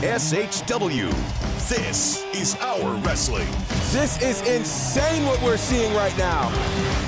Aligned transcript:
SHW. 0.00 1.12
This 1.68 2.24
is 2.32 2.56
our 2.62 2.94
wrestling. 3.04 3.46
This 3.92 4.16
is 4.22 4.40
insane 4.48 5.26
what 5.26 5.40
we're 5.42 5.58
seeing 5.58 5.92
right 5.94 6.16
now. 6.16 6.48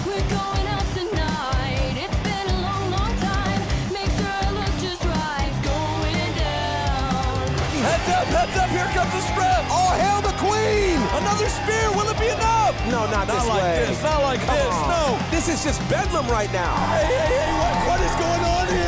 We're 0.04 0.21
going 0.29 0.66
out 0.68 0.84
tonight. 0.93 1.96
It's 1.96 2.20
been 2.20 2.46
a 2.52 2.59
long, 2.61 2.91
long 2.93 3.14
time. 3.16 3.61
Make 3.96 4.12
sure 4.12 4.29
I 4.29 4.50
look 4.52 4.75
just 4.84 5.00
right. 5.09 5.52
Going 5.64 6.32
down. 6.36 7.48
Heads 7.80 8.09
up, 8.12 8.27
heads 8.29 8.57
up, 8.61 8.68
here 8.68 8.84
comes 8.93 9.12
the 9.16 9.22
spread. 9.24 9.64
All 9.72 9.96
hail 9.96 10.20
the 10.20 10.36
queen. 10.36 11.00
Another 11.16 11.48
spear, 11.48 11.88
will 11.96 12.12
it 12.12 12.20
be 12.20 12.29
enough? 12.29 12.77
No, 12.93 13.09
not, 13.09 13.27
Not 13.27 13.40
this 13.40 13.48
like 13.48 13.62
way. 13.62 13.84
this, 13.88 14.02
not 14.02 14.20
like 14.22 14.40
Come 14.45 14.54
this, 14.54 14.68
on. 14.68 14.88
no. 14.93 15.18
This 15.32 15.48
is 15.48 15.64
just 15.64 15.80
bedlam 15.88 16.29
right 16.29 16.52
now. 16.52 16.77
Hey, 16.93 17.09
hey, 17.09 17.40
hey, 17.40 17.52
what, 17.56 17.72
what 17.88 18.00
is 18.04 18.14
going 18.20 18.43
on 18.45 18.66
here? 18.68 18.82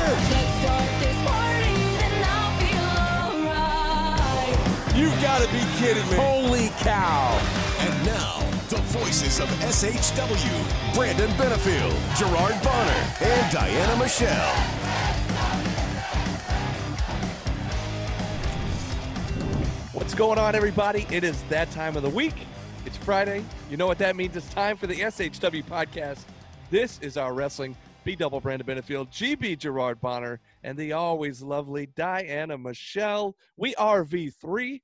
You've 5.05 5.21
got 5.21 5.43
to 5.43 5.53
be 5.53 5.61
kidding 5.77 6.03
me. 6.09 6.17
Holy 6.17 6.69
cow. 6.79 7.39
And 7.81 8.07
now, 8.07 8.41
the 8.71 8.81
voices 8.87 9.39
of 9.39 9.49
SHW 9.61 10.95
Brandon 10.95 11.29
Benefield, 11.33 11.93
Gerard 12.17 12.55
Bonner, 12.63 13.05
and 13.21 13.53
Diana 13.53 13.99
Michelle. 13.99 14.55
What's 19.93 20.15
going 20.15 20.39
on, 20.39 20.55
everybody? 20.55 21.07
It 21.11 21.23
is 21.23 21.43
that 21.51 21.71
time 21.71 21.99
of 21.99 22.03
the 22.03 22.09
week. 22.09 22.47
It's 22.87 22.97
Friday. 22.97 23.45
You 23.71 23.77
know 23.77 23.87
what 23.87 23.99
that 23.99 24.17
means. 24.17 24.35
It's 24.37 24.49
time 24.55 24.79
for 24.79 24.87
the 24.87 24.95
SHW 24.95 25.65
podcast. 25.65 26.21
This 26.71 26.99
is 27.01 27.19
our 27.19 27.35
wrestling. 27.35 27.77
B 28.05 28.17
double 28.17 28.41
Brandon 28.41 28.67
Benefield, 28.67 29.11
GB 29.11 29.59
Gerard 29.59 30.01
Bonner, 30.01 30.41
and 30.63 30.79
the 30.79 30.93
always 30.93 31.43
lovely 31.43 31.89
Diana 31.95 32.57
Michelle. 32.57 33.37
We 33.59 33.75
are 33.77 34.03
V3, 34.05 34.81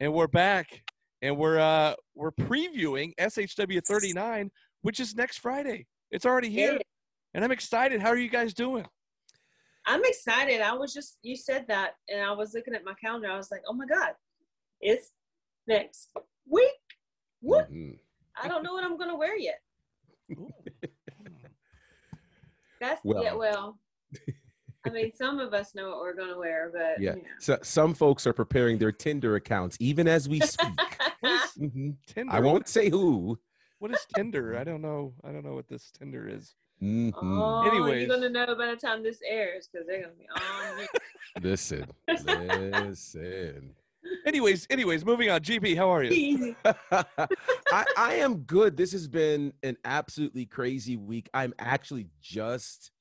and 0.00 0.12
we're 0.12 0.26
back, 0.26 0.82
and 1.22 1.36
we're 1.36 1.58
uh 1.58 1.94
we're 2.14 2.32
previewing 2.32 3.12
SHW 3.20 3.84
39, 3.86 4.50
which 4.82 4.98
is 4.98 5.14
next 5.14 5.38
Friday. 5.38 5.86
It's 6.10 6.26
already 6.26 6.50
here, 6.50 6.72
It- 6.76 6.86
and 7.34 7.44
I'm 7.44 7.52
excited. 7.52 8.00
How 8.00 8.08
are 8.08 8.16
you 8.16 8.30
guys 8.30 8.52
doing? 8.54 8.86
I'm 9.86 10.04
excited. 10.04 10.60
I 10.60 10.72
was 10.74 10.92
just 10.92 11.18
you 11.22 11.36
said 11.36 11.66
that, 11.68 11.92
and 12.08 12.20
I 12.22 12.32
was 12.32 12.54
looking 12.54 12.74
at 12.74 12.84
my 12.84 12.94
calendar. 12.94 13.30
I 13.30 13.36
was 13.36 13.50
like, 13.50 13.62
oh 13.68 13.72
my 13.74 13.86
god, 13.86 14.12
it's 14.80 15.12
next 15.66 16.10
week. 16.48 16.70
What? 17.40 17.70
Mhm. 17.70 17.98
I 18.42 18.48
don't 18.48 18.62
know 18.62 18.72
what 18.72 18.84
I'm 18.84 18.96
gonna 18.98 19.16
wear 19.16 19.36
yet. 19.38 19.60
That's 22.80 23.00
yeah. 23.04 23.34
Well. 23.34 23.78
Well, 24.84 24.94
I 24.94 24.96
mean, 25.02 25.12
some 25.12 25.38
of 25.38 25.52
us 25.52 25.74
know 25.74 25.90
what 25.90 25.98
we're 26.00 26.14
gonna 26.14 26.38
wear, 26.38 26.70
but 26.72 27.00
Yeah. 27.02 27.16
you 27.16 27.22
So 27.38 27.58
some 27.62 27.94
folks 27.94 28.26
are 28.26 28.32
preparing 28.32 28.78
their 28.78 28.92
Tinder 28.92 29.36
accounts 29.36 29.76
even 29.80 30.08
as 30.08 30.28
we 30.28 30.40
speak. 30.40 30.68
know. 31.22 31.38
Mhm. 31.58 31.96
Tinder. 32.06 32.32
I 32.32 32.40
won't 32.40 32.68
say 32.68 32.88
who. 32.88 33.38
What 33.78 33.90
is 33.92 34.04
Tinder? 34.14 34.56
I 34.56 34.64
don't 34.64 34.82
know. 34.82 35.14
I 35.24 35.32
don't 35.32 35.44
know 35.44 35.54
what 35.54 35.68
this 35.68 35.90
Tinder 35.90 36.28
is. 36.28 36.54
Mhm. 36.82 37.12
oh, 37.14 37.68
Anyways. 37.68 38.06
you're 38.08 38.16
gonna 38.16 38.30
know 38.30 38.54
by 38.54 38.66
the 38.70 38.76
time 38.76 39.02
this 39.02 39.20
airs 39.26 39.68
because 39.70 39.86
they're 39.86 40.02
gonna 40.02 40.14
be 40.14 40.26
on. 40.28 40.86
Listen, 41.42 41.86
listen. 42.08 43.74
Anyways, 44.24 44.66
anyways, 44.70 45.04
moving 45.04 45.28
on. 45.28 45.40
GB, 45.42 45.76
how 45.76 45.90
are 45.90 46.02
you? 46.02 46.56
I, 46.64 47.84
I 47.98 48.14
am 48.14 48.38
good. 48.38 48.74
This 48.76 48.92
has 48.92 49.06
been 49.06 49.52
an 49.62 49.76
absolutely 49.84 50.46
crazy 50.46 50.96
week. 50.96 51.28
I'm 51.34 51.52
actually 51.58 52.06
just, 52.22 52.92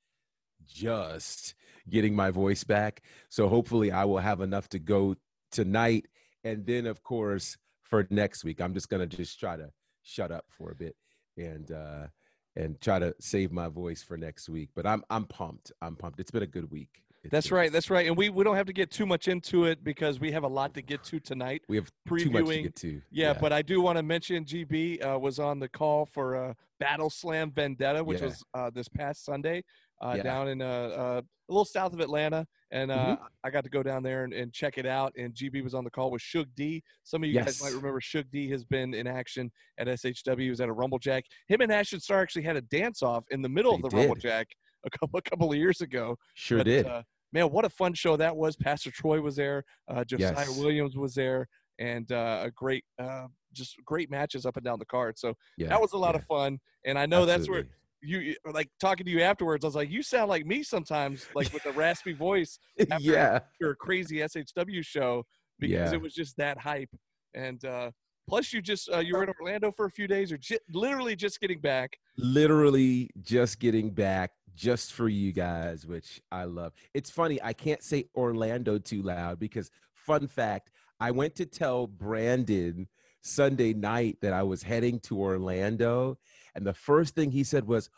just 0.68 1.56
getting 1.90 2.16
my 2.16 2.32
voice 2.32 2.64
back. 2.64 3.02
So 3.30 3.48
hopefully 3.48 3.92
I 3.92 4.06
will 4.06 4.20
have 4.20 4.42
enough 4.42 4.70
to 4.70 4.80
go 4.80 5.16
tonight. 5.52 6.06
And 6.44 6.66
then, 6.66 6.86
of 6.86 7.04
course, 7.04 7.58
for 7.84 8.08
next 8.10 8.44
week, 8.44 8.62
I'm 8.62 8.74
just 8.74 8.90
going 8.90 9.08
to 9.08 9.18
just 9.18 9.40
try 9.40 9.58
to 9.58 9.70
shut 10.04 10.32
up 10.32 10.46
for 10.50 10.72
a 10.72 10.76
bit 10.76 10.96
and, 11.38 11.72
uh, 11.72 12.08
and 12.56 12.80
try 12.82 13.00
to 13.00 13.14
save 13.20 13.52
my 13.52 13.68
voice 13.68 14.02
for 14.04 14.18
next 14.18 14.50
week. 14.50 14.70
But 14.76 14.86
I'm, 14.86 15.04
I'm 15.10 15.26
pumped. 15.26 15.72
I'm 15.82 15.96
pumped. 15.96 16.20
It's 16.20 16.32
been 16.32 16.44
a 16.44 16.48
good 16.48 16.72
week. 16.72 17.04
It's 17.24 17.32
That's 17.32 17.52
right. 17.52 17.70
That's 17.70 17.90
right. 17.90 18.08
And 18.08 18.16
we, 18.16 18.30
we 18.30 18.46
don't 18.46 18.56
have 18.56 18.68
to 18.68 18.74
get 18.74 18.92
too 18.92 19.06
much 19.06 19.28
into 19.28 19.66
it 19.66 19.84
because 19.84 20.22
we 20.22 20.32
have 20.32 20.44
a 20.44 20.48
lot 20.48 20.74
to 20.76 20.82
get 20.82 21.04
to 21.04 21.20
tonight. 21.20 21.62
We 21.68 21.76
have 21.76 21.92
too 22.08 22.30
much 22.30 22.46
to 22.48 22.62
get 22.62 22.76
to. 22.78 23.02
Yeah, 23.12 23.34
but 23.34 23.52
I 23.52 23.62
do 23.62 23.82
want 23.82 23.98
to 23.98 24.04
mention 24.04 24.46
GB 24.46 25.06
uh, 25.06 25.20
was 25.20 25.38
on 25.38 25.60
the 25.60 25.68
call 25.68 26.06
for 26.06 26.38
uh, 26.38 26.54
Battle 26.80 27.10
Slam 27.10 27.52
Vendetta, 27.52 28.02
which 28.04 28.20
Yeah. 28.22 28.28
was 28.28 28.44
uh, 28.54 28.70
this 28.70 28.88
past 28.88 29.26
Sunday 29.26 29.64
uh, 30.02 30.14
Yeah. 30.18 30.24
down 30.24 30.48
in 30.50 30.62
uh, 30.62 30.66
uh, 30.66 31.22
a 31.22 31.52
little 31.52 31.66
south 31.66 31.94
of 31.94 32.00
Atlanta. 32.00 32.46
And 32.72 32.92
uh, 32.92 32.98
Mm-hmm. 33.16 33.24
I 33.44 33.50
got 33.50 33.64
to 33.64 33.70
go 33.70 33.82
down 33.82 34.04
there 34.04 34.24
and, 34.26 34.34
and 34.34 34.54
check 34.54 34.78
it 34.78 34.86
out. 34.86 35.12
And 35.18 35.34
GB 35.34 35.64
was 35.64 35.74
on 35.74 35.84
the 35.84 35.90
call 35.90 36.12
with 36.12 36.22
Shug 36.22 36.48
D. 36.56 36.84
Some 37.04 37.24
of 37.24 37.30
you 37.30 37.40
guys 37.40 37.62
might 37.64 37.74
remember 37.74 38.00
Shug 38.00 38.26
D 38.32 38.48
has 38.52 38.64
been 38.64 38.94
in 38.94 39.08
action 39.08 39.52
at 39.80 39.88
SHW. 39.88 40.40
He 40.42 40.50
was 40.52 40.62
at 40.62 40.70
a 40.70 40.74
Rumble 40.74 41.00
Jack. 41.00 41.24
Him 41.48 41.62
and 41.62 41.72
Ashton 41.72 42.00
Star 42.00 42.22
actually 42.22 42.44
had 42.44 42.56
a 42.58 42.62
dance 42.62 43.02
off 43.02 43.24
in 43.32 43.42
the 43.42 43.50
middle 43.50 43.72
They 43.72 43.84
of 43.84 43.90
the 43.90 43.98
Rumble 43.98 44.16
did. 44.16 44.22
Jack 44.22 44.48
a 44.86 44.90
couple, 44.92 45.18
a 45.18 45.22
couple 45.24 45.52
of 45.52 45.58
years 45.58 45.82
ago. 45.82 46.16
sure 46.36 46.60
But, 46.60 46.66
did. 46.66 46.86
Uh, 46.86 47.02
man, 47.34 47.46
what 47.52 47.66
a 47.66 47.70
fun 47.70 47.94
show 47.96 48.16
that 48.18 48.36
was. 48.36 48.56
Pastor 48.56 48.92
Troy 48.92 49.20
was 49.20 49.36
there. 49.36 49.64
Uh, 49.90 50.04
Josiah 50.04 50.34
Yes. 50.38 50.58
Williams 50.60 50.96
was 50.96 51.16
there, 51.16 51.48
and 51.80 52.12
uh, 52.12 52.42
a 52.46 52.52
great, 52.52 52.84
uh, 53.02 53.26
just 53.54 53.76
great 53.84 54.12
matches 54.12 54.46
up 54.46 54.58
and 54.58 54.64
down 54.64 54.78
the 54.78 54.86
card. 54.86 55.18
So 55.18 55.34
yeah, 55.58 55.70
that 55.70 55.82
was 55.82 55.94
a 55.94 55.98
lot 55.98 56.14
yeah, 56.14 56.20
of 56.20 56.26
fun. 56.26 56.60
And 56.86 57.00
I 57.00 57.08
know 57.08 57.26
that's 57.26 57.50
where 57.50 57.60
absolutely. 57.62 57.76
You 58.02 58.36
like 58.52 58.70
talking 58.80 59.06
to 59.06 59.12
you 59.12 59.22
afterwards. 59.22 59.64
I 59.66 59.68
was 59.68 59.76
like, 59.76 59.90
you 59.90 60.02
sound 60.04 60.30
like 60.30 60.46
me 60.46 60.64
sometimes, 60.64 61.28
like 61.36 61.52
with 61.54 61.64
the 61.64 61.72
raspy 61.72 62.14
voice 62.14 62.58
after- 62.80 63.04
yeah. 63.04 63.40
your 63.60 63.76
crazy 63.76 64.18
SHW 64.18 64.84
show 64.86 65.26
because 65.60 65.92
Yeah. 65.92 65.96
it 65.98 66.02
was 66.02 66.14
just 66.14 66.38
that 66.38 66.58
hype. 66.58 66.90
And 67.34 67.64
uh, 67.66 67.92
plus, 68.28 68.54
you 68.54 68.62
just 68.62 68.90
uh, 68.92 69.00
you 69.00 69.16
were 69.16 69.24
in 69.24 69.30
Orlando 69.40 69.72
for 69.72 69.86
a 69.86 69.92
few 69.92 70.08
days, 70.08 70.32
or 70.32 70.38
j- 70.38 70.60
literally 70.74 71.16
just 71.16 71.40
getting 71.40 71.60
back. 71.60 71.98
literally 72.18 73.10
just 73.22 73.60
getting 73.60 73.90
back 73.92 74.32
just 74.56 74.94
for 74.94 75.10
you 75.10 75.32
guys, 75.32 75.86
which 75.86 76.20
I 76.32 76.46
love. 76.46 76.74
It's 76.94 77.10
funny, 77.10 77.40
I 77.44 77.54
can't 77.54 77.84
say 77.84 78.06
Orlando 78.16 78.78
too 78.78 79.02
loud 79.02 79.40
because, 79.40 79.70
fun 79.94 80.28
fact, 80.28 80.72
I 81.00 81.12
went 81.12 81.36
to 81.36 81.46
tell 81.46 81.88
Brandon 81.88 82.88
Sunday 83.22 83.74
night 83.74 84.18
that 84.22 84.34
I 84.34 84.44
was 84.44 84.64
heading 84.64 85.00
to 85.02 85.20
Orlando, 85.20 86.18
and 86.60 86.68
the 86.68 86.74
first 86.74 87.16
thing 87.16 87.32
he 87.32 87.46
said 87.46 87.66
was, 87.66 87.90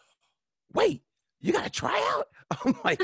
Wait, 0.74 1.02
you 1.42 1.52
got 1.52 1.64
to 1.64 1.70
try 1.72 1.98
out? 2.16 2.28
I'm 2.64 2.76
like, 2.86 3.02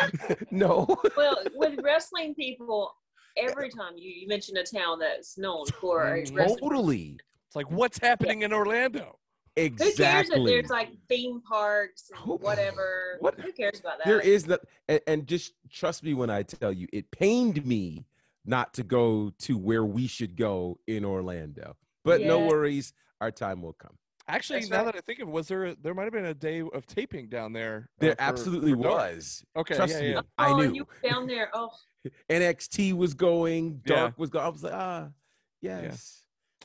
No. 0.52 0.86
well, 1.16 1.36
with 1.56 1.80
wrestling 1.82 2.32
people, 2.36 2.94
every 3.36 3.70
time 3.70 3.94
you, 3.96 4.08
you 4.08 4.28
mention 4.28 4.56
a 4.56 4.62
town 4.62 5.00
that's 5.00 5.36
known 5.36 5.66
for 5.80 6.06
a 6.06 6.20
wrestling 6.32 6.58
totally. 6.60 7.18
It's 7.48 7.56
like, 7.56 7.68
what's 7.72 7.98
happening 7.98 8.42
in 8.42 8.52
Orlando? 8.52 9.18
Exactly. 9.56 9.88
Who 9.88 9.96
cares 9.96 10.30
if 10.30 10.46
there's 10.46 10.70
like 10.70 10.90
theme 11.08 11.42
parks 11.42 12.08
Who- 12.18 12.34
and 12.34 12.42
whatever? 12.42 13.16
What- 13.18 13.40
Who 13.40 13.50
cares 13.50 13.80
about 13.80 13.98
that? 13.98 14.06
There 14.06 14.20
is 14.20 14.44
that, 14.44 14.60
and, 14.88 15.00
and 15.08 15.26
just 15.26 15.54
trust 15.72 16.04
me 16.04 16.14
when 16.14 16.30
I 16.30 16.44
tell 16.44 16.72
you, 16.72 16.86
it 16.92 17.10
pained 17.10 17.66
me 17.66 18.06
not 18.46 18.74
to 18.74 18.84
go 18.84 19.32
to 19.40 19.58
where 19.58 19.84
we 19.84 20.06
should 20.06 20.36
go 20.36 20.78
in 20.86 21.04
Orlando. 21.04 21.76
But 22.04 22.20
no 22.20 22.46
worries, 22.46 22.94
our 23.20 23.32
time 23.32 23.60
will 23.60 23.72
come. 23.74 23.98
Actually, 24.30 24.60
That's 24.60 24.70
now 24.70 24.76
right. 24.78 24.86
that 24.86 24.96
I 24.96 25.00
think 25.00 25.18
of 25.18 25.28
it, 25.28 25.32
was 25.32 25.48
there 25.48 25.66
a, 25.66 25.76
there 25.82 25.94
might 25.94 26.04
have 26.04 26.12
been 26.12 26.26
a 26.26 26.34
day 26.34 26.60
of 26.60 26.86
taping 26.86 27.28
down 27.28 27.52
there? 27.52 27.88
uh, 27.88 28.00
There 28.00 28.12
for- 28.12 28.22
absolutely 28.22 28.72
for 28.72 28.78
was. 28.78 29.44
Okay, 29.56 29.74
Trust 29.74 29.94
yeah, 29.94 30.00
me, 30.00 30.10
yeah. 30.12 30.20
I 30.38 30.50
oh, 30.50 30.56
knew. 30.56 30.62
and 30.62 30.76
you 30.76 30.84
were 30.84 31.08
down 31.08 31.26
there. 31.26 31.50
Oh, 31.52 31.70
NXT 32.30 32.94
was 32.94 33.14
going, 33.14 33.80
Yeah. 33.86 33.96
Dark 33.96 34.18
was 34.18 34.30
going. 34.30 34.44
I 34.44 34.48
was 34.48 34.62
like, 34.62 34.72
ah, 34.72 35.08
yes. 35.60 36.22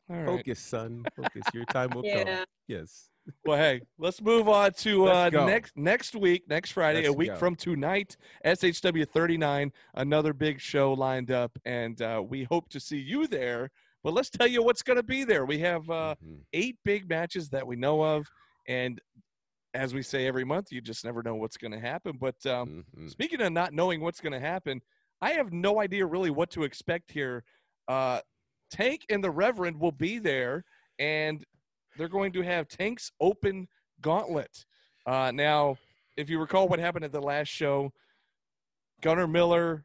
All 0.10 0.16
right. 0.18 0.26
Focus, 0.26 0.60
son. 0.60 1.04
Focus. 1.16 1.44
Your 1.54 1.66
time 1.66 1.90
will 1.90 2.06
yeah. 2.06 2.24
come. 2.24 2.46
Yes. 2.68 3.10
Well, 3.44 3.58
hey, 3.58 3.82
let's 3.98 4.22
move 4.22 4.48
on 4.48 4.72
to 4.74 5.08
uh, 5.10 5.30
next 5.32 5.76
next 5.76 6.16
week, 6.16 6.44
next 6.48 6.72
Friday, 6.72 7.06
a 7.06 7.10
Let's 7.10 7.18
week 7.18 7.30
go. 7.30 7.36
from 7.36 7.56
tonight. 7.56 8.18
SHW 8.46 9.10
39, 9.10 9.72
another 9.96 10.32
big 10.34 10.60
show 10.62 10.94
lined 10.94 11.32
up, 11.32 11.58
and 11.66 12.00
uh, 12.04 12.22
we 12.28 12.44
hope 12.44 12.70
to 12.70 12.80
see 12.80 13.00
you 13.00 13.26
there. 13.26 13.72
But 14.06 14.14
let's 14.14 14.30
tell 14.30 14.46
you 14.46 14.62
what's 14.62 14.84
going 14.84 14.98
to 14.98 15.04
be 15.04 15.24
there. 15.24 15.48
We 15.48 15.58
have 15.62 15.90
uh, 15.90 16.14
Mhm. 16.24 16.46
eight 16.54 16.78
big 16.86 17.10
matches 17.10 17.50
that 17.50 17.66
we 17.66 17.76
know 17.76 18.04
of, 18.04 18.28
and 18.68 19.02
as 19.74 19.96
we 19.96 20.04
say 20.04 20.28
every 20.28 20.44
month, 20.44 20.72
you 20.72 20.80
just 20.80 21.04
never 21.04 21.24
know 21.24 21.34
what's 21.34 21.58
going 21.58 21.72
to 21.72 21.80
happen. 21.80 22.18
But 22.20 22.46
um, 22.46 22.86
Mhm. 22.96 23.10
Speaking 23.10 23.42
of 23.42 23.52
not 23.52 23.74
knowing 23.74 24.02
what's 24.02 24.22
going 24.22 24.34
to 24.34 24.40
happen, 24.40 24.80
I 25.22 25.32
have 25.32 25.52
no 25.52 25.82
idea 25.82 26.06
really 26.06 26.30
what 26.30 26.52
to 26.52 26.64
expect 26.66 27.12
here. 27.12 27.44
Uh, 27.88 28.22
Tank 28.70 29.08
and 29.10 29.24
the 29.24 29.32
Reverend 29.32 29.80
will 29.80 29.92
be 29.92 30.20
there, 30.20 30.66
and 31.00 31.44
they're 31.98 32.08
going 32.08 32.32
to 32.34 32.44
have 32.44 32.68
Tank's 32.68 33.12
open 33.20 33.68
gauntlet. 34.02 34.68
Uh, 35.08 35.32
now, 35.34 35.78
if 36.16 36.30
you 36.30 36.40
recall 36.40 36.68
what 36.68 36.78
happened 36.78 37.06
at 37.06 37.12
the 37.12 37.22
last 37.22 37.48
show, 37.48 37.92
Gunner 39.02 39.28
Miller 39.28 39.84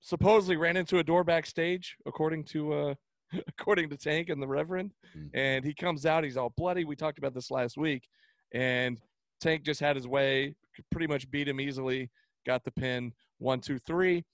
supposedly 0.00 0.56
ran 0.56 0.76
into 0.76 0.98
a 0.98 1.04
door 1.04 1.22
backstage, 1.22 1.96
according 2.04 2.42
to 2.46 2.72
uh, 2.72 2.94
according 3.48 3.88
to 3.90 3.96
Tank 3.96 4.28
and 4.28 4.40
the 4.42 4.46
Reverend, 4.48 4.92
Mhm. 5.16 5.30
and 5.34 5.64
he 5.64 5.74
comes 5.74 6.06
out. 6.06 6.24
He's 6.24 6.36
all 6.36 6.50
bloody. 6.56 6.84
We 6.84 6.96
talked 6.96 7.18
about 7.18 7.34
this 7.34 7.50
last 7.50 7.76
week, 7.76 8.08
and 8.52 9.00
Tank 9.40 9.62
just 9.64 9.80
had 9.80 9.96
his 9.96 10.06
way, 10.06 10.54
pretty 10.90 11.06
much 11.06 11.30
beat 11.30 11.48
him 11.48 11.60
easily, 11.60 12.10
got 12.46 12.64
the 12.64 12.70
pin. 12.72 13.12
One, 13.38 13.60
two, 13.60 13.78
three. 13.78 14.24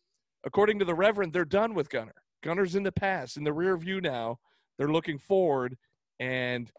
According 0.44 0.78
to 0.81 0.84
the 0.84 0.94
Reverend, 0.94 1.32
they're 1.32 1.44
done 1.44 1.75
with 1.75 1.88
Gunner. 1.90 2.14
Gunner's 2.43 2.75
in 2.76 2.82
the 2.82 2.93
past, 2.93 3.37
in 3.37 3.44
the 3.44 3.52
rear 3.52 3.76
view 3.76 4.00
now. 4.00 4.38
They're 4.78 4.93
looking 4.93 5.19
forward, 5.19 5.76
and 6.20 6.70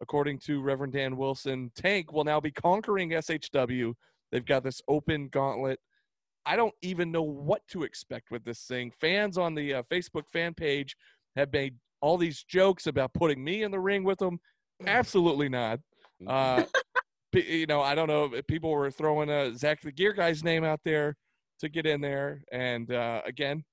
according 0.00 0.38
to 0.40 0.60
Reverend 0.60 0.92
Dan 0.92 1.16
Wilson, 1.16 1.70
Tank 1.74 2.12
will 2.12 2.24
now 2.24 2.40
be 2.40 2.50
conquering 2.50 3.10
SHW. 3.10 3.94
They've 4.32 4.44
got 4.44 4.64
this 4.64 4.82
open 4.88 5.28
gauntlet. 5.28 5.78
I 6.46 6.56
don't 6.56 6.74
even 6.82 7.10
know 7.10 7.22
what 7.22 7.66
to 7.68 7.84
expect 7.84 8.30
with 8.30 8.44
this 8.44 8.66
thing. 8.66 8.90
Fans 8.90 9.38
on 9.38 9.54
the 9.54 9.74
uh, 9.74 9.82
Facebook 9.84 10.24
fan 10.30 10.52
page 10.52 10.94
have 11.36 11.52
made 11.52 11.74
all 12.00 12.16
these 12.18 12.44
jokes 12.44 12.86
about 12.86 13.12
putting 13.14 13.42
me 13.42 13.62
in 13.62 13.70
the 13.70 13.80
ring 13.80 14.04
with 14.04 14.18
them. 14.18 14.38
Absolutely 14.86 15.48
not. 15.48 15.80
Uh, 16.26 16.64
you 17.32 17.66
know, 17.66 17.80
I 17.80 17.94
don't 17.94 18.08
know. 18.08 18.32
if 18.34 18.46
People 18.46 18.70
were 18.70 18.90
throwing 18.90 19.30
uh, 19.30 19.54
Zach 19.56 19.80
the 19.80 19.92
Gear 19.92 20.12
guy's 20.12 20.44
name 20.44 20.64
out 20.64 20.80
there 20.84 21.16
to 21.60 21.68
get 21.68 21.86
in 21.86 22.00
there, 22.00 22.42
and 22.52 22.92
uh, 22.92 23.22
again, 23.24 23.64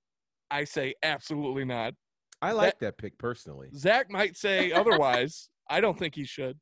I 0.49 0.63
say 0.63 0.93
absolutely 1.03 1.65
not. 1.65 1.93
I 2.41 2.53
like 2.53 2.79
that 2.79 2.97
pick 2.97 3.17
personally. 3.17 3.69
Zach 3.75 4.09
might 4.09 4.35
say 4.35 4.71
otherwise. 4.73 5.49
I 5.69 5.79
don't 5.79 5.97
think 5.97 6.15
he 6.15 6.25
should. 6.25 6.57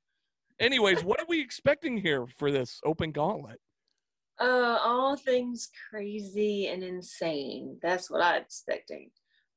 Anyways, 0.59 1.03
what 1.03 1.19
are 1.19 1.25
we 1.29 1.39
expecting 1.39 1.97
here 1.97 2.27
for 2.37 2.51
this 2.51 2.79
open 2.85 3.11
gauntlet? 3.11 3.59
Uh, 4.39 4.77
all 4.83 5.15
things 5.15 5.69
crazy 5.89 6.67
and 6.67 6.83
insane. 6.83 7.77
That's 7.81 8.09
what 8.09 8.21
I'm 8.21 8.41
expecting. 8.41 9.09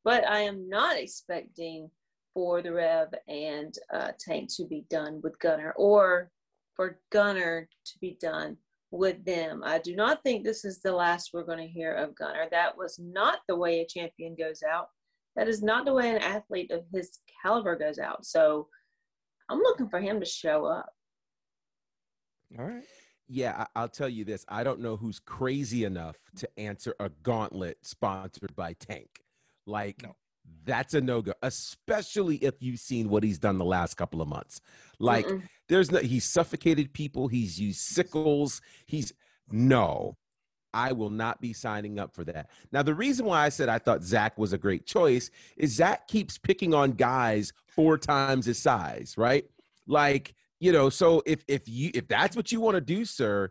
But 0.04 0.28
I 0.28 0.40
am 0.40 0.68
not 0.68 0.96
expecting 0.96 1.90
for 2.34 2.62
the 2.62 2.72
Rev 2.72 3.08
and 3.28 3.74
uh, 3.92 4.12
Tank 4.18 4.50
to 4.56 4.64
be 4.66 4.84
done 4.90 5.20
with 5.22 5.38
Gunner 5.38 5.72
or 5.76 6.30
for 6.74 6.98
Gunner 7.10 7.68
to 7.86 7.98
be 8.00 8.16
done 8.20 8.56
with 8.90 9.24
them. 9.24 9.62
I 9.64 9.78
do 9.78 9.94
not 9.94 10.22
think 10.22 10.44
this 10.44 10.64
is 10.64 10.80
the 10.80 10.92
last 10.92 11.30
we're 11.32 11.44
going 11.44 11.58
to 11.58 11.66
hear 11.66 11.94
of 11.94 12.14
Gunner. 12.14 12.46
That 12.50 12.76
was 12.76 12.98
not 12.98 13.40
the 13.48 13.56
way 13.56 13.80
a 13.80 13.86
champion 13.86 14.34
goes 14.34 14.62
out. 14.62 14.88
That 15.36 15.48
is 15.48 15.62
not 15.62 15.84
the 15.84 15.94
way 15.94 16.10
an 16.10 16.18
athlete 16.18 16.70
of 16.70 16.84
his 16.92 17.18
caliber 17.42 17.76
goes 17.76 17.98
out. 17.98 18.26
So 18.26 18.68
I'm 19.48 19.58
looking 19.58 19.88
for 19.88 20.00
him 20.00 20.20
to 20.20 20.26
show 20.26 20.64
up. 20.64 20.90
All 22.58 22.66
right. 22.66 22.84
Yeah, 23.28 23.66
I- 23.74 23.80
I'll 23.80 23.88
tell 23.88 24.08
you 24.08 24.24
this. 24.24 24.44
I 24.48 24.62
don't 24.62 24.80
know 24.80 24.96
who's 24.96 25.18
crazy 25.18 25.84
enough 25.84 26.16
to 26.36 26.48
answer 26.58 26.94
a 27.00 27.08
gauntlet 27.08 27.78
sponsored 27.82 28.54
by 28.56 28.74
Tank. 28.74 29.20
Like, 29.66 30.02
No. 30.02 30.14
that's 30.64 30.94
a 30.94 31.00
no 31.00 31.22
go, 31.22 31.32
especially 31.42 32.36
if 32.36 32.54
you've 32.60 32.80
seen 32.80 33.08
what 33.08 33.22
he's 33.22 33.38
done 33.38 33.58
the 33.58 33.64
last 33.64 33.94
couple 33.96 34.20
of 34.20 34.28
months. 34.28 34.60
Like, 34.98 35.26
Mm-mm. 35.26 35.42
there's 35.68 35.90
no, 35.90 35.98
he's 36.00 36.24
suffocated 36.24 36.92
people, 36.92 37.28
he's 37.28 37.58
used 37.60 37.80
sickles. 37.80 38.60
He's, 38.86 39.12
no, 39.50 40.16
I 40.74 40.92
will 40.92 41.10
not 41.10 41.40
be 41.40 41.52
signing 41.52 41.98
up 41.98 42.14
for 42.14 42.24
that. 42.24 42.48
Now, 42.72 42.82
the 42.82 42.94
reason 42.94 43.26
why 43.26 43.44
I 43.44 43.48
said 43.50 43.68
I 43.68 43.78
thought 43.78 44.02
Zach 44.02 44.38
was 44.38 44.52
a 44.52 44.58
great 44.58 44.86
choice 44.86 45.30
is 45.56 45.74
Zach 45.74 46.08
keeps 46.08 46.38
picking 46.38 46.72
on 46.74 46.92
guys 46.92 47.52
four 47.66 47.98
times 47.98 48.46
his 48.46 48.58
size, 48.58 49.14
right? 49.18 49.44
Like, 49.86 50.34
you 50.60 50.72
know, 50.72 50.88
so 50.90 51.22
if 51.26 51.44
if 51.48 51.68
you 51.68 51.90
if 51.92 52.06
that's 52.08 52.36
what 52.36 52.52
you 52.52 52.60
want 52.60 52.76
to 52.76 52.80
do, 52.80 53.04
sir, 53.04 53.50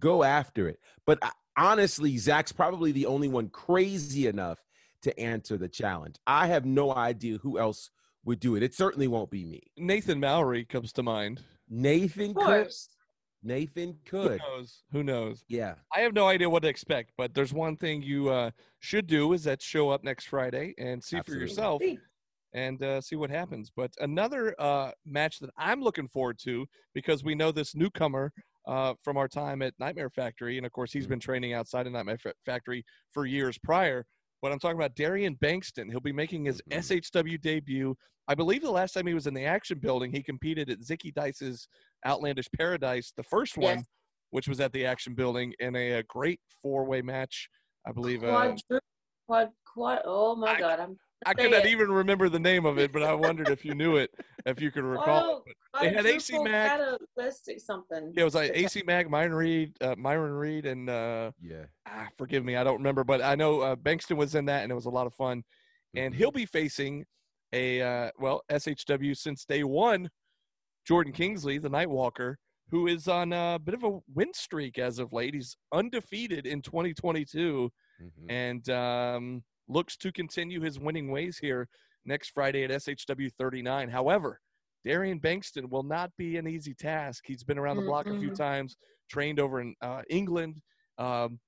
go 0.00 0.22
after 0.22 0.68
it. 0.68 0.78
But 1.04 1.18
I, 1.20 1.30
honestly, 1.56 2.16
Zach's 2.16 2.52
probably 2.52 2.92
the 2.92 3.06
only 3.06 3.28
one 3.28 3.48
crazy 3.48 4.26
enough 4.28 4.58
to 5.02 5.18
answer 5.18 5.56
the 5.56 5.68
challenge. 5.68 6.16
I 6.26 6.46
have 6.46 6.64
no 6.64 6.94
idea 6.94 7.38
who 7.38 7.58
else 7.58 7.90
would 8.24 8.40
do 8.40 8.56
it. 8.56 8.62
It 8.62 8.74
certainly 8.74 9.08
won't 9.08 9.30
be 9.30 9.44
me. 9.44 9.62
Nathan 9.76 10.20
Mallory 10.20 10.64
comes 10.64 10.92
to 10.94 11.02
mind. 11.02 11.42
Nathan 11.68 12.34
could. 12.34 12.44
course. 12.44 12.88
Nathan 13.42 13.96
Who 14.10 14.36
knows? 14.36 14.82
Who 14.90 15.02
knows? 15.04 15.44
Yeah. 15.48 15.74
I 15.94 16.00
have 16.00 16.12
no 16.12 16.26
idea 16.26 16.50
what 16.50 16.62
to 16.62 16.68
expect, 16.68 17.12
but 17.16 17.34
there's 17.34 17.52
one 17.52 17.76
thing 17.76 18.02
you 18.02 18.28
uh, 18.30 18.50
should 18.80 19.06
do 19.06 19.32
is 19.32 19.44
that 19.44 19.62
show 19.62 19.90
up 19.90 20.02
next 20.02 20.26
Friday 20.26 20.74
and 20.76 21.02
see 21.02 21.16
Absolutely. 21.18 21.46
for 21.46 21.48
yourself 21.48 21.82
and 22.52 22.82
uh, 22.82 23.00
see 23.00 23.16
what 23.16 23.30
happens. 23.30 23.70
But 23.74 23.92
another 24.00 24.54
uh, 24.58 24.90
match 25.06 25.38
that 25.38 25.50
I'm 25.56 25.80
looking 25.80 26.08
forward 26.08 26.38
to 26.44 26.66
because 26.94 27.22
we 27.22 27.34
know 27.34 27.52
this 27.52 27.76
newcomer 27.76 28.32
uh, 28.66 28.94
from 29.02 29.16
our 29.16 29.28
time 29.28 29.62
at 29.62 29.74
Nightmare 29.78 30.10
Factory, 30.10 30.56
and 30.56 30.66
of 30.66 30.72
course 30.72 30.92
he's 30.92 31.06
been 31.06 31.20
training 31.20 31.54
outside 31.54 31.86
of 31.86 31.92
Nightmare 31.92 32.18
Fa- 32.18 32.34
Factory 32.44 32.84
for 33.12 33.24
years 33.24 33.56
prior. 33.58 34.04
But 34.40 34.52
I'm 34.52 34.58
talking 34.58 34.76
about 34.76 34.94
Darian 34.94 35.36
Bankston. 35.36 35.90
He'll 35.90 36.00
be 36.00 36.12
making 36.12 36.44
his 36.44 36.60
Mhm. 36.70 36.78
SHW 36.78 37.38
debut. 37.40 37.96
I 38.28 38.34
believe 38.34 38.62
the 38.62 38.70
last 38.70 38.92
time 38.92 39.06
he 39.06 39.14
was 39.14 39.26
in 39.26 39.34
the 39.34 39.44
Action 39.44 39.78
Building, 39.78 40.12
he 40.12 40.22
competed 40.22 40.70
at 40.70 40.80
Zicky 40.80 41.12
Dice's 41.12 41.66
Outlandish 42.06 42.48
Paradise, 42.56 43.12
the 43.16 43.22
first 43.24 43.56
one, 43.56 43.84
which 44.30 44.46
was 44.46 44.60
at 44.60 44.72
the 44.72 44.84
Action 44.86 45.14
Building 45.14 45.54
in 45.58 45.74
a, 45.74 45.92
a 45.92 46.02
great 46.04 46.40
four-way 46.62 47.02
match. 47.02 47.48
I 47.86 47.92
believe. 47.92 48.22
Uh, 48.22 48.54
Quadru- 48.70 48.80
quad, 49.26 49.50
quad, 49.64 50.02
oh 50.04 50.36
my 50.36 50.54
I- 50.54 50.58
God. 50.60 50.80
I'm 50.80 50.98
I 51.26 51.30
say 51.36 51.42
could 51.42 51.50
not 51.52 51.66
even 51.66 51.90
remember 51.90 52.28
the 52.28 52.38
name 52.38 52.64
of 52.64 52.78
it, 52.78 52.92
but 52.92 53.02
I 53.02 53.12
wondered 53.14 53.48
if 53.48 53.64
you 53.64 53.74
knew 53.74 53.96
it, 53.96 54.10
if 54.46 54.60
you 54.60 54.70
could 54.70 54.84
recall. 54.84 55.24
Oh, 55.24 55.42
it. 55.46 55.56
They 55.80 55.88
had 55.90 56.06
AC 56.06 56.32
quadruple 56.32 56.44
Mac. 56.52 56.70
catalytic 56.70 57.60
something. 57.60 58.12
yeah, 58.14 58.22
it 58.22 58.24
was 58.24 58.34
like 58.34 58.52
AC 58.54 58.82
Mack, 58.86 59.10
Myron 59.10 59.34
Reed, 59.34 59.76
uh, 59.80 59.94
Myron 59.98 60.32
Reed, 60.32 60.66
and 60.66 60.88
uh, 60.88 61.32
Yeah. 61.42 61.64
ah, 61.86 62.08
forgive 62.16 62.44
me, 62.44 62.56
I 62.56 62.64
don't 62.64 62.76
remember, 62.78 63.04
but 63.04 63.20
I 63.22 63.34
know 63.34 63.60
uh, 63.60 63.76
Bankston 63.76 64.16
was 64.16 64.34
in 64.34 64.44
that, 64.46 64.62
and 64.62 64.72
it 64.72 64.74
was 64.74 64.86
a 64.86 64.90
lot 64.90 65.06
of 65.06 65.14
fun. 65.14 65.42
And 65.94 66.14
he'll 66.14 66.30
be 66.30 66.46
facing 66.46 67.04
a 67.52 67.80
uh, 67.80 68.10
well 68.18 68.42
SHW 68.50 69.16
since 69.16 69.44
day 69.44 69.64
one, 69.64 70.08
Jordan 70.86 71.12
Kingsley, 71.12 71.58
the 71.58 71.70
Nightwalker, 71.70 72.34
who 72.70 72.86
is 72.86 73.08
on 73.08 73.32
a 73.32 73.58
bit 73.58 73.74
of 73.74 73.84
a 73.84 73.98
win 74.14 74.32
streak 74.34 74.78
as 74.78 74.98
of 74.98 75.12
late. 75.12 75.34
He's 75.34 75.56
undefeated 75.72 76.46
in 76.46 76.60
2022 76.62 77.70
Mhm. 78.00 78.10
and 78.30 78.68
um, 78.70 79.42
looks 79.68 79.96
to 79.98 80.12
continue 80.12 80.60
his 80.60 80.78
winning 80.78 81.10
ways 81.10 81.38
here 81.38 81.68
next 82.04 82.30
Friday 82.30 82.64
at 82.64 82.70
SHW 82.70 83.30
39. 83.38 83.88
However, 83.88 84.40
Darian 84.84 85.20
Bankston 85.20 85.68
will 85.68 85.82
not 85.82 86.10
be 86.16 86.36
an 86.36 86.46
easy 86.46 86.74
task. 86.74 87.24
He's 87.26 87.44
been 87.44 87.58
around 87.58 87.76
the 87.76 87.82
block 87.82 88.06
a 88.06 88.18
few 88.18 88.30
times, 88.30 88.76
trained 89.10 89.40
over 89.40 89.60
in 89.60 89.74
uh, 89.82 90.02
England, 90.08 90.60
um, 90.98 91.38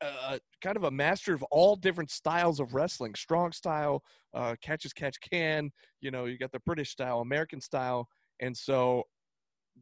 uh, 0.00 0.38
kind 0.62 0.76
of 0.76 0.84
a 0.84 0.90
master 0.90 1.32
of 1.34 1.42
all 1.44 1.76
different 1.76 2.10
styles 2.10 2.60
of 2.60 2.74
wrestling 2.74 3.14
strong 3.14 3.52
style, 3.52 4.02
uh, 4.34 4.56
catch 4.60 4.84
as 4.84 4.92
catch 4.92 5.16
can. 5.20 5.70
You 6.00 6.10
know, 6.10 6.24
you 6.24 6.38
got 6.38 6.50
the 6.50 6.60
British 6.60 6.90
style, 6.90 7.20
American 7.20 7.60
style. 7.60 8.08
And 8.40 8.56
so 8.56 9.04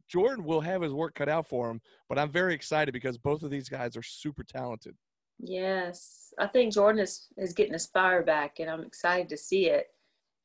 Jordan 0.07 0.43
will 0.43 0.61
have 0.61 0.81
his 0.81 0.93
work 0.93 1.15
cut 1.15 1.29
out 1.29 1.47
for 1.47 1.69
him, 1.69 1.81
but 2.09 2.19
I'm 2.19 2.31
very 2.31 2.53
excited 2.53 2.91
because 2.91 3.17
both 3.17 3.43
of 3.43 3.49
these 3.49 3.69
guys 3.69 3.97
are 3.97 4.03
super 4.03 4.43
talented. 4.43 4.95
Yes, 5.45 6.33
I 6.39 6.47
think 6.47 6.73
Jordan 6.73 7.01
is, 7.01 7.27
is 7.37 7.53
getting 7.53 7.73
his 7.73 7.87
fire 7.87 8.23
back, 8.23 8.59
and 8.59 8.69
I'm 8.69 8.83
excited 8.83 9.27
to 9.29 9.37
see 9.37 9.67
it. 9.67 9.87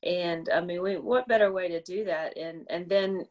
And 0.02 0.48
I 0.52 0.60
mean, 0.60 0.82
we, 0.82 0.96
what 0.96 1.28
better 1.28 1.52
way 1.52 1.68
to 1.68 1.80
do 1.82 2.04
that? 2.04 2.36
And 2.36 2.66
and 2.68 2.88
then 2.88 3.26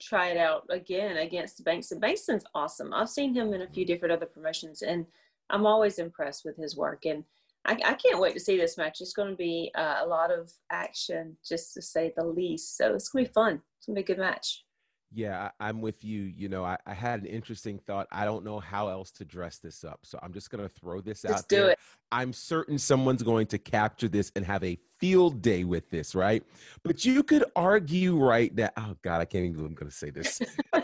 try 0.00 0.28
it 0.28 0.38
out 0.38 0.64
again 0.70 1.18
against 1.18 1.62
Bankston. 1.64 2.00
Bankston's 2.00 2.44
awesome. 2.54 2.94
I've 2.94 3.10
seen 3.10 3.34
him 3.34 3.52
in 3.52 3.62
a 3.62 3.68
few 3.68 3.84
different 3.84 4.12
other 4.12 4.26
promotions, 4.26 4.80
and 4.80 5.06
I'm 5.50 5.66
always 5.66 5.98
impressed 5.98 6.44
with 6.44 6.56
his 6.56 6.76
work. 6.76 7.04
And 7.04 7.24
I, 7.66 7.72
I 7.84 7.94
can't 7.94 8.20
wait 8.20 8.32
to 8.34 8.40
see 8.40 8.56
this 8.56 8.78
match. 8.78 9.02
It's 9.02 9.12
going 9.12 9.30
to 9.30 9.36
be 9.36 9.70
uh, 9.74 9.98
a 10.02 10.06
lot 10.06 10.30
of 10.30 10.50
action, 10.72 11.36
just 11.46 11.74
to 11.74 11.82
say 11.82 12.14
the 12.16 12.24
least. 12.24 12.78
So 12.78 12.94
it's 12.94 13.10
going 13.10 13.26
to 13.26 13.30
be 13.30 13.34
fun. 13.34 13.60
It's 13.78 13.86
going 13.86 13.96
to 13.96 14.02
be 14.02 14.12
a 14.12 14.16
good 14.16 14.20
match. 14.20 14.64
Yeah, 15.12 15.50
I, 15.60 15.68
I'm 15.68 15.80
with 15.80 16.04
you. 16.04 16.22
You 16.22 16.48
know, 16.48 16.64
I, 16.64 16.76
I 16.86 16.94
had 16.94 17.20
an 17.20 17.26
interesting 17.26 17.80
thought. 17.86 18.06
I 18.12 18.24
don't 18.24 18.44
know 18.44 18.60
how 18.60 18.88
else 18.88 19.10
to 19.12 19.24
dress 19.24 19.58
this 19.58 19.82
up. 19.82 20.00
So 20.04 20.18
I'm 20.22 20.32
just 20.32 20.50
going 20.50 20.62
to 20.62 20.68
throw 20.68 21.00
this 21.00 21.22
Just 21.22 21.34
out 21.34 21.48
do 21.48 21.56
there. 21.56 21.70
it. 21.70 21.78
I'm 22.12 22.32
certain 22.32 22.78
someone's 22.78 23.22
going 23.22 23.46
to 23.48 23.58
capture 23.58 24.08
this 24.08 24.30
and 24.36 24.44
have 24.44 24.62
a 24.62 24.78
field 25.00 25.42
day 25.42 25.64
with 25.64 25.90
this, 25.90 26.14
right? 26.14 26.44
But 26.84 27.04
you 27.04 27.22
could 27.24 27.44
argue 27.56 28.16
right 28.16 28.54
now. 28.54 28.70
Oh, 28.76 28.96
God, 29.02 29.20
I 29.20 29.24
can't 29.24 29.44
even 29.44 29.54
believe 29.54 29.70
I'm 29.70 29.74
going 29.74 29.90
to 29.90 29.96
say 29.96 30.10
this. 30.10 30.40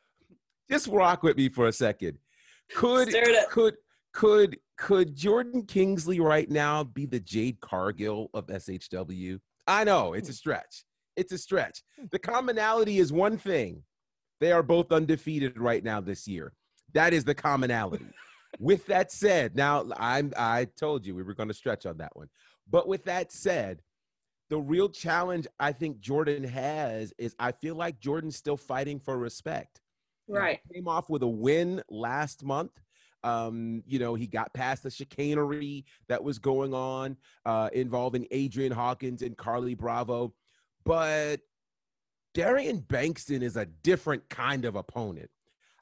just 0.70 0.86
rock 0.86 1.24
with 1.24 1.36
me 1.36 1.48
for 1.48 1.66
a 1.66 1.72
second. 1.72 2.18
Could, 2.74 3.12
could, 3.50 3.74
could, 4.12 4.58
could 4.76 5.16
Jordan 5.16 5.62
Kingsley 5.62 6.20
right 6.20 6.48
now 6.48 6.84
be 6.84 7.06
the 7.06 7.20
Jade 7.20 7.60
Cargill 7.60 8.30
of 8.34 8.46
SHW? 8.46 9.40
I 9.66 9.84
know 9.84 10.12
it's 10.12 10.28
a 10.28 10.32
hmm. 10.32 10.36
stretch. 10.36 10.84
It's 11.18 11.32
a 11.32 11.38
stretch. 11.38 11.82
The 12.12 12.18
commonality 12.18 12.98
is 12.98 13.12
one 13.12 13.38
thing. 13.38 13.82
They 14.40 14.52
are 14.52 14.62
both 14.62 14.92
undefeated 14.92 15.58
right 15.58 15.82
now 15.82 16.00
this 16.00 16.28
year. 16.28 16.52
That 16.94 17.12
is 17.12 17.24
the 17.24 17.34
commonality. 17.34 18.06
with 18.60 18.86
that 18.86 19.10
said, 19.10 19.56
now 19.56 19.84
I'm 19.96 20.32
I 20.36 20.68
told 20.78 21.04
you 21.04 21.16
we 21.16 21.24
were 21.24 21.34
going 21.34 21.48
to 21.48 21.54
stretch 21.54 21.86
on 21.86 21.98
that 21.98 22.14
one. 22.14 22.28
But 22.70 22.86
with 22.86 23.04
that 23.04 23.32
said, 23.32 23.82
the 24.48 24.58
real 24.58 24.88
challenge 24.88 25.48
I 25.58 25.72
think 25.72 25.98
Jordan 25.98 26.44
has 26.44 27.12
is 27.18 27.34
I 27.40 27.50
feel 27.50 27.74
like 27.74 27.98
Jordan's 27.98 28.36
still 28.36 28.56
fighting 28.56 29.00
for 29.00 29.18
respect. 29.18 29.80
Know, 30.28 30.34
he 30.34 30.40
Right. 30.40 30.60
Came 30.72 30.86
off 30.86 31.10
with 31.10 31.24
a 31.24 31.28
win 31.28 31.82
last 31.90 32.44
month. 32.44 32.72
Um, 33.24 33.82
you 33.86 33.98
know, 33.98 34.14
he 34.14 34.28
got 34.28 34.54
past 34.54 34.84
the 34.84 34.90
chicanery 34.90 35.84
that 36.08 36.22
was 36.22 36.38
going 36.38 36.72
on 36.72 37.16
uh, 37.44 37.68
involving 37.72 38.28
Adrian 38.30 38.70
Hawkins 38.70 39.22
and 39.22 39.36
Carlie 39.36 39.74
Bravo. 39.74 40.32
But 40.88 41.40
Darian 42.32 42.80
Bankston 42.80 43.42
is 43.42 43.58
a 43.58 43.66
different 43.66 44.26
kind 44.30 44.64
of 44.64 44.74
opponent. 44.74 45.28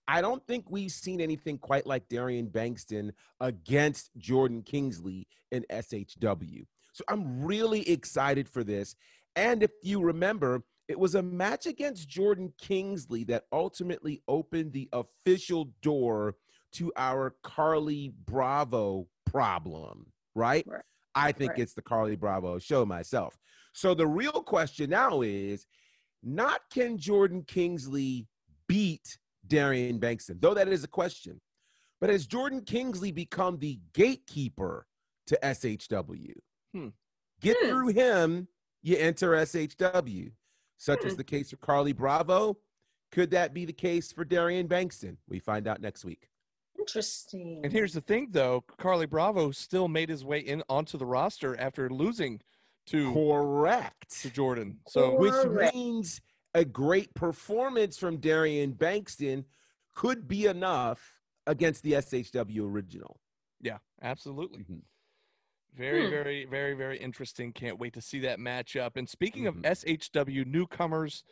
I 0.09 0.21
don't 0.21 0.45
think 0.49 0.65
we've 0.69 0.91
seen 0.91 1.21
anything 1.21 1.59
quite 1.59 1.87
like 1.87 2.09
Darian 2.09 2.49
Bankston 2.49 3.13
against 3.41 4.11
Jordan 4.19 4.63
Kingsley 4.63 5.29
in 5.53 5.65
SHW. 5.71 6.67
So 6.93 7.05
I'm 7.09 7.45
really 7.45 7.89
excited 7.89 8.49
for 8.49 8.65
this. 8.65 8.97
And 9.37 9.63
if 9.63 9.71
you 9.81 10.01
remember, 10.01 10.65
it 10.89 10.99
was 10.99 11.15
a 11.15 11.23
match 11.23 11.67
against 11.67 12.09
Jordan 12.09 12.53
Kingsley 12.59 13.23
that 13.25 13.45
ultimately 13.53 14.23
opened 14.27 14.73
the 14.73 14.89
official 14.93 15.71
door 15.83 16.35
to 16.73 16.93
our 16.97 17.37
Carlie 17.45 18.13
Bravo 18.25 19.07
problem, 19.25 20.07
right? 20.35 20.67
Right. 20.67 20.83
I 21.15 21.31
think 21.31 21.53
Right. 21.53 21.61
it's 21.61 21.75
the 21.75 21.83
Carlie 21.83 22.17
Bravo 22.17 22.59
show 22.59 22.85
myself. 22.85 23.39
So 23.77 23.93
the 23.93 24.07
real 24.07 24.33
question 24.33 24.89
now 24.89 25.21
is 25.21 25.67
not 26.23 26.63
can 26.73 26.97
Jordan 26.97 27.43
Kingsley 27.43 28.27
beat 28.69 29.19
Darian 29.47 30.01
Bankston, 30.01 30.41
though 30.41 30.55
that 30.55 30.67
is 30.67 30.83
a 30.83 30.89
question, 30.89 31.39
but 32.01 32.09
has 32.09 32.27
Jordan 32.27 32.63
Kingsley 32.63 33.13
become 33.13 33.59
the 33.59 33.79
gatekeeper 33.93 34.87
to 35.27 35.39
SHW? 35.43 36.33
Hmm. 36.73 36.89
Get 37.43 37.59
Hmm. 37.61 37.69
through 37.69 37.89
him, 37.89 38.49
you 38.83 38.97
enter 38.97 39.35
SHW. 39.37 40.33
Such 40.79 41.05
was 41.05 41.13
Hmm. 41.13 41.19
the 41.19 41.25
case 41.25 41.51
for 41.51 41.59
Carlie 41.59 41.93
Bravo. 41.93 42.57
Could 43.13 43.31
that 43.33 43.53
be 43.53 43.67
the 43.67 43.75
case 43.75 44.11
for 44.11 44.25
Darian 44.25 44.69
Bankston? 44.69 45.19
We 45.29 45.39
find 45.39 45.69
out 45.69 45.83
next 45.83 46.03
week. 46.03 46.31
Interesting. 46.79 47.61
And 47.63 47.71
here's 47.73 47.93
the 47.93 48.01
thing, 48.01 48.29
though: 48.31 48.63
Carlie 48.63 49.05
Bravo 49.07 49.51
still 49.51 49.87
made 49.87 50.09
his 50.09 50.25
way 50.25 50.41
in 50.41 50.63
onto 50.71 50.97
the 50.97 51.05
roster 51.07 51.59
after 51.61 51.91
losing 51.91 52.41
to 52.87 53.13
Correct. 53.13 54.21
to 54.23 54.31
Jordan. 54.31 54.79
So 54.89 55.11
Cool. 55.11 55.19
which 55.19 55.73
means 55.75 56.21
a 56.55 56.65
great 56.65 57.13
performance 57.15 57.99
from 57.99 58.19
Darian 58.19 58.75
Bankston 58.75 59.45
could 59.95 60.27
be 60.29 60.47
enough 60.47 61.21
against 61.47 61.83
the 61.83 61.93
SHW 61.95 62.65
original. 62.65 63.21
yeah, 63.61 63.79
absolutely. 64.03 64.65
Mhm. 64.65 64.83
Very, 65.75 66.05
Hmm. 66.05 66.11
very, 66.11 66.45
very, 66.45 66.75
very 66.75 66.99
interesting. 66.99 67.53
Can't 67.53 67.79
wait 67.79 67.93
to 67.95 68.01
see 68.01 68.19
that 68.21 68.39
matchup. 68.39 68.97
And 68.97 69.09
speaking 69.09 69.45
Mhm. 69.45 69.49
of 69.49 69.65
SHW 69.65 70.45
newcomers, 70.45 71.25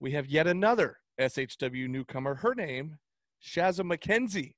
we 0.00 0.10
have 0.12 0.26
yet 0.26 0.46
another 0.46 0.98
SHW 1.18 1.88
newcomer. 1.88 2.34
Her 2.36 2.54
name, 2.54 2.98
Shazza 3.40 3.84
McKenzie, 3.86 4.54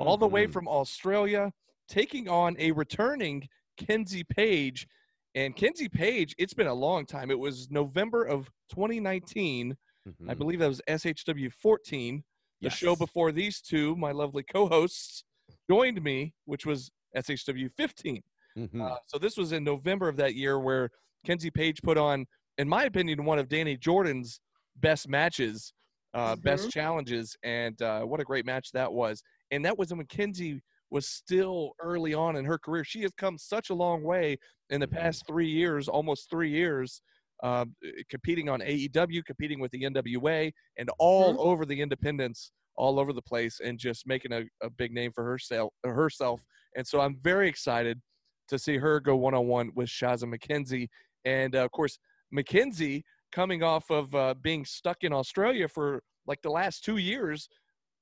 all 0.00 0.16
the 0.16 0.26
way 0.28 0.46
Mhm. 0.46 0.52
from 0.52 0.66
Australia, 0.68 1.52
taking 1.88 2.28
on 2.28 2.56
a 2.58 2.72
returning 2.72 3.48
Kenzie 3.76 4.24
Paige. 4.24 4.88
And 5.36 5.54
Kenzie 5.54 5.88
Paige, 5.88 6.34
it's 6.38 6.54
been 6.54 6.66
a 6.66 6.74
long 6.74 7.04
time. 7.04 7.30
It 7.30 7.38
was 7.38 7.70
November 7.70 8.24
of 8.24 8.50
2019. 8.70 9.76
I 10.06 10.10
Mhm. 10.10 10.38
believe 10.38 10.60
that 10.60 10.68
was 10.68 10.80
SHW 10.88 11.50
14. 11.50 12.24
The 12.62 12.70
show 12.70 12.96
before 12.96 13.32
these 13.32 13.60
two, 13.60 13.94
my 13.96 14.12
lovely 14.12 14.42
co-hosts, 14.42 15.24
joined 15.68 16.02
me, 16.02 16.32
which 16.46 16.64
was 16.64 16.90
SHW 17.14 17.68
15. 17.76 18.22
Mhm. 18.56 18.80
Uh, 18.80 18.98
so 19.08 19.18
this 19.18 19.36
was 19.36 19.52
in 19.52 19.62
November 19.62 20.08
of 20.08 20.16
that 20.16 20.34
year 20.34 20.58
where 20.58 20.90
Kenzie 21.26 21.50
Paige 21.50 21.82
put 21.82 21.98
on, 21.98 22.26
in 22.56 22.66
my 22.66 22.84
opinion, 22.84 23.26
one 23.26 23.38
of 23.38 23.48
Danny 23.48 23.76
Jordan's 23.76 24.40
best 24.76 25.06
matches, 25.06 25.74
uh, 26.14 26.34
best 26.36 26.70
challenges, 26.70 27.36
and 27.42 27.80
uh, 27.82 28.04
what 28.04 28.20
a 28.20 28.24
great 28.24 28.46
match 28.46 28.70
that 28.72 28.90
was. 28.90 29.22
And 29.50 29.62
that 29.66 29.76
was 29.76 29.92
when 29.92 30.06
Kenzie 30.06 30.62
was 30.90 31.08
still 31.08 31.72
early 31.80 32.14
on 32.14 32.36
in 32.36 32.44
her 32.44 32.58
career. 32.58 32.84
She 32.84 33.02
has 33.02 33.12
come 33.16 33.38
such 33.38 33.70
a 33.70 33.74
long 33.74 34.02
way 34.02 34.36
in 34.70 34.80
the 34.80 34.86
Mhm. 34.86 34.92
past 34.92 35.26
three 35.26 35.48
years, 35.48 35.88
almost 35.88 36.30
three 36.30 36.50
years, 36.50 37.02
uh, 37.42 37.66
competing 38.08 38.48
on 38.48 38.60
AEW, 38.62 39.22
competing 39.22 39.60
with 39.60 39.70
the 39.72 39.84
NWA, 39.84 40.52
and 40.78 40.88
all 40.98 41.40
over 41.40 41.66
the 41.66 41.80
independents, 41.80 42.52
all 42.76 42.98
over 42.98 43.12
the 43.12 43.22
place, 43.22 43.60
and 43.60 43.78
just 43.78 44.06
making 44.06 44.32
a, 44.32 44.44
a 44.62 44.70
big 44.70 44.92
name 44.92 45.12
for 45.12 45.24
herself. 45.24 45.72
Herself, 45.84 46.42
and 46.76 46.86
so 46.86 47.00
I'm 47.00 47.16
very 47.20 47.48
excited 47.48 48.00
to 48.48 48.58
see 48.58 48.76
her 48.76 49.00
go 49.00 49.16
one 49.16 49.34
on 49.34 49.48
one 49.48 49.72
with 49.74 49.88
Shazza 49.88 50.24
McKenzie. 50.24 50.88
And 51.24 51.56
uh, 51.56 51.64
of 51.64 51.72
course, 51.72 51.98
McKenzie 52.34 53.02
coming 53.32 53.62
off 53.62 53.90
of 53.90 54.14
uh, 54.14 54.34
being 54.40 54.64
stuck 54.64 54.98
in 55.02 55.12
Australia 55.12 55.68
for 55.68 56.02
like 56.26 56.40
the 56.42 56.50
last 56.50 56.84
two 56.84 56.96
years, 56.98 57.48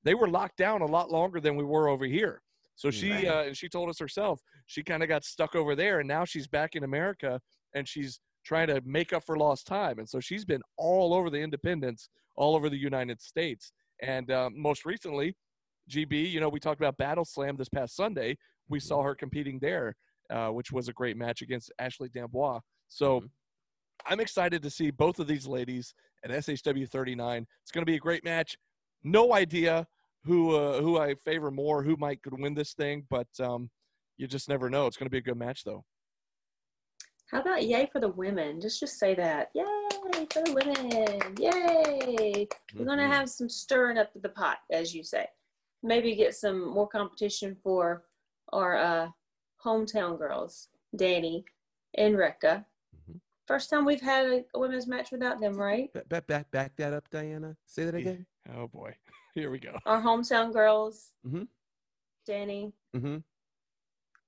they 0.03 0.13
were 0.13 0.27
locked 0.29 0.57
down 0.57 0.81
a 0.81 0.85
lot 0.85 1.11
longer 1.11 1.39
than 1.39 1.55
we 1.55 1.63
were 1.63 1.89
over 1.89 2.05
here. 2.05 2.41
So 2.75 2.89
she 2.91 3.27
uh, 3.27 3.43
and 3.43 3.57
she 3.57 3.69
told 3.69 3.89
us 3.89 3.99
herself 3.99 4.41
she 4.67 4.83
kind 4.83 5.01
of 5.01 5.09
got 5.09 5.23
stuck 5.23 5.55
over 5.55 5.75
there, 5.75 5.99
and 5.99 6.07
now 6.07 6.25
she's 6.25 6.47
back 6.47 6.75
in 6.75 6.83
America 6.83 7.39
and 7.73 7.87
she's 7.87 8.19
trying 8.45 8.67
to 8.67 8.81
make 8.85 9.11
up 9.13 9.23
for 9.25 9.37
lost 9.37 9.65
time. 9.67 9.99
And 9.99 10.07
so 10.07 10.19
she's 10.19 10.45
been 10.45 10.61
all 10.77 11.13
over 11.13 11.29
the 11.29 11.39
independents, 11.39 12.09
all 12.35 12.55
over 12.55 12.69
the 12.69 12.77
United 12.77 13.19
States. 13.21 13.71
And 14.01 14.31
um, 14.31 14.53
most 14.55 14.85
recently, 14.85 15.35
GB, 15.89 16.31
you 16.31 16.39
know, 16.39 16.49
we 16.49 16.59
talked 16.59 16.79
about 16.79 16.95
Battle 16.97 17.25
Slam 17.25 17.55
this 17.57 17.69
past 17.69 17.95
Sunday. 17.95 18.37
We 18.69 18.79
saw 18.79 19.01
her 19.03 19.15
competing 19.15 19.59
there, 19.59 19.95
uh, 20.29 20.49
which 20.49 20.71
was 20.71 20.87
a 20.89 20.93
great 20.93 21.17
match 21.17 21.41
against 21.41 21.71
Ashley 21.79 22.09
D'Amboise. 22.09 22.61
So 22.87 23.21
Mhm. 23.21 23.29
I'm 24.05 24.19
excited 24.19 24.61
to 24.61 24.69
see 24.69 24.91
both 24.91 25.19
of 25.19 25.27
these 25.27 25.47
ladies 25.47 25.93
at 26.23 26.31
SHW 26.31 26.87
39. 26.87 27.47
It's 27.61 27.71
going 27.71 27.81
to 27.81 27.89
be 27.89 27.95
a 27.95 27.99
great 27.99 28.23
match. 28.23 28.57
No 29.03 29.33
idea 29.33 29.87
who 30.25 30.55
uh, 30.55 30.81
who 30.81 30.97
I 30.97 31.15
favor 31.23 31.51
more, 31.51 31.83
who 31.83 31.95
might 31.97 32.21
could 32.23 32.39
win 32.39 32.53
this 32.53 32.73
thing, 32.73 33.05
but 33.09 33.27
um, 33.39 33.69
you 34.17 34.27
just 34.27 34.49
never 34.49 34.69
know. 34.69 34.87
It's 34.87 34.97
going 34.97 35.05
to 35.07 35.11
be 35.11 35.19
a 35.19 35.21
good 35.21 35.37
match, 35.37 35.63
though. 35.63 35.83
How 37.31 37.41
about 37.41 37.65
yay 37.65 37.89
for 37.91 37.99
the 37.99 38.09
women? 38.09 38.61
Just 38.61 38.79
just 38.79 38.99
say 38.99 39.15
that. 39.15 39.49
Yay 39.55 39.63
for 40.31 40.41
the 40.43 40.53
women. 40.53 41.35
Yay. 41.39 42.47
We're 42.75 42.85
gonna 42.85 43.03
Mhm. 43.03 43.11
have 43.11 43.29
some 43.29 43.49
stirring 43.49 43.97
up 43.97 44.11
the 44.15 44.29
pot, 44.29 44.59
as 44.71 44.93
you 44.93 45.03
say. 45.03 45.27
Maybe 45.83 46.15
get 46.15 46.35
some 46.35 46.69
more 46.69 46.87
competition 46.87 47.55
for 47.63 48.05
our 48.53 48.75
uh, 48.77 49.09
hometown 49.63 50.17
girls, 50.17 50.69
Danny 50.95 51.45
and 51.95 52.15
Rekka. 52.15 52.65
Mhm. 53.09 53.19
First 53.47 53.69
time 53.69 53.85
we've 53.85 54.01
had 54.01 54.25
a, 54.27 54.45
a 54.53 54.59
women's 54.59 54.87
match 54.87 55.11
without 55.11 55.39
them, 55.39 55.55
right? 55.55 55.91
Back, 55.93 56.09
back, 56.09 56.27
back, 56.27 56.51
back 56.51 56.75
that 56.77 56.93
up, 56.93 57.09
Diana. 57.09 57.57
Say 57.65 57.85
that 57.85 57.93
Yeah. 57.95 57.99
again. 58.01 58.25
Oh 58.55 58.67
boy, 58.67 58.95
here 59.35 59.51
we 59.51 59.59
go. 59.59 59.77
Our 59.85 60.01
hometown 60.01 60.51
girls, 60.53 61.11
Mhm. 61.27 61.47
Danny 62.25 62.73
Mm-hmm. 62.95 63.17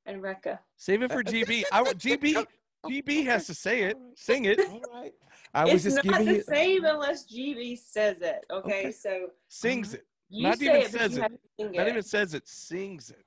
and 0.06 0.22
Rekka. 0.22 0.60
Save 0.76 1.02
it 1.04 1.12
for 1.12 1.24
GB. 1.24 1.64
I 1.72 1.82
GB. 1.94 2.46
GB 2.86 3.26
has 3.26 3.48
to 3.48 3.54
say 3.56 3.84
it, 3.84 3.98
sing 4.16 4.46
it, 4.46 4.60
All 4.60 4.82
right. 4.94 5.14
I 5.54 5.66
was 5.66 5.86
it's 5.86 5.96
just 5.96 6.06
not 6.06 6.20
giving 6.20 6.28
the 6.28 6.34
you. 6.36 6.44
same 6.44 6.86
unless 6.86 7.26
GB 7.26 7.78
says 7.80 8.22
it. 8.22 8.46
Okay, 8.52 8.80
Okay. 8.80 8.92
so 8.92 9.30
sings 9.48 9.94
it. 9.96 10.06
you 10.30 10.44
Not 10.44 10.60
say 10.60 10.66
even 10.66 10.76
it, 10.78 10.92
but 10.92 11.00
says 11.02 11.12
you 11.14 11.18
it. 11.18 11.22
have 11.24 11.32
to 11.32 11.38
sing 11.58 11.72
Not 11.72 11.88
it. 11.88 11.90
even 11.90 12.04
says 12.04 12.34
it, 12.34 12.48
sings 12.48 13.10
it. 13.10 13.24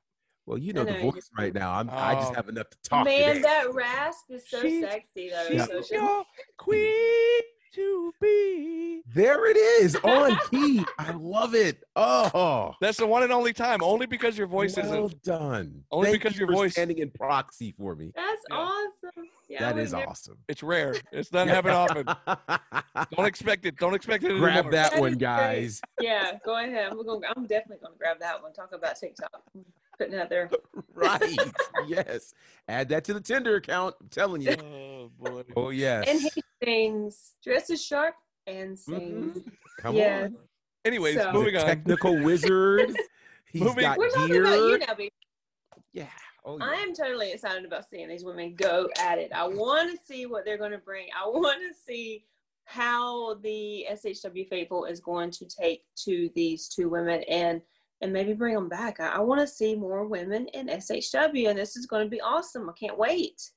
Well, 0.47 0.57
you 0.59 0.73
know 0.73 0.83
I 0.83 0.85
the 0.85 0.93
know, 0.93 1.01
voice 1.11 1.15
just- 1.15 1.31
right 1.37 1.53
now. 1.55 1.73
I'm. 1.73 1.91
I 1.91 2.15
just 2.15 2.33
Oh. 2.33 2.35
have 2.35 2.49
enough 2.49 2.71
to 2.71 2.79
talk. 2.83 3.05
Man, 3.05 3.29
today. 3.37 3.43
that 3.43 3.75
rasp 3.75 4.31
is 4.31 4.49
so 4.49 4.61
She's- 4.63 4.83
sexy 4.91 5.29
though. 5.31 5.47
She's 5.49 5.67
So 5.67 5.83
she- 5.83 5.95
your 5.95 6.25
queen 6.57 7.40
to 7.75 8.13
be. 8.21 9.03
There 9.13 9.51
it 9.51 9.57
is 9.57 9.97
on 9.97 10.37
key. 10.51 10.85
I 10.99 11.13
love 11.13 11.55
it. 11.55 11.83
Oh, 11.97 12.75
That's 12.81 12.99
the 12.99 13.07
one 13.07 13.23
and 13.23 13.33
only 13.33 13.53
time. 13.53 13.83
Only 13.83 14.07
because 14.07 14.37
your 14.39 14.47
voice 14.47 14.77
well 14.77 15.07
isn't. 15.07 15.23
done. 15.23 15.85
Only 15.91 16.11
Thank 16.11 16.23
because 16.23 16.35
you 16.37 16.41
your 16.41 16.49
for 16.49 16.55
voice- 16.55 16.73
standing 16.73 16.99
in 16.99 17.11
proxy 17.11 17.75
for 17.79 17.95
me. 17.97 18.13
That's 18.15 18.43
Yeah. 18.51 18.57
awesome. 18.57 19.25
Yeah, 19.49 19.57
I 19.59 19.61
that 19.67 19.75
would 19.77 19.85
is 19.85 19.93
never- 19.93 20.09
awesome. 20.09 20.39
It's 20.49 20.63
rare. 20.63 20.95
It's 21.13 21.29
doesn't 21.31 21.49
happen 21.49 21.73
often. 21.73 22.07
Don't 23.17 23.27
expect 23.27 23.67
it. 23.67 23.77
Don't 23.77 23.95
expect 23.95 24.23
it 24.25 24.31
anymore. 24.31 24.51
Grab 24.51 24.71
that 24.71 24.93
That 24.93 25.01
one, 25.01 25.11
is 25.11 25.15
great. 25.17 25.21
guys. 25.21 25.81
Yeah, 26.01 26.39
go 26.45 26.57
ahead. 26.63 26.95
We're 26.95 27.03
gonna, 27.05 27.27
I'm 27.37 27.47
definitely 27.47 27.79
gonna 27.83 27.97
grab 27.99 28.19
that 28.21 28.41
one. 28.43 28.53
Talk 28.53 28.73
about 28.73 28.97
TikTok. 28.97 29.31
Putting 29.99 30.15
it 30.15 30.21
out 30.21 30.29
there. 30.31 30.49
right. 30.95 31.37
yes. 31.89 32.33
Add 32.69 32.89
that 32.91 33.05
to 33.05 33.15
the 33.15 33.21
Tinder 33.21 33.57
account. 33.57 33.97
I'm 34.01 34.09
telling 34.09 34.41
you. 34.43 34.55
Oh 34.63 35.11
boy. 35.19 35.43
Oh 35.57 35.71
yes. 35.71 36.05
And 36.09 36.21
he 36.21 36.40
sings, 36.63 37.33
dresses 37.43 37.85
sharp 37.85 38.15
and 38.47 38.79
sings. 38.79 39.39
Mhm. 39.39 39.53
Come 39.81 39.97
Yes. 39.97 40.33
on. 40.33 40.39
Anyways, 40.85 41.17
So- 41.17 41.33
moving 41.33 41.57
on. 41.57 41.67
technical 41.67 42.23
wizard. 42.23 42.97
He's 43.47 43.63
Moving- 43.63 43.83
got 43.83 43.99
We're 43.99 44.11
talking 44.11 44.29
gear. 44.33 44.43
about 44.45 44.55
you 44.57 44.79
now, 44.79 44.95
baby. 44.95 45.13
Yeah. 45.93 46.09
Oh 46.45 46.57
yeah. 46.59 46.65
I 46.65 46.75
am 46.77 46.95
totally 46.95 47.33
excited 47.33 47.65
about 47.65 47.89
seeing 47.89 48.09
these 48.09 48.25
women 48.25 48.55
go 48.55 48.89
at 48.99 49.19
it. 49.19 49.33
I 49.33 49.47
want 49.47 49.91
to 49.91 50.05
see 50.05 50.27
what 50.27 50.45
they're 50.45 50.57
going 50.59 50.71
to 50.71 50.79
bring. 50.79 51.09
I 51.21 51.29
want 51.29 51.61
to 51.61 51.75
see 51.75 52.25
how 52.65 53.35
the 53.43 53.87
SHW 53.91 54.49
faithful 54.49 54.85
is 54.85 55.01
going 55.01 55.31
to 55.33 55.45
take 55.47 55.83
to 56.05 56.31
these 56.35 56.69
two 56.69 56.89
women 56.89 57.23
and 57.25 57.61
and 58.03 58.11
maybe 58.15 58.33
bring 58.33 58.55
them 58.55 58.69
back. 58.71 58.99
I, 59.01 59.09
I 59.09 59.19
want 59.19 59.43
to 59.43 59.47
see 59.47 59.75
more 59.75 60.07
women 60.07 60.49
in 60.55 60.69
SHW, 60.69 61.51
and 61.51 61.59
this 61.59 61.77
is 61.77 61.85
going 61.85 62.03
to 62.07 62.09
be 62.09 62.21
awesome. 62.23 62.71
I 62.71 62.73
can't 62.73 62.97
wait. 62.97 63.51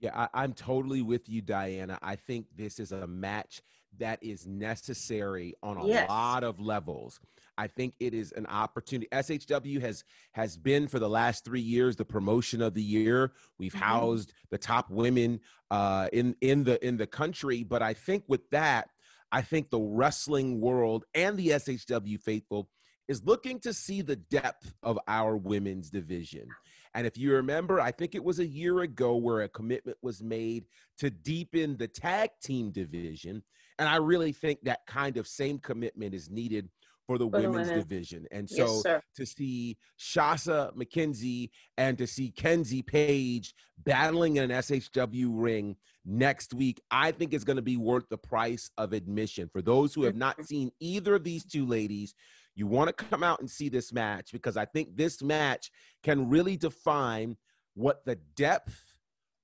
Yeah, 0.00 0.10
I, 0.14 0.42
I'm 0.42 0.52
totally 0.52 1.02
with 1.02 1.28
you, 1.28 1.40
Diana. 1.40 1.98
I 2.02 2.16
think 2.16 2.46
this 2.54 2.78
is 2.78 2.92
a 2.92 3.06
match 3.06 3.62
that 3.98 4.22
is 4.22 4.46
necessary 4.46 5.54
on 5.62 5.78
a 5.78 5.86
Yes. 5.86 6.08
lot 6.08 6.44
of 6.44 6.60
levels. 6.60 7.18
I 7.56 7.66
think 7.66 7.94
it 7.98 8.12
is 8.12 8.32
an 8.32 8.44
opportunity. 8.46 9.08
SHW 9.10 9.80
has 9.80 10.04
has 10.32 10.58
been 10.58 10.86
for 10.86 10.98
the 10.98 11.08
last 11.08 11.44
three 11.46 11.62
years 11.62 11.96
the 11.96 12.04
promotion 12.04 12.60
of 12.60 12.74
the 12.74 12.82
year. 12.82 13.32
We've 13.58 13.72
Mhm. 13.72 13.78
housed 13.78 14.32
the 14.50 14.58
top 14.58 14.90
women 14.90 15.40
uh, 15.70 16.08
in 16.12 16.36
in 16.42 16.64
the 16.64 16.84
in 16.86 16.98
the 16.98 17.06
country, 17.06 17.64
but 17.64 17.80
I 17.82 17.94
think 17.94 18.24
with 18.28 18.48
that, 18.50 18.90
I 19.32 19.40
think 19.40 19.70
the 19.70 19.80
wrestling 19.80 20.60
world 20.60 21.06
and 21.14 21.38
the 21.38 21.48
SHW 21.52 22.18
faithful 22.20 22.68
is 23.08 23.24
looking 23.24 23.60
to 23.60 23.72
see 23.72 24.02
the 24.02 24.16
depth 24.16 24.74
of 24.82 24.98
our 25.08 25.36
women's 25.36 25.88
division. 25.90 26.48
And 26.96 27.06
if 27.06 27.18
you 27.18 27.34
remember, 27.34 27.78
I 27.78 27.92
think 27.92 28.14
it 28.14 28.24
was 28.24 28.38
a 28.38 28.46
year 28.46 28.80
ago 28.80 29.16
where 29.16 29.42
a 29.42 29.48
commitment 29.50 29.98
was 30.00 30.22
made 30.22 30.64
to 30.98 31.10
deepen 31.10 31.76
the 31.76 31.86
tag 31.86 32.30
team 32.42 32.70
division. 32.70 33.42
And 33.78 33.86
I 33.86 33.96
really 33.96 34.32
think 34.32 34.60
that 34.62 34.80
kind 34.86 35.18
of 35.18 35.28
same 35.28 35.58
commitment 35.58 36.14
is 36.14 36.30
needed 36.30 36.70
for 37.06 37.18
the 37.18 37.26
For 37.28 37.42
the 37.42 37.50
women's 37.50 37.68
women. 37.68 37.82
division. 37.82 38.26
And 38.32 38.48
so 38.48 38.80
sir. 38.80 39.02
to 39.14 39.26
see 39.26 39.76
Shazza 40.00 40.74
McKenzie 40.74 41.50
and 41.76 41.98
to 41.98 42.06
see 42.06 42.30
Kenzie 42.30 42.82
Paige 42.82 43.54
battling 43.84 44.36
in 44.36 44.50
an 44.50 44.62
SHW 44.62 45.28
ring 45.30 45.76
next 46.06 46.54
week, 46.54 46.80
I 46.90 47.12
think 47.12 47.34
is 47.34 47.44
going 47.44 47.56
to 47.56 47.62
be 47.62 47.76
worth 47.76 48.08
the 48.08 48.16
price 48.16 48.70
of 48.78 48.94
admission. 48.94 49.50
For 49.52 49.60
those 49.60 49.92
who 49.92 50.04
have 50.04 50.16
not 50.16 50.36
mm-hmm. 50.36 50.44
seen 50.44 50.70
either 50.80 51.16
of 51.16 51.24
these 51.24 51.44
two 51.44 51.66
ladies, 51.66 52.14
you 52.56 52.66
want 52.66 52.88
to 52.88 53.04
come 53.04 53.22
out 53.22 53.38
and 53.40 53.48
see 53.48 53.68
this 53.68 53.92
match 53.92 54.32
because 54.32 54.56
I 54.56 54.64
think 54.64 54.96
this 54.96 55.22
match 55.22 55.70
can 56.02 56.28
really 56.28 56.56
define 56.56 57.36
what 57.74 58.04
the 58.04 58.16
depth 58.34 58.82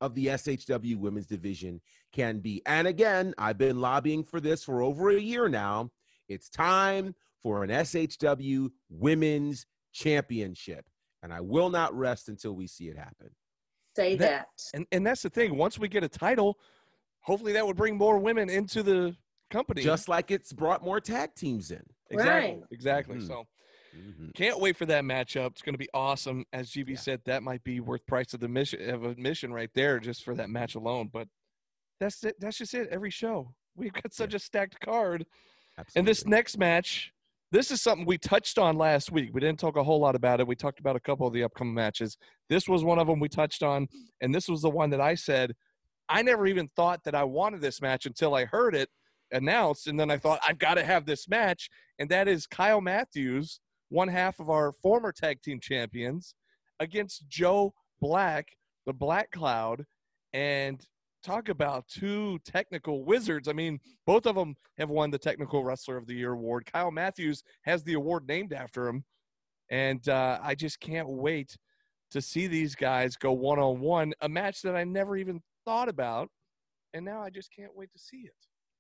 of 0.01 0.15
the 0.15 0.27
SHW 0.29 0.97
women's 0.97 1.27
division 1.27 1.81
can 2.13 2.39
be. 2.41 2.63
And 2.67 2.89
again, 2.89 3.35
I've 3.39 3.59
been 3.59 3.81
lobbying 3.81 4.25
for 4.25 4.41
this 4.41 4.65
for 4.65 4.83
over 4.83 5.11
a 5.11 5.21
year 5.21 5.49
now. 5.49 5.91
It's 6.29 6.49
time 6.49 7.15
for 7.43 7.63
an 7.63 7.71
SHW 7.71 8.71
women's 8.89 9.67
championship. 9.93 10.87
And 11.23 11.33
I 11.33 11.41
will 11.41 11.69
not 11.71 11.95
rest 11.97 12.29
until 12.29 12.57
we 12.57 12.67
see 12.67 12.89
it 12.89 12.97
happen. 12.97 13.31
Say 13.95 14.17
That- 14.17 14.49
that. 14.57 14.71
And 14.75 14.87
and 14.91 15.07
that's 15.07 15.23
the 15.23 15.31
thing. 15.31 15.57
Once 15.57 15.79
we 15.79 15.87
get 15.87 16.03
a 16.03 16.09
title, 16.09 16.59
hopefully 17.21 17.53
that 17.53 17.67
would 17.67 17.77
bring 17.77 17.97
more 17.97 18.19
women 18.19 18.49
into 18.49 18.83
the 18.83 19.15
company. 19.53 19.83
Just 19.83 20.09
like 20.09 20.31
it's 20.31 20.53
brought 20.53 20.83
more 20.83 21.01
tag 21.01 21.35
teams 21.35 21.71
in. 21.71 21.83
exactly, 22.11 22.51
Right. 22.51 22.63
exactly. 22.71 23.17
Mhm. 23.17 23.27
So 23.27 23.47
Mhm. 23.97 24.35
can't 24.35 24.59
wait 24.61 24.77
for 24.77 24.85
that 24.87 25.03
matchup. 25.05 25.53
It's 25.53 25.63
going 25.63 25.73
to 25.75 25.79
be 25.79 25.89
awesome. 25.95 26.45
As 26.53 26.71
GB 26.71 26.91
Yeah. 26.93 26.99
said, 26.99 27.23
that 27.25 27.43
might 27.43 27.63
be 27.65 27.81
worth 27.81 28.05
price 28.07 28.35
of 28.35 28.41
the 28.41 28.49
mission 28.49 28.91
of 28.91 29.05
admission 29.05 29.53
right 29.53 29.71
there 29.75 29.99
just 30.01 30.23
for 30.25 30.35
that 30.35 30.51
match 30.51 30.75
alone. 30.75 31.09
But 31.13 31.29
that's 32.01 32.23
it. 32.25 32.39
That's 32.41 32.59
just 32.59 32.75
it. 32.75 32.89
Every 32.91 33.11
show 33.11 33.55
we've 33.77 33.93
got 33.93 34.13
such 34.13 34.35
a 34.35 34.39
stacked 34.39 34.79
card. 34.81 35.25
And 35.97 36.07
this 36.07 36.27
next 36.27 36.59
match, 36.59 37.11
this 37.51 37.71
is 37.71 37.81
something 37.81 38.05
we 38.07 38.19
touched 38.19 38.59
on 38.59 38.77
last 38.77 39.11
week. 39.11 39.31
We 39.33 39.41
didn't 39.41 39.59
talk 39.61 39.77
a 39.77 39.85
whole 39.85 40.01
lot 40.01 40.15
about 40.15 40.41
it. 40.41 40.47
We 40.47 40.55
talked 40.57 40.81
about 40.81 40.97
a 40.97 41.01
couple 41.01 41.27
of 41.27 41.33
the 41.33 41.43
upcoming 41.45 41.73
matches. 41.73 42.19
This 42.51 42.69
was 42.69 42.85
one 42.85 42.99
of 42.99 43.07
them 43.07 43.21
we 43.21 43.31
touched 43.31 43.63
on, 43.63 43.89
and 44.21 44.35
this 44.35 44.49
was 44.49 44.61
the 44.61 44.69
one 44.71 44.91
that 44.91 45.01
I 45.01 45.15
said 45.15 45.55
I 46.11 46.21
never 46.21 46.47
even 46.47 46.69
thought 46.69 47.03
that 47.05 47.15
I 47.15 47.25
wanted 47.25 47.63
this 47.63 47.81
match 47.81 48.05
until 48.05 48.35
I 48.35 48.45
heard 48.45 48.75
it 48.75 48.91
announced, 49.33 49.87
and 49.87 49.99
then 49.99 50.11
I 50.11 50.19
thought 50.19 50.41
I've 50.47 50.59
got 50.59 50.75
to 50.75 50.85
have 50.85 51.07
this 51.07 51.29
match, 51.29 51.69
and 51.99 52.09
that 52.11 52.29
is 52.29 52.47
Kyle 52.47 52.81
Matthews, 52.81 53.61
one 53.89 54.09
half 54.09 54.41
of 54.41 54.51
our 54.51 54.73
former 54.83 55.13
tag 55.13 55.43
team 55.43 55.61
champions, 55.61 56.35
against 56.81 57.29
Joe 57.29 57.75
Black, 58.01 58.49
the 58.87 58.93
Black 58.93 59.31
Cloud, 59.31 59.85
and 60.33 60.85
talk 61.23 61.49
about 61.49 61.87
two 61.89 62.39
technical 62.45 63.05
wizards. 63.05 63.49
I 63.49 63.53
mean, 63.53 63.79
both 64.07 64.27
of 64.27 64.35
them 64.35 64.57
have 64.79 64.91
won 64.91 65.11
the 65.11 65.19
Technical 65.19 65.65
Wrestler 65.65 65.97
of 65.97 66.07
the 66.07 66.15
Year 66.15 66.33
award. 66.33 66.67
Kyle 66.67 66.91
Matthews 66.91 67.43
has 67.63 67.83
the 67.85 67.95
award 67.95 68.27
named 68.27 68.53
after 68.53 68.89
him. 68.89 69.05
And 69.71 70.07
uh, 70.09 70.39
I 70.43 70.55
just 70.55 70.81
can't 70.81 71.09
wait 71.09 71.57
to 72.11 72.21
see 72.21 72.47
these 72.47 72.75
guys 72.75 73.17
go 73.17 73.33
one 73.33 73.59
on 73.59 73.81
one, 73.81 74.13
a 74.21 74.29
match 74.29 74.63
that 74.63 74.77
I 74.77 74.85
never 74.85 75.17
even 75.17 75.41
thought 75.65 75.89
about. 75.89 76.29
And 76.93 77.05
now 77.05 77.23
I 77.23 77.31
just 77.31 77.51
can't 77.55 77.75
wait 77.75 77.91
to 77.93 77.99
see 77.99 78.19
it. 78.19 78.35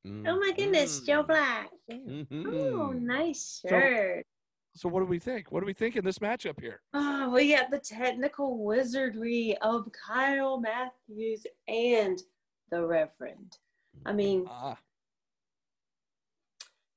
Oh 0.04 0.38
my 0.40 0.52
goodness, 0.56 1.00
Joe 1.00 1.22
Mhm. 1.22 1.26
Black. 1.26 1.70
Mhm. 1.90 2.72
Oh, 2.74 2.90
nice 2.92 3.60
So- 3.62 3.68
shirt. 3.68 4.26
So, 4.74 4.88
what 4.88 5.00
do 5.00 5.06
we 5.06 5.18
think? 5.18 5.52
What 5.52 5.60
do 5.60 5.66
we 5.66 5.74
think 5.74 5.96
in 5.96 6.04
this 6.04 6.18
matchup 6.18 6.58
here? 6.58 6.80
Oh, 6.94 7.30
we 7.30 7.54
got 7.54 7.70
the 7.70 7.78
technical 7.78 8.64
wizardry 8.64 9.56
of 9.58 9.90
Kyle 9.92 10.58
Matthews 10.58 11.46
and 11.68 12.20
the 12.70 12.84
Reverend. 12.86 13.58
I 14.06 14.14
mean, 14.14 14.46
Ah, 14.48 14.78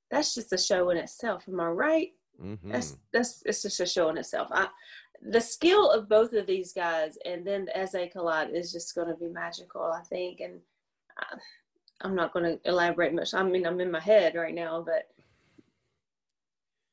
that's 0.10 0.34
just 0.36 0.54
a 0.54 0.58
show 0.58 0.90
in 0.90 0.98
itself. 0.98 1.48
Am 1.50 1.60
I 1.60 1.68
right? 1.68 2.14
Mhm. 2.40 2.72
That's 2.72 2.98
that's 3.12 3.42
it's 3.46 3.62
just 3.64 3.80
a 3.82 3.86
show 3.86 4.10
in 4.10 4.18
itself. 4.18 4.48
I, 4.52 4.70
the 5.22 5.42
skill 5.42 5.90
of 5.92 6.08
both 6.08 6.34
of 6.34 6.46
these 6.48 6.72
guys, 6.74 7.18
and 7.26 7.46
then 7.46 7.68
as 7.70 7.92
they 7.92 8.08
collide, 8.08 8.52
is 8.52 8.72
just 8.72 8.96
going 8.96 9.08
to 9.10 9.16
be 9.16 9.28
magical. 9.28 9.82
I 9.84 10.02
think, 10.04 10.40
and 10.40 10.62
I, 11.18 11.38
I'm 12.02 12.16
not 12.16 12.34
going 12.34 12.46
to 12.46 12.60
elaborate 12.70 13.14
much. 13.14 13.34
I 13.34 13.44
mean, 13.44 13.66
I'm 13.66 13.80
in 13.82 13.92
my 13.92 14.00
head 14.00 14.36
right 14.36 14.54
now, 14.54 14.84
but 14.86 15.08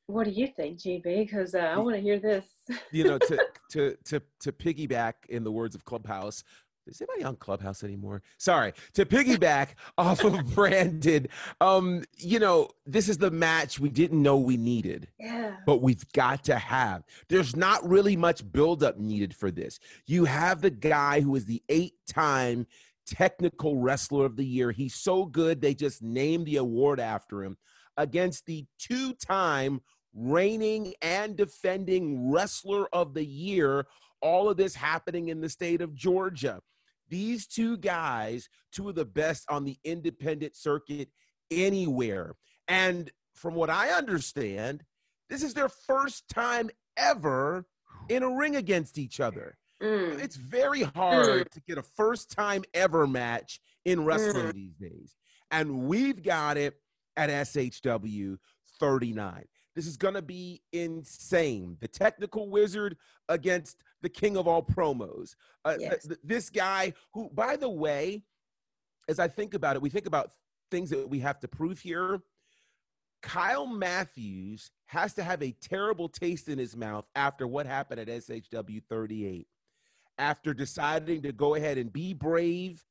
what 0.07 0.25
do 0.25 0.31
you 0.31 0.47
think, 0.47 0.79
GB? 0.79 1.03
Because 1.03 1.55
uh, 1.55 1.59
I 1.59 1.77
want 1.79 1.95
to 1.95 2.01
hear 2.01 2.19
this. 2.19 2.45
you 2.91 3.03
know, 3.03 3.17
to 3.17 3.45
to 3.71 3.97
to 4.05 4.21
to 4.41 4.51
piggyback 4.51 5.13
in 5.29 5.43
the 5.43 5.51
words 5.51 5.75
of 5.75 5.85
Clubhouse. 5.85 6.43
Is 6.85 7.01
anybody 7.01 7.23
on 7.23 7.37
Clubhouse 7.37 7.81
anymore? 7.85 8.21
Sorry. 8.37 8.73
To 8.95 9.05
piggyback 9.05 9.69
off 9.97 10.25
of 10.25 10.53
Brandon, 10.53 11.27
um, 11.61 12.03
you 12.17 12.39
know, 12.39 12.67
this 12.85 13.07
is 13.07 13.17
the 13.17 13.31
match 13.31 13.79
we 13.79 13.89
didn't 13.89 14.21
know 14.21 14.35
we 14.37 14.57
needed, 14.57 15.07
Yeah. 15.17 15.55
but 15.65 15.81
we've 15.81 16.03
got 16.11 16.43
to 16.43 16.57
have. 16.57 17.03
There's 17.29 17.55
not 17.55 17.87
really 17.87 18.17
much 18.17 18.51
buildup 18.51 18.97
needed 18.97 19.33
for 19.33 19.49
this. 19.49 19.79
You 20.07 20.25
have 20.25 20.59
the 20.59 20.71
guy 20.71 21.21
who 21.21 21.33
is 21.37 21.45
the 21.45 21.63
eight-time 21.69 22.67
technical 23.05 23.77
wrestler 23.77 24.25
of 24.25 24.35
the 24.35 24.45
year. 24.45 24.71
He's 24.71 24.95
so 24.95 25.25
good 25.25 25.61
they 25.61 25.73
just 25.73 26.01
named 26.01 26.47
the 26.47 26.57
award 26.57 26.99
after 26.99 27.43
him 27.43 27.57
against 27.97 28.45
the 28.45 28.65
two-time 28.79 29.81
reigning 30.13 30.93
and 31.01 31.35
defending 31.35 32.31
wrestler 32.31 32.87
of 32.93 33.13
the 33.13 33.25
year. 33.25 33.85
All 34.21 34.49
of 34.49 34.57
this 34.57 34.75
happening 34.75 35.29
in 35.29 35.41
the 35.41 35.49
state 35.49 35.81
of 35.81 35.95
Georgia. 35.95 36.61
These 37.09 37.47
two 37.47 37.77
guys, 37.77 38.47
two 38.71 38.89
of 38.89 38.95
the 38.95 39.05
best 39.05 39.45
on 39.49 39.65
the 39.65 39.77
independent 39.83 40.55
circuit 40.55 41.09
anywhere. 41.51 42.35
And 42.67 43.11
from 43.35 43.53
what 43.53 43.69
I 43.69 43.89
understand, 43.89 44.83
this 45.29 45.43
is 45.43 45.53
their 45.53 45.69
first 45.69 46.27
time 46.29 46.69
ever 46.95 47.65
in 48.09 48.23
a 48.23 48.35
ring 48.35 48.55
against 48.55 48.97
each 48.97 49.19
other. 49.19 49.57
Mm. 49.83 50.23
It's 50.23 50.35
very 50.37 50.83
hard 50.83 51.51
to 51.51 51.61
get 51.61 51.77
a 51.77 51.83
first 51.83 52.31
time 52.31 52.63
ever 52.73 53.05
match 53.05 53.59
in 53.85 54.05
wrestling 54.05 54.47
Mm. 54.47 54.53
these 54.53 54.75
days. 54.75 55.15
And 55.51 55.87
we've 55.87 56.23
got 56.23 56.57
it 56.57 56.79
at 57.17 57.29
SHW 57.29 58.37
39. 58.79 59.45
This 59.75 59.85
is 59.87 59.97
going 59.97 60.13
to 60.13 60.21
be 60.21 60.61
insane. 60.71 61.77
The 61.81 61.87
technical 61.87 62.49
wizard 62.49 62.95
against 63.27 63.83
the 64.01 64.09
king 64.09 64.37
of 64.37 64.47
all 64.47 64.63
promos. 64.63 65.35
Uh, 65.65 65.75
Yes. 65.79 66.07
th- 66.07 66.19
this 66.23 66.49
guy, 66.49 66.93
who, 67.13 67.29
by 67.31 67.55
the 67.55 67.69
way, 67.69 68.23
as 69.09 69.19
I 69.19 69.27
think 69.27 69.53
about 69.53 69.75
it, 69.75 69.81
we 69.81 69.89
think 69.89 70.05
about 70.05 70.31
things 70.71 70.89
that 70.91 71.09
we 71.09 71.19
have 71.19 71.39
to 71.41 71.47
prove 71.47 71.79
here. 71.79 72.21
Kyle 73.21 73.65
Matthews 73.65 74.71
has 74.87 75.13
to 75.15 75.23
have 75.23 75.41
a 75.41 75.51
terrible 75.53 76.09
taste 76.09 76.49
in 76.49 76.57
his 76.57 76.75
mouth 76.75 77.05
after 77.15 77.47
what 77.47 77.65
happened 77.65 77.99
at 77.99 78.07
SHW 78.09 78.81
38. 78.89 79.47
After 80.17 80.53
deciding 80.53 81.23
to 81.23 81.31
go 81.31 81.55
ahead 81.55 81.77
and 81.77 81.91
be 81.91 82.13
brave, 82.13 82.83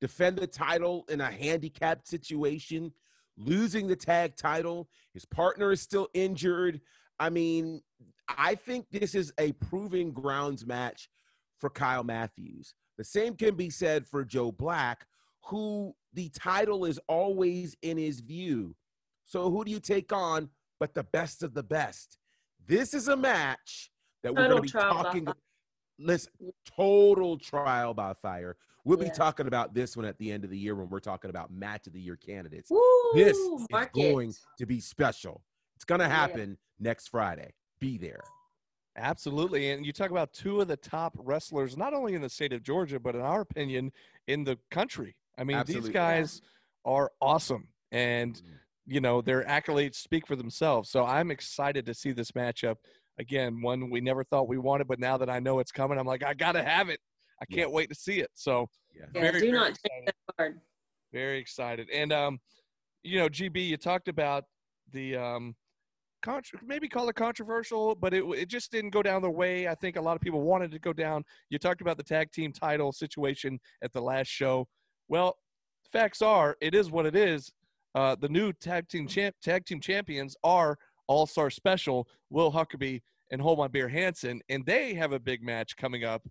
defend 0.00 0.38
the 0.38 0.46
title 0.46 1.04
in 1.08 1.20
a 1.20 1.30
handicapped 1.30 2.08
situation, 2.08 2.92
losing 3.36 3.86
the 3.86 3.96
tag 3.96 4.36
title, 4.36 4.88
his 5.12 5.24
partner 5.24 5.72
is 5.72 5.80
still 5.80 6.08
injured. 6.14 6.80
I 7.18 7.30
mean, 7.30 7.82
I 8.28 8.54
think 8.54 8.86
this 8.90 9.14
is 9.14 9.32
a 9.38 9.52
proving 9.52 10.12
grounds 10.12 10.66
match 10.66 11.10
for 11.58 11.68
Kyle 11.68 12.04
Matthews. 12.04 12.74
The 12.96 13.04
same 13.04 13.34
can 13.34 13.54
be 13.54 13.70
said 13.70 14.06
for 14.06 14.24
Joe 14.24 14.52
Black, 14.52 15.06
who 15.44 15.94
the 16.12 16.28
title 16.30 16.84
is 16.84 16.98
always 17.08 17.76
in 17.82 17.98
his 17.98 18.20
view. 18.20 18.74
So 19.24 19.50
who 19.50 19.64
do 19.64 19.70
you 19.70 19.80
take 19.80 20.12
on 20.12 20.48
but 20.78 20.94
the 20.94 21.04
best 21.04 21.42
of 21.42 21.54
the 21.54 21.62
best? 21.62 22.18
This 22.66 22.94
is 22.94 23.08
a 23.08 23.16
match 23.16 23.90
that 24.22 24.34
we're 24.34 24.48
going 24.48 24.56
to 24.56 24.62
be 24.62 24.68
talking. 24.68 25.26
fire. 25.26 25.34
Listen, 26.00 26.32
total 26.76 27.38
trial 27.38 27.92
by 27.94 28.14
fire. 28.14 28.56
We'll 28.84 28.96
be 28.98 29.10
talking 29.10 29.46
about 29.46 29.74
this 29.74 29.96
one 29.96 30.06
at 30.06 30.18
the 30.18 30.32
end 30.32 30.44
of 30.44 30.50
the 30.50 30.58
year 30.58 30.74
when 30.74 30.88
we're 30.88 31.00
talking 31.00 31.28
about 31.28 31.52
match 31.52 31.86
of 31.86 31.92
the 31.92 32.00
year 32.00 32.16
candidates. 32.16 32.70
Woo, 32.70 32.80
This 33.14 33.36
is 33.36 33.66
mark 33.70 33.92
going 33.92 34.34
to 34.56 34.66
be 34.66 34.80
special. 34.80 35.42
It's 35.76 35.84
going 35.84 35.98
to 36.00 36.06
Yeah. 36.06 36.14
happen 36.16 36.56
next 36.78 37.08
Friday. 37.08 37.52
Be 37.78 37.98
there. 37.98 38.22
Absolutely. 38.96 39.70
And 39.70 39.84
you 39.84 39.92
talk 39.92 40.10
about 40.10 40.32
two 40.32 40.60
of 40.62 40.68
the 40.68 40.76
top 40.76 41.14
wrestlers, 41.18 41.76
not 41.76 41.92
only 41.92 42.14
in 42.14 42.22
the 42.22 42.28
state 42.30 42.52
of 42.54 42.62
Georgia, 42.62 42.98
but 42.98 43.14
in 43.14 43.20
our 43.20 43.42
opinion, 43.42 43.92
in 44.26 44.44
the 44.44 44.58
country. 44.70 45.16
I 45.36 45.44
mean, 45.44 45.58
Absolutely. 45.58 45.88
these 45.90 45.94
guys 45.94 46.42
are 46.84 47.12
awesome. 47.20 47.68
And, 47.92 48.34
Mhm. 48.36 48.58
you 48.86 49.00
know, 49.00 49.20
their 49.20 49.44
accolades 49.44 49.96
speak 49.96 50.26
for 50.26 50.36
themselves. 50.36 50.88
So 50.90 51.04
I'm 51.04 51.30
excited 51.30 51.84
to 51.86 51.94
see 51.94 52.12
this 52.12 52.32
matchup. 52.32 52.76
Again, 53.20 53.60
one 53.60 53.90
we 53.90 54.00
never 54.00 54.24
thought 54.24 54.48
we 54.48 54.56
wanted, 54.56 54.88
but 54.88 54.98
now 54.98 55.18
that 55.18 55.28
I 55.28 55.40
know 55.40 55.58
it's 55.58 55.70
coming, 55.70 55.98
I'm 55.98 56.06
like, 56.06 56.24
I 56.24 56.32
got 56.32 56.52
to 56.52 56.62
have 56.62 56.88
it. 56.88 57.00
I 57.42 57.44
can't 57.44 57.70
wait 57.70 57.90
to 57.90 57.94
see 57.94 58.20
it. 58.20 58.30
So 58.34 58.66
Yeah. 58.94 59.04
Yeah, 59.14 59.20
very, 59.20 59.32
do 59.32 59.38
very 59.40 59.52
not 59.52 59.66
take 59.66 59.78
excited. 59.84 60.06
that 60.06 60.36
card. 60.38 60.60
Very 61.12 61.38
excited. 61.38 61.88
And 61.92 62.12
um, 62.12 62.38
you 63.02 63.18
know, 63.18 63.28
GB, 63.28 63.66
you 63.66 63.76
talked 63.76 64.08
about 64.08 64.44
the 64.92 65.16
um 65.16 65.54
contr 66.24 66.54
maybe 66.66 66.88
call 66.88 67.08
it 67.10 67.16
controversial, 67.16 67.94
but 67.94 68.14
it 68.14 68.24
it 68.36 68.48
just 68.48 68.72
didn't 68.72 68.90
go 68.90 69.02
down 69.02 69.20
the 69.20 69.30
way 69.30 69.68
I 69.68 69.74
think 69.74 69.96
a 69.96 70.00
lot 70.00 70.16
of 70.16 70.22
people 70.22 70.40
wanted 70.40 70.70
to 70.72 70.78
go 70.78 70.92
down. 70.94 71.22
You 71.50 71.58
talked 71.58 71.82
about 71.82 71.98
the 71.98 72.02
tag 72.02 72.32
team 72.32 72.52
title 72.52 72.90
situation 72.92 73.60
at 73.82 73.92
the 73.92 74.00
last 74.00 74.28
show. 74.28 74.66
Well, 75.08 75.36
facts 75.92 76.22
are 76.22 76.56
it 76.60 76.74
is 76.74 76.90
what 76.90 77.04
it 77.04 77.16
is. 77.16 77.52
Uh, 77.94 78.14
the 78.20 78.28
new 78.28 78.52
tag 78.52 78.88
team 78.88 79.06
champ 79.06 79.34
tag 79.42 79.66
team 79.66 79.80
champions 79.80 80.36
are 80.42 80.78
All 81.10 81.26
Star 81.26 81.50
Special, 81.50 82.06
Will 82.30 82.52
Huckabee 82.52 83.00
and 83.32 83.42
Hold 83.42 83.58
My 83.58 83.66
Beer 83.66 83.88
Hansen, 83.88 84.40
and 84.48 84.64
they 84.64 84.94
have 84.94 85.12
a 85.12 85.18
big 85.18 85.42
match 85.42 85.76
coming 85.76 86.04
up 86.04 86.22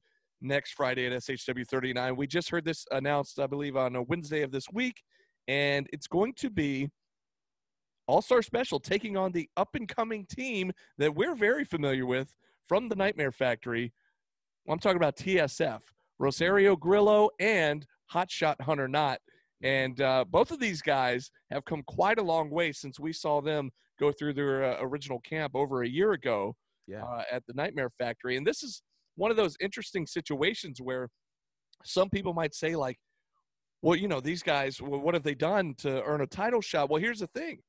next 0.41 0.71
Friday 0.71 1.05
at 1.05 1.11
SHW 1.11 1.67
39. 1.67 2.15
We 2.15 2.25
just 2.25 2.49
heard 2.49 2.63
this 2.63 2.85
announced, 2.91 3.39
I 3.39 3.45
believe, 3.47 3.75
on 3.75 3.97
a 3.97 4.03
Wednesday 4.03 4.41
of 4.41 4.53
this 4.53 4.67
week, 4.71 5.03
and 5.49 5.85
it's 5.91 6.07
going 6.07 6.33
to 6.37 6.49
be 6.49 6.89
All 8.07 8.21
Star 8.21 8.41
Special 8.41 8.79
taking 8.79 9.17
on 9.17 9.33
the 9.33 9.49
up 9.57 9.75
and 9.75 9.85
coming 9.85 10.25
team 10.25 10.71
that 10.97 11.13
we're 11.13 11.35
very 11.35 11.65
familiar 11.65 12.05
with 12.05 12.33
from 12.69 12.87
the 12.87 12.95
Nightmare 12.95 13.33
Factory. 13.33 13.91
I'm 14.69 14.79
talking 14.79 14.95
about 14.95 15.17
TSF, 15.17 15.81
Rosario 16.19 16.77
Grillo 16.77 17.29
and 17.41 17.85
Hotshot 18.13 18.61
Hunter 18.61 18.87
Knott. 18.87 19.19
And 19.61 19.99
uh, 20.01 20.25
both 20.29 20.51
of 20.51 20.59
these 20.59 20.81
guys 20.81 21.31
have 21.51 21.65
come 21.65 21.83
quite 21.85 22.17
a 22.19 22.23
long 22.23 22.49
way 22.49 22.71
since 22.71 22.99
we 22.99 23.11
saw 23.11 23.41
them 23.41 23.69
go 23.99 24.11
through 24.11 24.33
their 24.33 24.63
uh, 24.63 24.77
original 24.81 25.19
camp 25.19 25.55
over 25.55 25.83
a 25.83 25.87
year 25.87 26.13
ago 26.13 26.55
Yeah. 26.87 27.03
uh, 27.03 27.23
at 27.31 27.45
the 27.45 27.53
Nightmare 27.53 27.89
Factory. 27.97 28.37
And 28.37 28.47
this 28.47 28.63
is 28.63 28.81
one 29.15 29.31
of 29.31 29.37
those 29.37 29.57
interesting 29.59 30.07
situations 30.07 30.79
where 30.81 31.09
some 31.83 32.09
people 32.09 32.33
might 32.33 32.55
say, 32.55 32.75
like, 32.75 32.97
well, 33.81 33.95
you 33.95 34.07
know, 34.07 34.19
these 34.21 34.43
guys, 34.43 34.81
well, 34.81 34.99
what 35.01 35.13
have 35.13 35.23
they 35.23 35.35
done 35.35 35.73
to 35.79 36.03
earn 36.03 36.21
a 36.21 36.27
title 36.27 36.61
shot? 36.61 36.89
Well, 36.89 37.01
here's 37.01 37.19
the 37.19 37.27
thing 37.27 37.59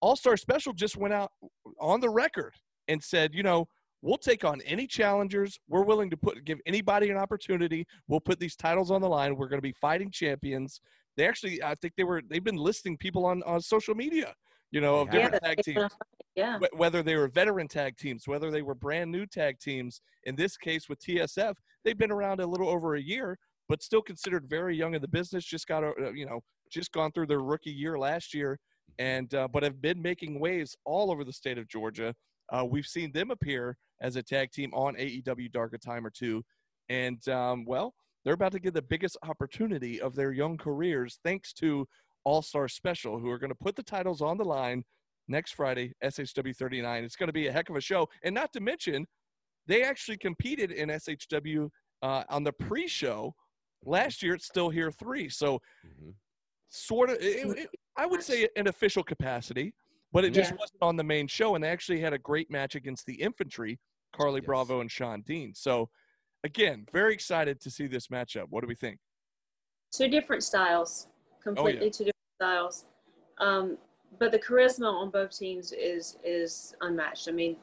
All 0.00 0.16
Star 0.16 0.36
Special 0.36 0.72
just 0.72 0.96
went 0.96 1.14
out 1.14 1.32
on 1.80 2.00
the 2.00 2.10
record 2.10 2.54
and 2.88 3.02
said, 3.02 3.34
you 3.34 3.42
know, 3.42 3.66
we'll 4.02 4.18
take 4.18 4.44
on 4.44 4.60
any 4.62 4.86
challengers. 4.86 5.58
We're 5.68 5.84
willing 5.84 6.10
to 6.10 6.16
put 6.16 6.44
give 6.44 6.58
anybody 6.66 7.10
an 7.10 7.16
opportunity. 7.16 7.86
We'll 8.06 8.20
put 8.20 8.38
these 8.38 8.56
titles 8.56 8.90
on 8.90 9.00
the 9.00 9.08
line. 9.08 9.36
We're 9.36 9.48
going 9.48 9.58
to 9.58 9.62
be 9.62 9.74
fighting 9.80 10.10
champions. 10.10 10.80
They 11.16 11.26
actually, 11.26 11.62
I 11.62 11.74
think 11.76 11.94
they 11.96 12.04
were, 12.04 12.22
they've 12.28 12.44
been 12.44 12.56
listing 12.56 12.96
people 12.96 13.26
on, 13.26 13.42
on 13.42 13.60
social 13.60 13.94
media, 13.94 14.32
you 14.70 14.80
know, 14.80 15.00
of 15.00 15.10
They 15.10 15.18
different 15.18 15.40
yeah, 15.42 15.48
tag 15.48 15.64
teams 15.64 15.92
yeah. 16.38 16.58
whether 16.76 17.02
they 17.02 17.16
were 17.16 17.28
veteran 17.28 17.66
tag 17.66 17.96
teams, 17.96 18.28
whether 18.28 18.50
they 18.50 18.62
were 18.62 18.74
brand 18.74 19.10
new 19.10 19.26
tag 19.26 19.58
teams. 19.58 20.00
In 20.24 20.36
this 20.36 20.56
case, 20.56 20.88
with 20.88 21.00
TSF, 21.00 21.54
they've 21.84 21.98
been 21.98 22.12
around 22.12 22.40
a 22.40 22.46
little 22.46 22.68
over 22.68 22.94
a 22.94 23.00
year, 23.00 23.36
but 23.68 23.82
still 23.82 24.00
considered 24.00 24.48
very 24.48 24.76
young 24.76 24.94
in 24.94 25.02
the 25.02 25.08
business. 25.08 25.44
Just 25.44 25.66
got, 25.66 25.82
a, 25.82 25.88
uh, 25.88 26.10
you 26.12 26.26
know, 26.26 26.40
just 26.70 26.92
gone 26.92 27.10
through 27.12 27.26
their 27.26 27.40
rookie 27.40 27.70
year 27.70 27.98
last 27.98 28.32
year, 28.32 28.58
and 28.98 29.34
uh, 29.34 29.48
but 29.48 29.62
have 29.62 29.82
been 29.82 30.00
making 30.00 30.38
waves 30.38 30.76
all 30.84 31.10
over 31.10 31.24
the 31.24 31.32
state 31.32 31.58
of 31.58 31.66
Georgia. 31.68 32.14
Uh, 32.50 32.64
we've 32.64 32.86
seen 32.86 33.10
them 33.12 33.30
appear 33.30 33.76
as 34.00 34.16
a 34.16 34.22
tag 34.22 34.50
team 34.52 34.72
on 34.74 34.94
AEW 34.96 35.50
Dark 35.52 35.72
a 35.74 35.78
time 35.78 36.06
or 36.06 36.10
two, 36.10 36.44
and 36.88 37.26
um, 37.28 37.64
well, 37.64 37.94
they're 38.24 38.34
about 38.34 38.52
to 38.52 38.58
get 38.58 38.74
the 38.74 38.82
biggest 38.82 39.16
opportunity 39.22 40.00
of 40.00 40.14
their 40.14 40.32
young 40.32 40.56
careers 40.56 41.18
thanks 41.24 41.52
to 41.54 41.86
All 42.24 42.42
Star 42.42 42.68
Special, 42.68 43.18
who 43.18 43.30
are 43.30 43.38
going 43.38 43.50
to 43.50 43.56
put 43.56 43.76
the 43.76 43.82
titles 43.82 44.22
on 44.22 44.36
the 44.36 44.44
line 44.44 44.84
next 45.28 45.52
Friday, 45.52 45.92
SHW 46.02 46.56
39. 46.56 47.04
It's 47.04 47.16
going 47.16 47.28
to 47.28 47.32
be 47.32 47.46
a 47.48 47.52
heck 47.52 47.68
of 47.70 47.76
a 47.76 47.80
show. 47.80 48.08
And 48.22 48.34
not 48.34 48.52
to 48.54 48.60
mention, 48.60 49.06
they 49.66 49.82
actually 49.82 50.16
competed 50.18 50.72
in 50.72 50.88
SHW 50.88 51.68
uh, 52.02 52.24
on 52.30 52.44
the 52.44 52.52
pre 52.52 52.86
show 52.88 53.34
last 53.84 54.22
year. 54.22 54.34
It's 54.34 54.46
still 54.46 54.70
here 54.70 54.90
three. 54.90 55.28
So, 55.28 55.60
Mhm. 55.86 56.14
sort 56.68 57.10
of, 57.10 57.16
it, 57.20 57.58
it- 57.58 57.70
I 57.96 58.06
would 58.06 58.22
say 58.22 58.48
an 58.56 58.68
official 58.68 59.02
capacity, 59.02 59.74
but 60.12 60.24
it 60.24 60.30
just 60.30 60.52
Yeah. 60.52 60.56
wasn't 60.58 60.82
on 60.82 60.96
the 60.96 61.04
main 61.04 61.26
show. 61.26 61.54
And 61.54 61.62
they 61.62 61.68
actually 61.68 62.00
had 62.00 62.12
a 62.12 62.18
great 62.18 62.50
match 62.50 62.74
against 62.74 63.06
the 63.06 63.14
infantry, 63.14 63.78
Carlie 64.12 64.40
Yes. 64.40 64.46
Bravo 64.46 64.80
and 64.80 64.90
Shawn 64.90 65.22
Dean. 65.22 65.54
So, 65.54 65.90
again, 66.44 66.86
very 66.92 67.12
excited 67.12 67.60
to 67.60 67.70
see 67.70 67.86
this 67.86 68.08
matchup. 68.08 68.48
What 68.50 68.62
do 68.62 68.66
we 68.68 68.74
think? 68.74 68.98
two 69.90 70.06
different 70.06 70.42
styles, 70.42 71.08
completely 71.42 71.88
two 71.90 72.04
different 72.04 72.34
styles. 72.36 72.84
Um, 73.38 73.78
but 74.18 74.30
the 74.32 74.38
charisma 74.38 74.84
on 74.84 75.08
both 75.10 75.30
teams 75.30 75.72
is 75.72 76.18
is 76.22 76.74
unmatched. 76.82 77.26
I 77.26 77.32
mean, 77.32 77.56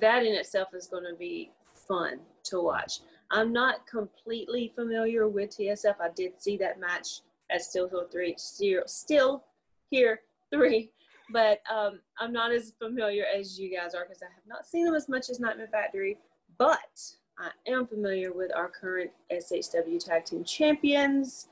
that 0.00 0.26
in 0.26 0.32
itself 0.32 0.74
is 0.74 0.88
going 0.88 1.04
to 1.04 1.14
be 1.14 1.52
fun 1.72 2.18
to 2.44 2.60
watch. 2.60 3.02
I'm 3.30 3.52
not 3.52 3.86
completely 3.86 4.72
familiar 4.74 5.28
with 5.28 5.50
TSF. 5.56 6.00
I 6.00 6.08
did 6.08 6.40
see 6.42 6.56
that 6.56 6.80
match 6.80 7.20
at 7.50 7.62
Still 7.62 7.88
Hill 7.88 8.08
Three, 8.10 8.34
still, 8.36 8.82
still 8.86 9.44
here 9.90 10.22
three, 10.50 10.90
but 11.30 11.60
um, 11.72 12.00
I'm 12.18 12.32
not 12.32 12.52
as 12.52 12.72
familiar 12.78 13.24
as 13.24 13.58
you 13.58 13.74
guys 13.74 13.94
are 13.94 14.04
because 14.04 14.22
I 14.22 14.26
have 14.34 14.46
not 14.46 14.66
seen 14.66 14.84
them 14.86 14.94
as 14.94 15.08
much 15.08 15.30
as 15.30 15.40
Nightmare 15.40 15.68
Factory. 15.70 16.18
But 16.58 17.00
I 17.38 17.50
am 17.70 17.86
familiar 17.86 18.32
with 18.32 18.50
our 18.54 18.68
current 18.68 19.10
SHW 19.32 20.04
Tag 20.04 20.24
Team 20.24 20.42
Champions, 20.44 21.48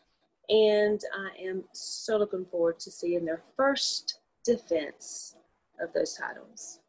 and 0.48 1.00
I 1.16 1.42
am 1.42 1.64
so 1.72 2.16
looking 2.16 2.44
forward 2.46 2.80
to 2.80 2.90
seeing 2.90 3.24
their 3.24 3.42
first 3.56 4.20
defense 4.44 5.36
of 5.80 5.92
those 5.92 6.14
titles. 6.14 6.80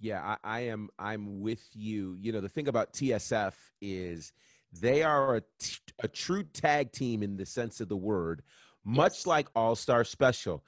Yeah, 0.00 0.20
I, 0.22 0.36
I 0.44 0.60
am. 0.60 0.90
I'm 0.98 1.40
with 1.40 1.62
you. 1.72 2.16
You 2.20 2.32
know, 2.32 2.40
the 2.40 2.48
thing 2.48 2.68
about 2.68 2.92
TSF 2.92 3.54
is 3.80 4.32
they 4.72 5.02
are 5.02 5.36
a, 5.36 5.42
t- 5.60 5.78
a 6.00 6.08
true 6.08 6.42
tag 6.42 6.92
team 6.92 7.22
in 7.22 7.36
the 7.36 7.46
sense 7.46 7.80
of 7.80 7.88
the 7.88 7.96
word, 7.96 8.42
much 8.84 9.18
Yes. 9.18 9.26
like 9.26 9.48
All 9.54 9.76
Star 9.76 10.04
Special. 10.04 10.62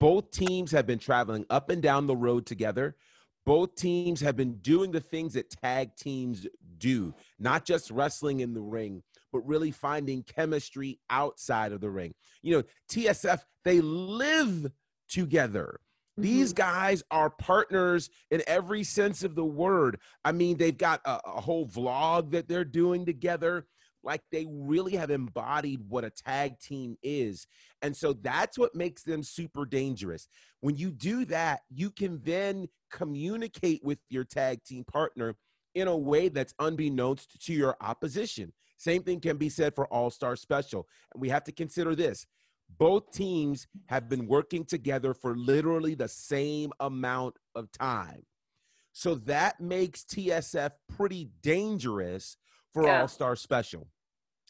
Both 0.00 0.30
teams 0.30 0.72
have 0.72 0.86
been 0.86 0.98
traveling 0.98 1.44
up 1.50 1.68
and 1.68 1.82
down 1.82 2.06
the 2.06 2.16
road 2.16 2.46
together. 2.46 2.96
Both 3.44 3.74
teams 3.76 4.20
have 4.20 4.36
been 4.36 4.54
doing 4.56 4.90
the 4.90 5.00
things 5.00 5.34
that 5.34 5.50
tag 5.50 5.94
teams 5.96 6.46
do, 6.78 7.14
not 7.38 7.64
just 7.64 7.90
wrestling 7.90 8.40
in 8.40 8.54
the 8.54 8.60
ring, 8.60 9.02
but 9.32 9.46
really 9.46 9.70
finding 9.70 10.22
chemistry 10.22 10.98
outside 11.10 11.72
of 11.72 11.80
the 11.80 11.90
ring. 11.90 12.14
You 12.42 12.56
know, 12.56 12.62
TSF, 12.90 13.40
they 13.64 13.80
live 13.80 14.70
together. 15.08 15.80
Mm-hmm. 16.18 16.22
These 16.22 16.52
guys 16.52 17.02
are 17.10 17.30
partners 17.30 18.10
in 18.30 18.42
every 18.46 18.84
sense 18.84 19.22
of 19.22 19.34
the 19.34 19.44
word. 19.44 19.98
I 20.24 20.32
mean, 20.32 20.56
they've 20.56 20.76
got 20.76 21.00
a, 21.04 21.20
a 21.24 21.40
whole 21.40 21.66
vlog 21.66 22.30
that 22.32 22.48
they're 22.48 22.64
doing 22.64 23.04
together. 23.04 23.66
Like 24.02 24.22
they 24.32 24.46
really 24.48 24.96
have 24.96 25.10
embodied 25.10 25.80
what 25.88 26.04
a 26.04 26.10
tag 26.10 26.58
team 26.58 26.96
is. 27.02 27.46
And 27.82 27.96
so 27.96 28.12
that's 28.12 28.58
what 28.58 28.74
makes 28.74 29.02
them 29.02 29.22
super 29.22 29.64
dangerous. 29.64 30.28
When 30.60 30.76
you 30.76 30.90
do 30.90 31.24
that, 31.26 31.60
you 31.70 31.90
can 31.90 32.20
then 32.24 32.68
communicate 32.90 33.84
with 33.84 33.98
your 34.08 34.24
tag 34.24 34.64
team 34.64 34.84
partner 34.84 35.36
in 35.74 35.88
a 35.88 35.96
way 35.96 36.28
that's 36.28 36.54
unbeknownst 36.58 37.44
to 37.46 37.52
your 37.52 37.76
opposition. 37.80 38.52
Same 38.76 39.02
thing 39.02 39.20
can 39.20 39.36
be 39.36 39.48
said 39.48 39.74
for 39.74 39.86
All 39.88 40.10
Star 40.10 40.36
Special. 40.36 40.86
And 41.12 41.20
we 41.20 41.28
have 41.28 41.44
to 41.44 41.52
consider 41.52 41.94
this 41.94 42.26
both 42.78 43.10
teams 43.10 43.66
have 43.86 44.08
been 44.08 44.26
working 44.26 44.64
together 44.64 45.14
for 45.14 45.36
literally 45.36 45.94
the 45.94 46.08
same 46.08 46.72
amount 46.80 47.36
of 47.54 47.70
time. 47.72 48.22
So 48.92 49.14
that 49.26 49.60
makes 49.60 50.02
TSF 50.04 50.70
pretty 50.88 51.30
dangerous 51.42 52.36
for 52.72 52.84
Yeah. 52.84 53.02
All 53.02 53.08
Star 53.08 53.36
Special. 53.36 53.86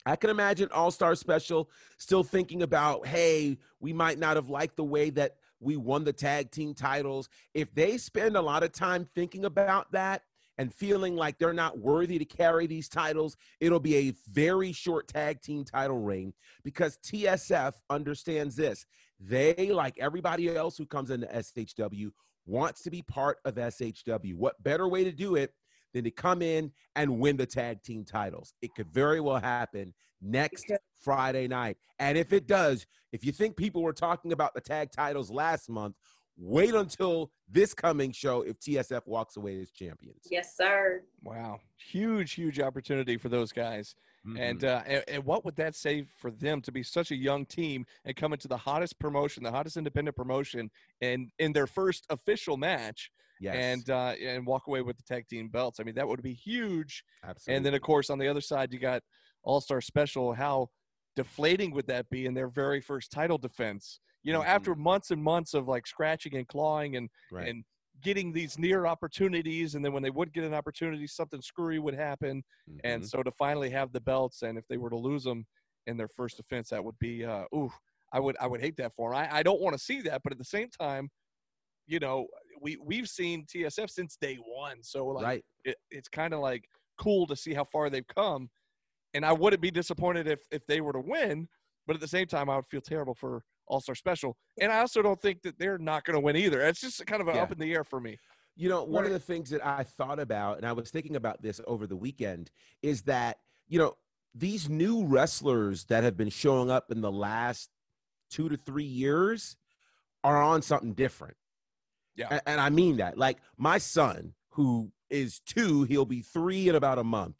I 0.06 0.16
can 0.16 0.30
imagine 0.30 0.68
All 0.72 0.90
Star 0.90 1.14
Special 1.14 1.70
still 1.98 2.22
thinking 2.24 2.62
about, 2.62 3.06
hey, 3.06 3.58
we 3.80 3.92
might 3.92 4.18
not 4.18 4.36
have 4.36 4.48
liked 4.48 4.76
the 4.76 4.84
way 4.84 5.10
that 5.10 5.36
we 5.60 5.76
won 5.76 6.04
the 6.04 6.12
tag 6.12 6.50
team 6.50 6.74
titles. 6.74 7.28
If 7.54 7.74
they 7.74 7.98
spend 7.98 8.36
a 8.36 8.40
lot 8.42 8.62
of 8.62 8.72
time 8.72 9.04
thinking 9.14 9.44
about 9.44 9.92
that 9.92 10.22
and 10.56 10.72
feeling 10.72 11.16
like 11.16 11.38
they're 11.38 11.52
not 11.52 11.78
worthy 11.78 12.18
to 12.18 12.24
carry 12.24 12.66
these 12.66 12.88
titles, 12.88 13.36
it'll 13.60 13.80
be 13.80 13.96
a 14.08 14.14
very 14.30 14.72
short 14.72 15.06
tag 15.06 15.42
team 15.42 15.64
title 15.64 15.98
reign 15.98 16.32
because 16.64 16.98
TSF 17.04 17.74
understands 17.90 18.56
this. 18.56 18.86
They, 19.18 19.70
like 19.70 19.98
everybody 19.98 20.54
else 20.54 20.78
who 20.78 20.86
comes 20.86 21.10
into 21.10 21.26
SHW, 21.26 22.10
wants 22.46 22.82
to 22.82 22.90
be 22.90 23.02
part 23.02 23.38
of 23.44 23.56
SHW. 23.56 24.34
What 24.34 24.62
better 24.62 24.88
way 24.88 25.04
to 25.04 25.12
do 25.12 25.36
it 25.36 25.52
than 25.92 26.04
to 26.04 26.10
come 26.10 26.42
in 26.42 26.72
and 26.96 27.18
win 27.18 27.36
the 27.36 27.46
tag 27.46 27.82
team 27.82 28.04
titles? 28.04 28.54
It 28.62 28.74
could 28.74 28.88
very 28.92 29.20
well 29.20 29.40
happen 29.40 29.94
next. 30.20 30.70
Friday 31.00 31.48
night. 31.48 31.76
And 31.98 32.16
if 32.16 32.32
it 32.32 32.46
does, 32.46 32.86
if 33.12 33.24
you 33.24 33.32
think 33.32 33.56
people 33.56 33.82
were 33.82 33.92
talking 33.92 34.32
about 34.32 34.54
the 34.54 34.60
tag 34.60 34.90
titles 34.92 35.30
last 35.30 35.68
month, 35.68 35.96
wait 36.36 36.74
until 36.74 37.30
this 37.48 37.74
coming 37.74 38.12
show 38.12 38.42
if 38.42 38.58
TSF 38.60 39.06
walks 39.06 39.36
away 39.36 39.60
as 39.60 39.70
champions. 39.70 40.22
Yes, 40.30 40.56
sir. 40.56 41.02
Wow. 41.22 41.60
Huge, 41.90 42.32
huge 42.32 42.60
opportunity 42.60 43.16
for 43.16 43.28
those 43.28 43.52
guys. 43.52 43.94
And, 44.36 44.62
Mhm. 44.62 44.64
uh, 44.64 44.82
and 44.86 45.04
and 45.08 45.24
what 45.24 45.44
would 45.44 45.56
that 45.56 45.74
say 45.74 46.04
for 46.04 46.30
them 46.30 46.62
to 46.62 46.70
be 46.72 46.84
such 46.84 47.10
a 47.10 47.16
young 47.16 47.44
team 47.46 47.84
and 48.04 48.14
come 48.16 48.32
into 48.32 48.46
the 48.46 48.56
hottest 48.56 48.98
promotion, 49.00 49.42
the 49.42 49.50
hottest 49.50 49.76
independent 49.76 50.16
promotion, 50.16 50.70
and 51.00 51.30
in 51.40 51.52
their 51.52 51.66
first 51.66 52.06
official 52.10 52.56
match, 52.56 53.10
yes, 53.38 53.84
and 53.84 53.90
uh, 53.90 54.14
and 54.20 54.46
walk 54.46 54.68
away 54.68 54.82
with 54.82 54.96
the 54.96 55.02
tag 55.02 55.26
team 55.26 55.48
belts? 55.48 55.80
I 55.80 55.82
mean, 55.82 55.96
that 55.96 56.06
would 56.06 56.22
be 56.22 56.32
huge. 56.34 57.04
absolutely. 57.22 57.56
And 57.56 57.66
then, 57.66 57.74
of 57.74 57.80
course, 57.82 58.08
on 58.08 58.18
the 58.18 58.28
other 58.28 58.40
side, 58.40 58.72
you 58.72 58.78
got 58.78 59.02
All 59.42 59.60
Star 59.60 59.80
Special. 59.80 60.32
How 60.32 60.68
deflating 61.16 61.72
would 61.72 61.86
that 61.88 62.08
be 62.08 62.26
in 62.26 62.34
their 62.34 62.48
very 62.48 62.80
first 62.80 63.10
title 63.10 63.38
defense? 63.38 64.00
You 64.22 64.32
know, 64.32 64.42
Mhm. 64.42 64.44
after 64.44 64.74
months 64.74 65.10
and 65.10 65.22
months 65.22 65.54
of 65.54 65.66
like 65.66 65.86
scratching 65.86 66.36
and 66.36 66.46
clawing 66.46 66.96
and 66.96 67.10
right. 67.30 67.52
and 67.52 67.64
getting 68.00 68.32
these 68.32 68.58
near 68.58 68.86
opportunities, 68.86 69.74
and 69.74 69.84
then 69.84 69.92
when 69.92 70.02
they 70.02 70.10
would 70.10 70.32
get 70.32 70.44
an 70.44 70.54
opportunity, 70.54 71.06
something 71.06 71.40
screwy 71.42 71.78
would 71.78 71.94
happen. 71.94 72.42
And 72.84 73.04
Mhm. 73.04 73.04
so 73.04 73.22
to 73.22 73.30
finally 73.32 73.70
have 73.70 73.92
the 73.92 74.00
belts, 74.00 74.42
and 74.42 74.58
if 74.58 74.66
they 74.68 74.78
were 74.78 74.90
to 74.90 74.96
lose 74.96 75.24
them 75.24 75.46
in 75.86 75.96
their 75.96 76.08
first 76.08 76.36
defense, 76.36 76.70
that 76.70 76.84
would 76.84 76.98
be, 76.98 77.24
uh, 77.24 77.44
ooh, 77.54 77.70
I 78.12 78.20
would, 78.20 78.36
I 78.40 78.46
would 78.46 78.60
hate 78.60 78.76
that 78.78 78.94
for. 78.94 79.14
I, 79.14 79.28
I 79.38 79.42
don't 79.42 79.60
want 79.60 79.74
to 79.74 79.82
see 79.82 80.00
that, 80.02 80.22
but 80.22 80.32
at 80.32 80.38
the 80.38 80.44
same 80.44 80.68
time, 80.70 81.10
you 81.86 81.98
know, 81.98 82.26
we 82.60 82.76
we've 82.76 83.08
seen 83.08 83.46
TSF 83.46 83.90
since 83.90 84.16
day 84.16 84.36
one, 84.36 84.82
so 84.82 85.06
like, 85.08 85.32
right. 85.32 85.44
it, 85.64 85.76
it's 85.90 86.08
kind 86.08 86.34
of 86.34 86.40
like 86.40 86.68
cool 86.98 87.26
to 87.26 87.36
see 87.36 87.54
how 87.54 87.64
far 87.64 87.90
they've 87.90 88.06
come. 88.06 88.50
And 89.14 89.24
I 89.26 89.32
wouldn't 89.32 89.62
be 89.62 89.70
disappointed 89.70 90.28
if 90.28 90.42
if 90.50 90.66
they 90.66 90.80
were 90.80 90.92
to 90.92 91.00
win, 91.00 91.48
but 91.86 91.96
at 91.96 92.00
the 92.00 92.08
same 92.08 92.26
time, 92.26 92.50
I 92.50 92.56
would 92.56 92.66
feel 92.66 92.80
terrible 92.82 93.14
for 93.14 93.44
All 93.70 93.80
Star 93.80 93.94
Special. 93.94 94.36
And 94.60 94.70
I 94.72 94.80
also 94.80 95.00
don't 95.00 95.20
think 95.20 95.42
that 95.42 95.58
they're 95.58 95.78
not 95.78 96.04
going 96.04 96.14
to 96.14 96.20
win 96.20 96.36
either. 96.36 96.60
It's 96.60 96.80
just 96.80 97.06
kind 97.06 97.22
of 97.22 97.28
an 97.28 97.36
Yeah. 97.36 97.42
up 97.44 97.52
in 97.52 97.58
the 97.58 97.72
air 97.72 97.84
for 97.84 98.00
me. 98.00 98.18
You 98.56 98.68
know, 98.68 98.82
one 98.84 99.04
of 99.06 99.12
the 99.12 99.18
things 99.20 99.50
that 99.50 99.64
I 99.64 99.84
thought 99.84 100.18
about, 100.18 100.58
and 100.58 100.66
I 100.66 100.72
was 100.72 100.90
thinking 100.90 101.16
about 101.16 101.40
this 101.40 101.60
over 101.66 101.86
the 101.86 101.96
weekend, 101.96 102.50
is 102.82 103.02
that, 103.02 103.38
you 103.68 103.78
know, 103.78 103.96
these 104.34 104.68
new 104.68 105.04
wrestlers 105.06 105.84
that 105.84 106.04
have 106.04 106.16
been 106.16 106.28
showing 106.30 106.70
up 106.70 106.90
in 106.90 107.00
the 107.00 107.12
last 107.12 107.70
two 108.28 108.48
to 108.48 108.56
three 108.56 108.84
years 108.84 109.56
are 110.22 110.42
on 110.42 110.62
something 110.62 110.92
different. 110.92 111.36
Yeah. 112.16 112.28
A- 112.34 112.48
And, 112.48 112.60
I 112.60 112.68
mean 112.70 112.98
that. 112.98 113.16
Like 113.16 113.38
my 113.56 113.78
son, 113.78 114.34
who 114.50 114.92
is 115.08 115.40
two, 115.40 115.84
he'll 115.84 116.04
be 116.04 116.20
three 116.22 116.68
in 116.68 116.74
about 116.74 116.98
a 116.98 117.04
month. 117.04 117.36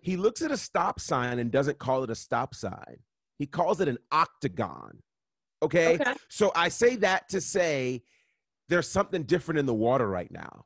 He 0.00 0.16
looks 0.16 0.42
at 0.42 0.50
a 0.50 0.56
stop 0.56 1.00
sign 1.00 1.38
and 1.38 1.50
doesn't 1.50 1.78
call 1.78 2.04
it 2.04 2.10
a 2.10 2.14
stop 2.14 2.54
sign. 2.54 2.98
He 3.38 3.46
calls 3.46 3.80
it 3.80 3.88
an 3.88 3.98
octagon. 4.12 5.02
Okay. 5.62 5.94
Okay. 5.94 6.14
So 6.28 6.52
I 6.54 6.68
say 6.68 6.96
that 6.96 7.28
to 7.30 7.40
say 7.40 8.02
there's 8.68 8.88
something 8.88 9.22
different 9.22 9.58
in 9.58 9.66
the 9.66 9.74
water 9.74 10.08
right 10.08 10.30
now. 10.30 10.64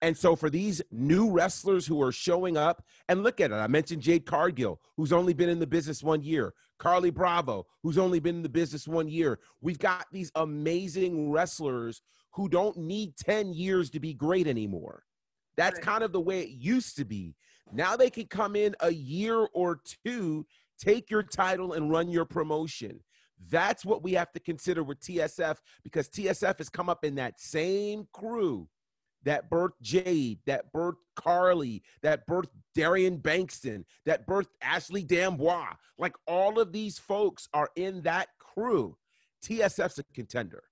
And 0.00 0.16
so 0.16 0.36
for 0.36 0.48
these 0.48 0.80
new 0.92 1.30
wrestlers 1.30 1.86
who 1.86 2.00
are 2.02 2.12
showing 2.12 2.56
up, 2.56 2.84
and 3.08 3.24
look 3.24 3.40
at 3.40 3.50
it, 3.50 3.54
I 3.54 3.66
mentioned 3.66 4.02
Jade 4.02 4.26
Cargill, 4.26 4.80
who's 4.96 5.12
only 5.12 5.34
been 5.34 5.48
in 5.48 5.58
the 5.58 5.66
business 5.66 6.04
one 6.04 6.22
year, 6.22 6.54
Carlie 6.78 7.10
Bravo, 7.10 7.66
who's 7.82 7.98
only 7.98 8.20
been 8.20 8.36
in 8.36 8.42
the 8.42 8.48
business 8.48 8.86
one 8.86 9.08
year. 9.08 9.40
We've 9.60 9.78
got 9.78 10.06
these 10.12 10.30
amazing 10.36 11.30
wrestlers 11.32 12.00
who 12.32 12.48
don't 12.48 12.76
need 12.76 13.16
10 13.16 13.52
years 13.52 13.90
to 13.90 13.98
be 13.98 14.14
great 14.14 14.46
anymore. 14.46 15.02
That's 15.56 15.80
kind 15.80 16.04
of 16.04 16.12
the 16.12 16.20
way 16.20 16.42
it 16.42 16.50
used 16.50 16.96
to 16.98 17.04
be. 17.04 17.34
Now 17.72 17.96
they 17.96 18.10
can 18.10 18.26
come 18.26 18.54
in 18.54 18.76
a 18.80 18.92
year 18.92 19.48
or 19.52 19.80
two, 20.04 20.46
take 20.78 21.10
your 21.10 21.24
title, 21.24 21.72
and 21.72 21.90
run 21.90 22.08
your 22.08 22.24
promotion. 22.24 23.00
That's 23.50 23.84
what 23.84 24.02
we 24.02 24.12
have 24.12 24.32
to 24.32 24.40
consider 24.40 24.82
with 24.82 25.00
TSF 25.00 25.56
because 25.84 26.08
TSF 26.08 26.58
has 26.58 26.68
come 26.68 26.88
up 26.88 27.04
in 27.04 27.14
that 27.16 27.40
same 27.40 28.06
crew 28.12 28.68
that 29.24 29.50
birthed 29.50 29.80
Jade, 29.82 30.38
that 30.46 30.72
birthed 30.72 30.96
Carlie, 31.16 31.82
that 32.02 32.26
birthed 32.26 32.50
Darian 32.74 33.18
Bankston, 33.18 33.84
that 34.06 34.26
birthed 34.26 34.48
Ashley 34.62 35.02
D'Amboise. 35.02 35.76
Like 35.98 36.14
all 36.26 36.58
of 36.60 36.72
these 36.72 36.98
folks 36.98 37.48
are 37.52 37.68
in 37.76 38.02
that 38.02 38.28
crew. 38.38 38.96
TSF's 39.44 39.98
a 39.98 40.04
contender. 40.14 40.64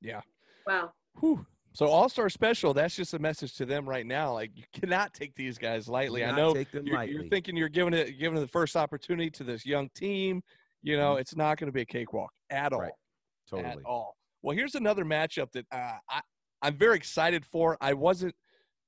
Yeah. 0.00 0.20
Wow. 0.66 0.92
Whew. 1.20 1.46
So 1.74 1.86
All 1.86 2.08
Star 2.08 2.28
Special, 2.28 2.74
that's 2.74 2.94
just 2.94 3.14
a 3.14 3.18
message 3.18 3.54
to 3.56 3.64
them 3.64 3.88
right 3.88 4.06
now. 4.06 4.34
Like 4.34 4.50
you 4.54 4.64
cannot 4.74 5.14
take 5.14 5.34
these 5.34 5.56
guys 5.56 5.88
lightly. 5.88 6.24
I 6.24 6.36
know 6.36 6.52
take 6.52 6.70
them 6.70 6.86
you're, 6.86 6.96
lightly. 6.96 7.14
you're 7.14 7.28
thinking 7.28 7.56
you're 7.56 7.70
giving 7.70 7.94
it 7.94 8.18
giving 8.18 8.38
the 8.38 8.48
first 8.48 8.76
opportunity 8.76 9.30
to 9.30 9.44
this 9.44 9.64
young 9.64 9.88
team. 9.94 10.42
You 10.82 10.96
know, 10.96 11.16
it's 11.16 11.36
not 11.36 11.58
going 11.58 11.68
to 11.68 11.72
be 11.72 11.82
a 11.82 11.86
cakewalk 11.86 12.30
at 12.50 12.72
all. 12.72 12.80
Mm-hmm. 12.80 13.56
Totally. 13.56 13.72
at 13.72 13.78
all. 13.84 14.16
Well, 14.42 14.56
here's 14.56 14.74
another 14.74 15.04
matchup 15.04 15.52
that 15.52 15.66
uh, 15.72 15.98
I, 16.10 16.20
I'm 16.62 16.76
very 16.76 16.96
excited 16.96 17.44
for. 17.44 17.76
I 17.80 17.92
wasn't 17.92 18.34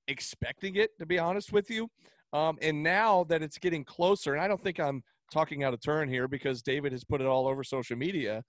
expecting 0.09 0.77
it, 0.77 0.91
to 0.99 1.07
be 1.07 1.19
honest 1.19 1.53
with 1.53 1.71
you. 1.71 1.89
Um, 2.33 2.59
and 2.63 2.83
now 2.83 3.25
that 3.29 3.43
it's 3.43 3.59
getting 3.59 3.85
closer, 3.85 4.33
and 4.33 4.43
I 4.43 4.49
don't 4.49 4.63
think 4.63 4.81
I'm 4.81 5.03
talking 5.33 5.63
out 5.63 5.75
of 5.75 5.81
turn 5.81 6.09
here 6.09 6.27
because 6.27 6.63
David 6.63 6.93
has 6.93 7.05
put 7.05 7.21
it 7.21 7.27
all 7.27 7.47
over 7.47 7.63
social 7.63 7.97
media, 7.97 8.43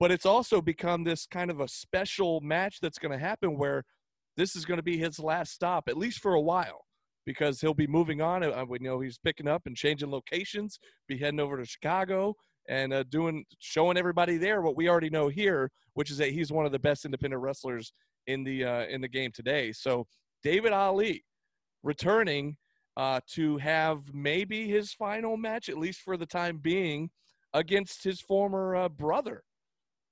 but 0.00 0.10
it's 0.10 0.26
also 0.26 0.60
become 0.60 1.04
this 1.04 1.26
kind 1.26 1.50
of 1.50 1.60
a 1.60 1.68
special 1.68 2.40
match 2.40 2.78
that's 2.82 2.98
going 2.98 3.12
to 3.12 3.24
happen 3.24 3.56
where 3.56 3.84
this 4.36 4.56
is 4.56 4.64
going 4.64 4.78
to 4.78 4.82
be 4.82 4.98
his 4.98 5.20
last 5.20 5.52
stop, 5.52 5.84
at 5.88 5.96
least 5.96 6.18
for 6.20 6.34
a 6.34 6.40
while, 6.40 6.84
because 7.26 7.60
he'll 7.60 7.74
be 7.74 7.86
moving 7.86 8.20
on. 8.20 8.42
Uh, 8.42 8.64
we 8.68 8.78
know 8.80 8.98
he's 8.98 9.18
picking 9.18 9.46
up 9.46 9.62
and 9.66 9.76
changing 9.76 10.10
locations, 10.10 10.78
be 11.06 11.18
heading 11.18 11.40
over 11.40 11.56
to 11.56 11.64
Chicago 11.64 12.34
and 12.68 12.92
uh, 12.92 13.02
doing 13.04 13.44
showing 13.58 13.96
everybody 13.96 14.36
there 14.36 14.62
what 14.62 14.76
we 14.76 14.88
already 14.88 15.10
know 15.10 15.28
here, 15.28 15.70
which 15.94 16.10
is 16.10 16.18
that 16.18 16.30
he's 16.30 16.52
one 16.52 16.66
of 16.66 16.72
the 16.72 16.78
best 16.78 17.04
independent 17.04 17.42
wrestlers 17.42 17.92
in 18.26 18.44
the 18.44 18.64
uh, 18.64 18.84
in 18.86 19.00
the 19.00 19.08
game 19.08 19.30
today. 19.34 19.72
So 19.72 20.06
David 20.42 20.72
Ali 20.72 21.24
returning 21.82 22.56
uh, 22.96 23.20
to 23.30 23.56
have 23.58 24.02
maybe 24.12 24.68
his 24.68 24.92
final 24.92 25.36
match, 25.36 25.68
at 25.68 25.78
least 25.78 26.00
for 26.00 26.16
the 26.16 26.26
time 26.26 26.58
being, 26.58 27.10
against 27.54 28.04
his 28.04 28.20
former 28.20 28.76
uh, 28.76 28.88
brother, 28.88 29.42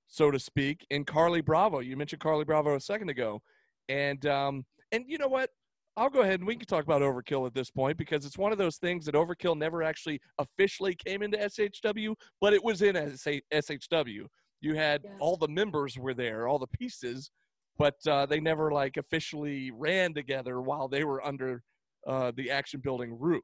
so 0.07 0.31
to 0.31 0.39
speak, 0.39 0.87
in 0.91 1.05
Carlie 1.05 1.41
Bravo. 1.41 1.81
You 1.81 1.97
mentioned 1.97 2.21
Carlie 2.21 2.45
Bravo 2.45 2.75
a 2.75 2.81
second 2.81 3.11
ago, 3.11 3.41
and 3.89 4.25
um, 4.27 4.65
and 4.93 5.05
you 5.07 5.19
know 5.19 5.29
what? 5.29 5.51
I'll 5.97 6.09
go 6.09 6.21
ahead 6.21 6.41
and 6.41 6.47
we 6.47 6.57
can 6.57 6.67
talk 6.67 6.85
about 6.85 7.03
Overkill 7.03 7.47
at 7.47 7.55
this 7.55 7.71
point 7.71 7.99
because 7.99 8.25
it's 8.25 8.39
one 8.39 8.53
of 8.53 8.59
those 8.59 8.77
things 8.77 9.05
that 9.07 9.15
Overkill 9.15 9.57
never 9.57 9.83
actually 9.83 10.21
officially 10.39 10.95
came 10.95 11.23
into 11.23 11.37
SHW, 11.37 12.15
but 12.41 12.53
it 12.53 12.63
was 12.63 12.83
in 12.83 12.95
SHW. 12.95 14.27
You 14.61 14.75
had 14.75 15.03
Yes. 15.05 15.13
all 15.21 15.37
the 15.37 15.49
members 15.49 15.99
were 15.99 16.15
there, 16.15 16.47
all 16.47 16.59
the 16.59 16.67
pieces, 16.69 17.31
but 17.77 17.97
uh, 18.07 18.27
they 18.27 18.41
never 18.41 18.71
like 18.71 18.97
officially 18.99 19.71
ran 19.73 20.15
together 20.15 20.61
while 20.61 20.89
they 20.89 21.05
were 21.05 21.25
under 21.25 21.63
uh, 22.07 22.33
the 22.37 22.51
action 22.51 22.81
building 22.81 23.19
roof. 23.19 23.43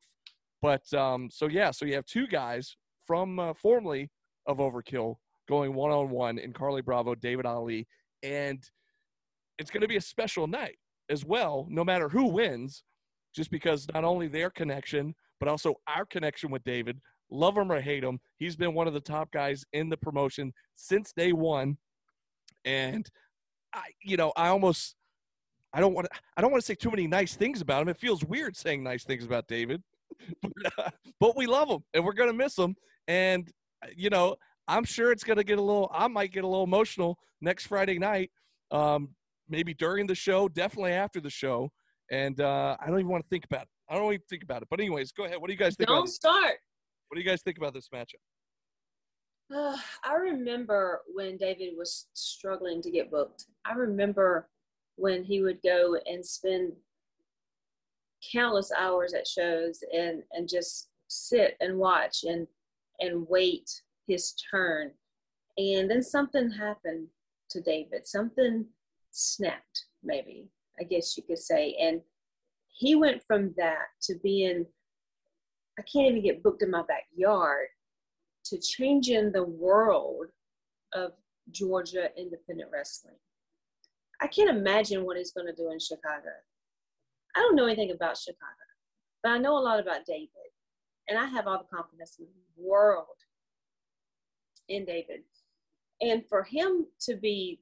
But 0.62 0.90
um, 0.94 1.28
so 1.30 1.48
yeah, 1.48 1.70
so 1.70 1.84
you 1.84 1.94
have 1.94 2.06
two 2.06 2.26
guys 2.26 2.76
from 3.06 3.38
uh, 3.38 3.54
formerly 3.54 4.10
of 4.46 4.58
Overkill 4.58 5.16
going 5.48 5.74
one 5.74 5.90
on 5.90 6.10
one 6.10 6.38
in 6.38 6.52
Carlie 6.52 6.82
Bravo, 6.82 7.14
David 7.14 7.46
Ali, 7.46 7.86
and 8.22 8.62
it's 9.58 9.70
going 9.70 9.82
to 9.82 9.88
be 9.88 9.96
a 9.96 10.00
special 10.00 10.46
night 10.46 10.76
as 11.10 11.24
well, 11.24 11.66
no 11.68 11.84
matter 11.84 12.08
who 12.08 12.26
wins, 12.26 12.84
just 13.34 13.50
because 13.50 13.86
not 13.94 14.04
only 14.04 14.28
their 14.28 14.50
connection, 14.50 15.14
but 15.38 15.48
also 15.48 15.74
our 15.86 16.04
connection 16.06 16.50
with 16.50 16.64
David. 16.64 16.98
Love 17.30 17.56
him 17.56 17.70
or 17.72 17.80
hate 17.80 18.04
him, 18.04 18.20
he's 18.38 18.56
been 18.56 18.72
one 18.72 18.86
of 18.86 18.94
the 18.94 19.00
top 19.00 19.30
guys 19.32 19.64
in 19.72 19.88
the 19.88 19.96
promotion 19.96 20.52
since 20.76 21.12
day 21.12 21.32
one. 21.32 21.76
And 22.64 23.08
I, 23.74 23.82
you 24.02 24.16
know, 24.16 24.32
I 24.36 24.48
almost, 24.48 24.94
I 25.72 25.80
don't 25.80 25.92
want 25.92 26.06
to, 26.10 26.18
I 26.36 26.40
don't 26.40 26.52
want 26.52 26.62
to 26.62 26.66
say 26.66 26.76
too 26.76 26.90
many 26.90 27.06
nice 27.06 27.34
things 27.34 27.60
about 27.60 27.82
him. 27.82 27.88
It 27.88 27.98
feels 27.98 28.24
weird 28.24 28.56
saying 28.56 28.82
nice 28.82 29.04
things 29.04 29.24
about 29.24 29.48
David, 29.48 29.82
but, 30.42 30.78
uh, 30.78 30.90
but 31.18 31.36
we 31.36 31.46
love 31.46 31.68
him 31.68 31.80
and 31.94 32.04
we're 32.04 32.12
gonna 32.12 32.32
miss 32.32 32.56
him. 32.56 32.76
And 33.08 33.50
you 33.96 34.08
know, 34.08 34.36
I'm 34.68 34.84
sure 34.84 35.10
it's 35.10 35.24
gonna 35.24 35.44
get 35.44 35.58
a 35.58 35.62
little, 35.62 35.90
I 35.92 36.06
might 36.08 36.32
get 36.32 36.44
a 36.44 36.48
little 36.48 36.64
emotional 36.64 37.18
next 37.40 37.66
Friday 37.66 37.98
night. 37.98 38.30
Um, 38.70 39.15
maybe 39.48 39.74
during 39.74 40.06
the 40.06 40.14
show, 40.14 40.48
definitely 40.48 40.92
after 40.92 41.20
the 41.20 41.30
show. 41.30 41.70
And 42.10 42.40
uh, 42.40 42.76
I 42.80 42.86
don't 42.86 42.98
even 43.00 43.10
want 43.10 43.24
to 43.24 43.28
think 43.28 43.44
about 43.44 43.62
it. 43.62 43.68
I 43.88 43.96
don't 43.96 44.12
even 44.12 44.24
think 44.28 44.42
about 44.42 44.62
it. 44.62 44.68
But 44.70 44.80
anyways, 44.80 45.12
go 45.12 45.24
ahead. 45.24 45.40
What 45.40 45.48
do 45.48 45.52
you 45.52 45.58
guys 45.58 45.76
think? 45.76 45.88
About 45.88 45.96
Don't 45.96 46.06
this? 46.06 46.16
start. 46.16 46.56
What 47.08 47.16
do 47.16 47.20
you 47.20 47.28
guys 47.28 47.42
think 47.42 47.58
about 47.58 47.74
this 47.74 47.88
matchup? 47.94 48.20
Uh, 49.54 49.76
I 50.04 50.14
remember 50.14 51.02
when 51.14 51.36
David 51.36 51.74
was 51.76 52.08
struggling 52.14 52.82
to 52.82 52.90
get 52.90 53.10
booked. 53.10 53.46
I 53.64 53.74
remember 53.74 54.48
when 54.96 55.22
he 55.22 55.40
would 55.42 55.60
go 55.62 55.96
and 56.06 56.24
spend 56.24 56.72
countless 58.32 58.72
hours 58.76 59.14
at 59.14 59.26
shows 59.26 59.80
and 59.92 60.22
and 60.32 60.48
just 60.48 60.88
sit 61.08 61.56
and 61.60 61.78
watch 61.78 62.24
and 62.24 62.46
and 62.98 63.26
wait 63.28 63.70
his 64.08 64.34
turn. 64.50 64.90
And 65.58 65.90
then 65.90 66.02
something 66.02 66.50
happened 66.50 67.06
to 67.50 67.60
David. 67.60 68.06
Something 68.06 68.66
snapped, 69.16 69.86
maybe, 70.02 70.48
I 70.78 70.84
guess 70.84 71.16
you 71.16 71.22
could 71.22 71.38
say. 71.38 71.76
And 71.80 72.00
he 72.68 72.94
went 72.94 73.22
from 73.26 73.54
that 73.56 73.86
to 74.02 74.16
being, 74.22 74.66
I 75.78 75.82
can't 75.82 76.08
even 76.08 76.22
get 76.22 76.42
booked 76.42 76.62
in 76.62 76.70
my 76.70 76.82
backyard 76.82 77.68
to 78.46 78.58
changing 78.58 79.32
the 79.32 79.44
world 79.44 80.26
of 80.94 81.12
Georgia 81.50 82.08
independent 82.16 82.70
wrestling. 82.72 83.16
I 84.20 84.26
can't 84.26 84.50
imagine 84.50 85.04
what 85.04 85.16
he's 85.16 85.32
going 85.32 85.46
to 85.46 85.54
do 85.54 85.70
in 85.70 85.78
Chicago. 85.78 86.30
I 87.34 87.40
don't 87.40 87.56
know 87.56 87.66
anything 87.66 87.90
about 87.90 88.16
Chicago, 88.16 88.66
but 89.22 89.30
I 89.30 89.38
know 89.38 89.58
a 89.58 89.60
lot 89.60 89.80
about 89.80 90.06
David. 90.06 90.30
And 91.08 91.18
I 91.18 91.26
have 91.26 91.46
all 91.46 91.58
the 91.58 91.76
confidence 91.76 92.16
in 92.18 92.26
the 92.26 92.62
world 92.62 93.06
in 94.68 94.84
David. 94.84 95.20
And 96.00 96.24
for 96.28 96.42
him 96.42 96.86
to 97.02 97.16
be 97.16 97.60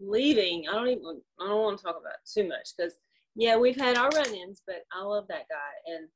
leaving, 0.00 0.66
I 0.68 0.72
don't 0.72 0.88
even 0.88 1.20
I 1.40 1.48
don't 1.48 1.62
want 1.62 1.78
to 1.78 1.84
talk 1.84 1.96
about 2.00 2.16
too 2.32 2.48
much 2.48 2.70
because 2.76 2.94
yeah, 3.36 3.56
we've 3.56 3.76
had 3.76 3.96
our 3.96 4.10
run-ins, 4.10 4.62
but 4.66 4.84
I 4.92 5.02
love 5.02 5.26
that 5.28 5.48
guy. 5.48 5.92
And 5.92 6.08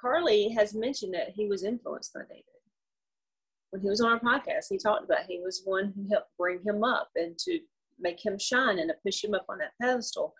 Carlie 0.00 0.50
has 0.50 0.74
mentioned 0.74 1.14
that 1.14 1.30
he 1.34 1.46
was 1.46 1.64
influenced 1.64 2.14
by 2.14 2.20
David. 2.20 2.44
When 3.70 3.82
he 3.82 3.88
was 3.88 4.00
on 4.00 4.12
our 4.12 4.20
podcast, 4.20 4.66
he 4.70 4.78
talked 4.78 5.04
about 5.04 5.24
he 5.28 5.40
was 5.42 5.62
one 5.64 5.92
who 5.96 6.06
helped 6.08 6.30
bring 6.38 6.60
him 6.64 6.84
up 6.84 7.08
and 7.16 7.36
to 7.38 7.58
make 7.98 8.24
him 8.24 8.38
shine 8.38 8.78
and 8.78 8.88
to 8.88 8.96
push 9.04 9.24
him 9.24 9.34
up 9.34 9.46
on 9.48 9.58
that 9.58 9.72
pedestal. 9.80 10.34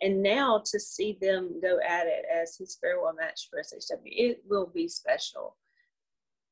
And 0.00 0.22
now 0.22 0.62
to 0.64 0.80
see 0.80 1.18
them 1.20 1.60
go 1.60 1.78
at 1.86 2.06
it 2.06 2.24
as 2.32 2.56
his 2.56 2.78
farewell 2.80 3.14
match 3.18 3.48
for 3.50 3.60
SHW, 3.60 4.00
it 4.04 4.42
will 4.48 4.70
be 4.72 4.88
special. 4.88 5.56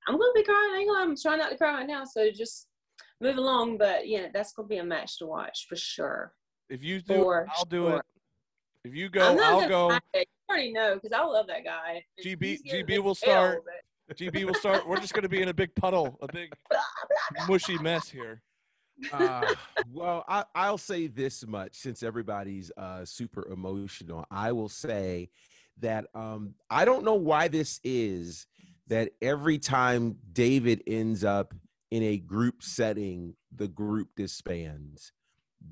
I'm 0.06 0.18
gonna 0.18 0.32
be 0.34 0.42
crying. 0.42 0.88
I'm 0.94 1.16
trying 1.16 1.38
not 1.38 1.50
to 1.50 1.56
cry 1.56 1.72
right 1.72 1.86
now, 1.86 2.04
so 2.04 2.30
just 2.30 2.68
move 3.20 3.36
along. 3.36 3.78
But 3.78 4.08
yeah, 4.08 4.28
that's 4.32 4.52
gonna 4.52 4.68
be 4.68 4.78
a 4.78 4.84
match 4.84 5.18
to 5.18 5.26
watch 5.26 5.66
for 5.68 5.76
sure. 5.76 6.32
If 6.68 6.82
you 6.82 7.00
do, 7.00 7.14
For 7.22 7.46
I'll 7.56 7.64
do 7.64 7.88
it. 7.88 8.02
If 8.84 8.94
you 8.94 9.06
I'm 9.06 9.10
go, 9.12 9.38
I'll 9.42 9.68
go. 9.68 9.86
lie, 9.88 10.00
You 10.14 10.24
already 10.48 10.72
know 10.72 10.94
because 10.94 11.12
I 11.12 11.22
love 11.24 11.46
that 11.48 11.64
guy. 11.64 12.04
GB 12.24 12.60
GB 12.70 12.98
will 13.00 13.14
start. 13.14 13.62
but- 13.64 14.16
GB 14.16 14.44
will 14.44 14.54
start. 14.54 14.86
We're 14.88 15.00
just 15.00 15.14
going 15.14 15.24
to 15.24 15.28
be 15.28 15.42
in 15.42 15.48
a 15.48 15.54
big 15.54 15.74
puddle, 15.74 16.16
a 16.22 16.28
big 16.32 16.52
mushy 17.48 17.76
mess 17.78 18.08
here. 18.08 18.40
uh, 19.12 19.52
well, 19.92 20.24
I, 20.28 20.44
I'll 20.54 20.78
say 20.78 21.08
this 21.08 21.44
much 21.44 21.74
since 21.74 22.04
everybody's 22.04 22.70
uh, 22.76 23.04
super 23.04 23.48
emotional. 23.48 24.24
I 24.30 24.52
will 24.52 24.68
say 24.68 25.28
that 25.80 26.06
um, 26.14 26.54
I 26.70 26.84
don't 26.84 27.04
know 27.04 27.14
why 27.16 27.48
this 27.48 27.80
is 27.82 28.46
that 28.86 29.10
every 29.20 29.58
time 29.58 30.16
David 30.32 30.84
ends 30.86 31.24
up 31.24 31.52
in 31.90 32.02
a 32.02 32.18
group 32.18 32.62
setting, 32.62 33.34
the 33.54 33.68
group 33.68 34.08
disbands. 34.16 35.12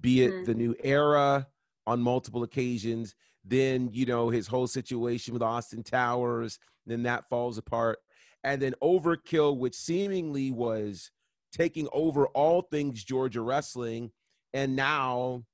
Be 0.01 0.23
it 0.25 0.33
Mhm. 0.33 0.45
the 0.47 0.55
new 0.55 0.75
era 0.83 1.49
on 1.87 2.01
multiple 2.01 2.43
occasions, 2.43 3.15
then 3.45 3.91
you 3.93 4.07
know 4.07 4.31
his 4.31 4.47
whole 4.47 4.67
situation 4.67 5.35
with 5.35 5.43
Austin 5.43 5.83
Towers, 5.83 6.59
then 6.87 7.03
that 7.03 7.29
falls 7.29 7.59
apart, 7.59 7.99
and 8.43 8.61
then 8.61 8.75
Overkill, 8.83 9.59
which 9.59 9.75
seemingly 9.75 10.51
was 10.51 11.11
taking 11.53 11.89
over 11.93 12.27
all 12.29 12.63
things 12.63 13.05
Georgia 13.05 13.43
wrestling, 13.43 14.13
and 14.53 14.75
now 14.75 15.45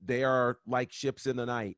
they 0.00 0.22
are 0.22 0.58
like 0.66 0.92
ships 0.92 1.26
in 1.26 1.36
the 1.36 1.46
night. 1.46 1.76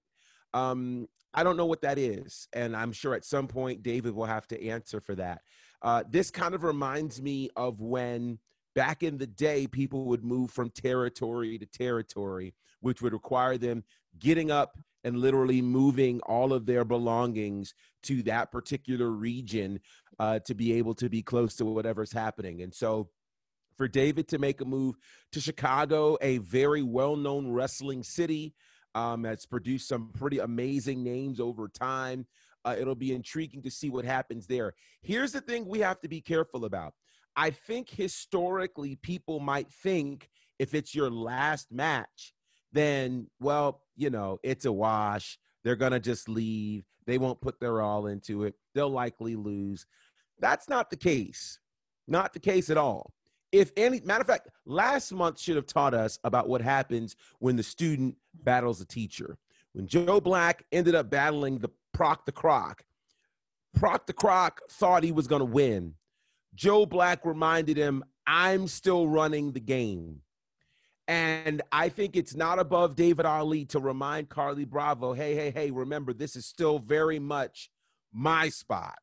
Um, 0.53 1.09
I 1.33 1.43
don't 1.43 1.57
know 1.57 1.67
what 1.67 1.83
that 1.83 1.99
is, 1.99 2.49
and 2.53 2.77
I'm 2.77 2.93
sure 2.93 3.15
at 3.15 3.25
some 3.25 3.47
point 3.49 3.83
David 3.83 4.15
will 4.15 4.27
have 4.27 4.47
to 4.49 4.63
answer 4.67 5.01
for 5.01 5.15
that. 5.15 5.43
Uh, 5.83 6.05
this 6.09 6.31
kind 6.31 6.55
of 6.55 6.65
reminds 6.65 7.21
me 7.21 7.51
of 7.57 7.81
when 7.81 8.39
back 8.75 9.03
in 9.03 9.19
the 9.19 9.27
day 9.27 9.67
people 9.67 10.07
would 10.07 10.25
move 10.25 10.51
from 10.51 10.71
territory 10.71 11.59
to 11.59 11.67
territory, 11.67 12.55
which 12.81 13.03
would 13.03 13.13
require 13.13 13.59
them 13.59 13.83
getting 14.19 14.51
up 14.51 14.79
and 15.05 15.17
literally 15.17 15.63
moving 15.63 16.21
all 16.21 16.53
of 16.53 16.67
their 16.67 16.85
belongings 16.85 17.75
to 18.03 18.23
that 18.23 18.53
particular 18.53 19.11
region 19.11 19.81
uh, 20.19 20.39
to 20.41 20.55
be 20.55 20.75
able 20.75 20.95
to 20.95 21.09
be 21.09 21.23
close 21.23 21.57
to 21.57 21.65
whatever's 21.65 22.13
happening. 22.13 22.63
And 22.63 22.75
so 22.75 23.09
for 23.77 23.89
David 23.89 24.29
to 24.29 24.39
make 24.39 24.61
a 24.61 24.67
move 24.67 24.97
to 25.33 25.41
Chicago, 25.41 26.19
a 26.21 26.39
very 26.39 26.83
well 26.83 27.17
known 27.17 27.51
wrestling 27.51 28.03
city, 28.03 28.55
um, 28.95 29.23
that's 29.23 29.47
produced 29.47 29.89
some 29.89 30.11
pretty 30.13 30.39
amazing 30.39 31.03
names 31.03 31.41
over 31.41 31.69
time. 31.69 32.27
Uh, 32.65 32.77
it'll 32.79 32.95
be 32.95 33.15
intriguing 33.15 33.63
to 33.63 33.71
see 33.71 33.91
what 33.91 34.05
happens 34.05 34.47
there. 34.47 34.75
Here's 35.03 35.33
the 35.33 35.41
thing 35.41 35.67
we 35.67 35.81
have 35.81 36.01
to 36.01 36.09
be 36.09 36.21
careful 36.21 36.65
about. 36.65 36.95
I 37.37 37.51
think 37.51 37.89
historically, 37.89 38.97
people 38.97 39.41
might 39.41 39.71
think 39.71 40.29
if 40.59 40.75
it's 40.75 40.95
your 40.95 41.11
last 41.11 41.73
match, 41.73 42.35
then, 42.73 43.29
well, 43.41 43.83
you 43.97 44.11
know, 44.11 44.39
it's 44.43 44.65
a 44.65 44.73
wash. 44.73 45.39
They're 45.65 45.77
going 45.77 45.93
to 45.93 46.01
just 46.01 46.29
leave. 46.29 46.85
They 47.07 47.19
won't 47.19 47.41
put 47.41 47.59
their 47.61 47.81
all 47.81 48.07
into 48.07 48.45
it. 48.45 48.55
They'll 48.75 48.91
likely 48.91 49.37
lose. 49.37 49.87
That's 50.39 50.69
not 50.69 50.91
the 50.91 50.97
case. 50.97 51.59
Not 52.07 52.33
the 52.33 52.41
case 52.41 52.71
at 52.71 52.77
all. 52.77 53.13
If 53.53 53.73
any 53.77 54.01
matter 54.01 54.21
of 54.21 54.27
fact, 54.27 54.49
last 54.65 55.13
month 55.13 55.41
should 55.41 55.57
have 55.57 55.67
taught 55.67 55.95
us 55.95 56.19
about 56.23 56.49
what 56.49 56.61
happens 56.61 57.17
when 57.41 57.57
the 57.57 57.63
student 57.63 58.15
battles 58.45 58.79
the 58.79 58.85
teacher. 58.85 59.39
When 59.73 59.87
Joe 59.87 60.21
Black 60.21 60.65
ended 60.73 60.95
up 60.95 61.11
battling 61.11 61.59
the 61.59 61.71
Proc 61.93 62.27
the 62.27 62.33
Croc, 62.33 62.85
Proc 63.75 64.07
the 64.07 64.13
Croc 64.13 64.61
thought 64.71 65.05
he 65.05 65.13
was 65.13 65.27
going 65.27 65.41
to 65.41 65.47
win. 65.47 65.95
Joe 66.55 66.87
Black 66.87 67.25
reminded 67.25 67.77
him, 67.77 68.05
I'm 68.27 68.69
still 68.69 69.09
running 69.09 69.53
the 69.53 69.61
game. 69.61 70.21
And 71.09 71.63
I 71.73 71.89
think 71.89 72.15
it's 72.15 72.37
not 72.37 72.61
above 72.61 72.95
David 72.95 73.27
Ali 73.27 73.65
to 73.67 73.81
remind 73.81 74.29
Carlie 74.29 74.65
Bravo, 74.65 75.13
hey, 75.13 75.35
hey, 75.35 75.51
hey, 75.51 75.71
remember, 75.71 76.13
this 76.13 76.37
is 76.37 76.47
still 76.47 76.79
very 76.79 77.19
much 77.19 77.71
my 78.13 78.49
spot. 78.49 78.99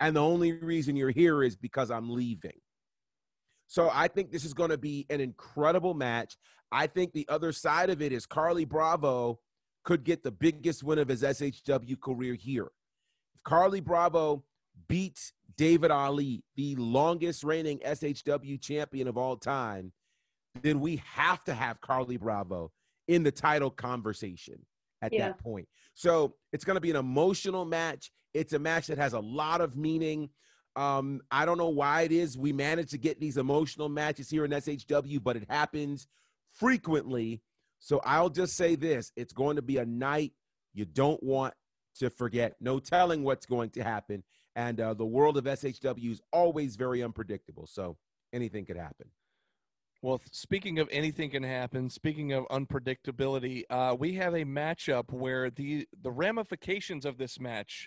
And 0.00 0.16
the 0.16 0.22
only 0.22 0.52
reason 0.54 0.96
you're 0.96 1.10
here 1.10 1.42
is 1.42 1.56
because 1.56 1.90
I'm 1.90 2.10
leaving. 2.10 2.58
So 3.66 3.90
I 3.92 4.08
think 4.08 4.32
this 4.32 4.44
is 4.44 4.54
going 4.54 4.70
to 4.70 4.78
be 4.78 5.06
an 5.10 5.20
incredible 5.20 5.92
match. 5.92 6.36
I 6.72 6.86
think 6.86 7.12
the 7.12 7.26
other 7.28 7.52
side 7.52 7.90
of 7.90 8.00
it 8.00 8.12
is 8.12 8.24
Carlie 8.24 8.64
Bravo 8.64 9.38
could 9.84 10.04
get 10.04 10.22
the 10.22 10.30
biggest 10.30 10.82
win 10.82 10.98
of 10.98 11.08
his 11.08 11.22
SHW 11.22 12.00
career 12.00 12.34
here. 12.34 12.70
If 13.34 13.42
Carlie 13.44 13.80
Bravo 13.80 14.44
beats 14.88 15.32
David 15.56 15.90
Ali, 15.90 16.42
the 16.56 16.76
longest 16.76 17.44
reigning 17.44 17.78
SHW 17.78 18.60
champion 18.60 19.08
of 19.08 19.16
all 19.16 19.36
time, 19.36 19.92
then 20.62 20.80
we 20.80 20.96
have 21.04 21.42
to 21.44 21.54
have 21.54 21.80
Carlie 21.80 22.16
Bravo 22.16 22.72
in 23.08 23.22
the 23.22 23.30
title 23.32 23.70
conversation 23.70 24.64
at 25.02 25.12
Yeah. 25.12 25.28
that 25.28 25.38
point. 25.38 25.68
So 25.94 26.34
it's 26.52 26.64
going 26.64 26.76
to 26.76 26.80
be 26.80 26.90
an 26.90 26.96
emotional 26.96 27.64
match. 27.64 28.10
It's 28.34 28.52
a 28.52 28.58
match 28.58 28.86
that 28.88 28.98
has 28.98 29.12
a 29.12 29.20
lot 29.20 29.60
of 29.60 29.76
meaning. 29.76 30.30
Um, 30.76 31.20
I 31.30 31.44
don't 31.46 31.58
know 31.58 31.68
why 31.68 32.02
it 32.02 32.12
is 32.12 32.38
we 32.38 32.52
manage 32.52 32.90
to 32.90 32.98
get 32.98 33.18
these 33.20 33.36
emotional 33.36 33.88
matches 33.88 34.30
here 34.30 34.44
in 34.44 34.50
SHW, 34.50 35.22
but 35.22 35.36
it 35.36 35.44
happens 35.48 36.06
frequently. 36.52 37.42
So 37.80 38.00
I'll 38.04 38.28
just 38.30 38.56
say 38.56 38.76
this 38.76 39.10
it's 39.16 39.32
going 39.32 39.56
to 39.56 39.62
be 39.62 39.78
a 39.78 39.86
night 39.86 40.32
you 40.72 40.84
don't 40.84 41.20
want 41.22 41.54
to 41.98 42.10
forget. 42.10 42.54
No 42.60 42.78
telling 42.78 43.24
what's 43.24 43.46
going 43.46 43.70
to 43.70 43.82
happen. 43.82 44.22
And 44.54 44.80
uh, 44.80 44.94
the 44.94 45.06
world 45.06 45.36
of 45.36 45.44
SHW 45.44 46.12
is 46.12 46.20
always 46.32 46.76
very 46.76 47.02
unpredictable. 47.02 47.66
So 47.66 47.96
anything 48.32 48.64
could 48.66 48.76
happen. 48.76 49.08
Well, 50.02 50.20
speaking 50.32 50.78
of 50.78 50.88
anything 50.90 51.30
can 51.30 51.42
happen, 51.42 51.90
speaking 51.90 52.32
of 52.32 52.44
unpredictability, 52.48 53.64
uh, 53.68 53.94
we 53.98 54.14
have 54.14 54.34
a 54.34 54.44
matchup 54.44 55.12
where 55.12 55.50
the 55.50 55.86
the 56.02 56.10
ramifications 56.10 57.04
of 57.04 57.18
this 57.18 57.38
match 57.38 57.86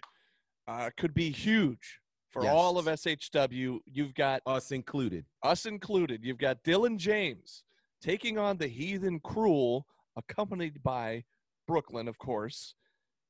uh, 0.67 0.91
could 0.95 1.13
be 1.13 1.31
huge 1.31 1.99
for 2.29 2.47
all 2.47 2.77
of 2.77 2.85
SHW. 2.85 3.79
You've 3.85 4.13
got 4.13 4.41
Us 4.45 4.71
included. 4.71 5.25
us 5.43 5.65
included. 5.65 6.23
You've 6.23 6.37
got 6.37 6.63
Dylan 6.63 6.97
James 6.97 7.63
taking 8.03 8.37
on 8.37 8.57
the 8.57 8.67
Heathen 8.67 9.19
Cruel, 9.21 9.85
accompanied 10.17 10.83
by 10.83 11.23
Brooklyn, 11.67 12.07
of 12.07 12.17
course, 12.17 12.75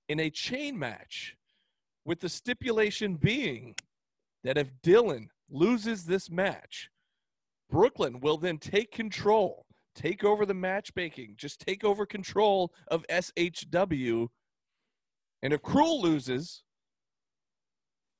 in 0.09 0.19
a 0.19 0.29
chain 0.29 0.77
match, 0.77 1.35
with 2.05 2.19
the 2.19 2.27
stipulation 2.27 3.15
being 3.15 3.75
that 4.43 4.57
if 4.57 4.69
Dylan 4.83 5.27
loses 5.49 6.05
this 6.05 6.29
match, 6.29 6.89
Brooklyn 7.69 8.19
will 8.19 8.37
then 8.37 8.57
take 8.57 8.91
control, 8.91 9.65
take 9.95 10.23
over 10.23 10.45
the 10.45 10.53
matchmaking, 10.53 11.35
just 11.37 11.61
take 11.61 11.85
over 11.85 12.05
control 12.05 12.73
of 12.89 13.05
SHW. 13.07 14.27
And 15.43 15.53
if 15.53 15.61
Cruel 15.61 16.01
loses, 16.01 16.63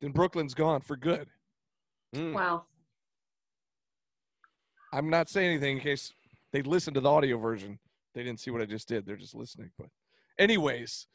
then 0.02 0.12
Brooklyn's 0.12 0.54
gone 0.54 0.82
for 0.82 0.96
good. 0.96 1.28
Mm. 2.16 2.34
Wow. 2.34 2.64
I'm 4.94 5.10
not 5.10 5.30
saying 5.30 5.50
anything 5.50 5.78
in 5.78 5.84
case 5.84 6.14
they 6.54 6.62
listened 6.62 6.96
to 6.96 7.02
the 7.02 7.10
audio 7.10 7.38
version. 7.38 7.78
They 8.16 8.24
didn't 8.24 8.40
see 8.40 8.52
what 8.52 8.62
I 8.62 8.66
just 8.66 8.88
did. 8.88 9.06
They're 9.06 9.18
just 9.18 9.36
listening. 9.36 9.72
But, 9.78 9.88
anyways, 10.40 11.08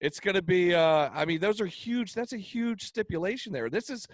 it's 0.00 0.20
going 0.20 0.36
to 0.36 0.42
be. 0.42 0.74
Uh, 0.74 1.10
I 1.12 1.24
mean, 1.24 1.40
those 1.40 1.60
are 1.60 1.66
huge. 1.66 2.14
That's 2.14 2.32
a 2.32 2.38
huge 2.38 2.84
stipulation 2.84 3.52
there. 3.52 3.68
This 3.68 3.90
is 3.90 4.06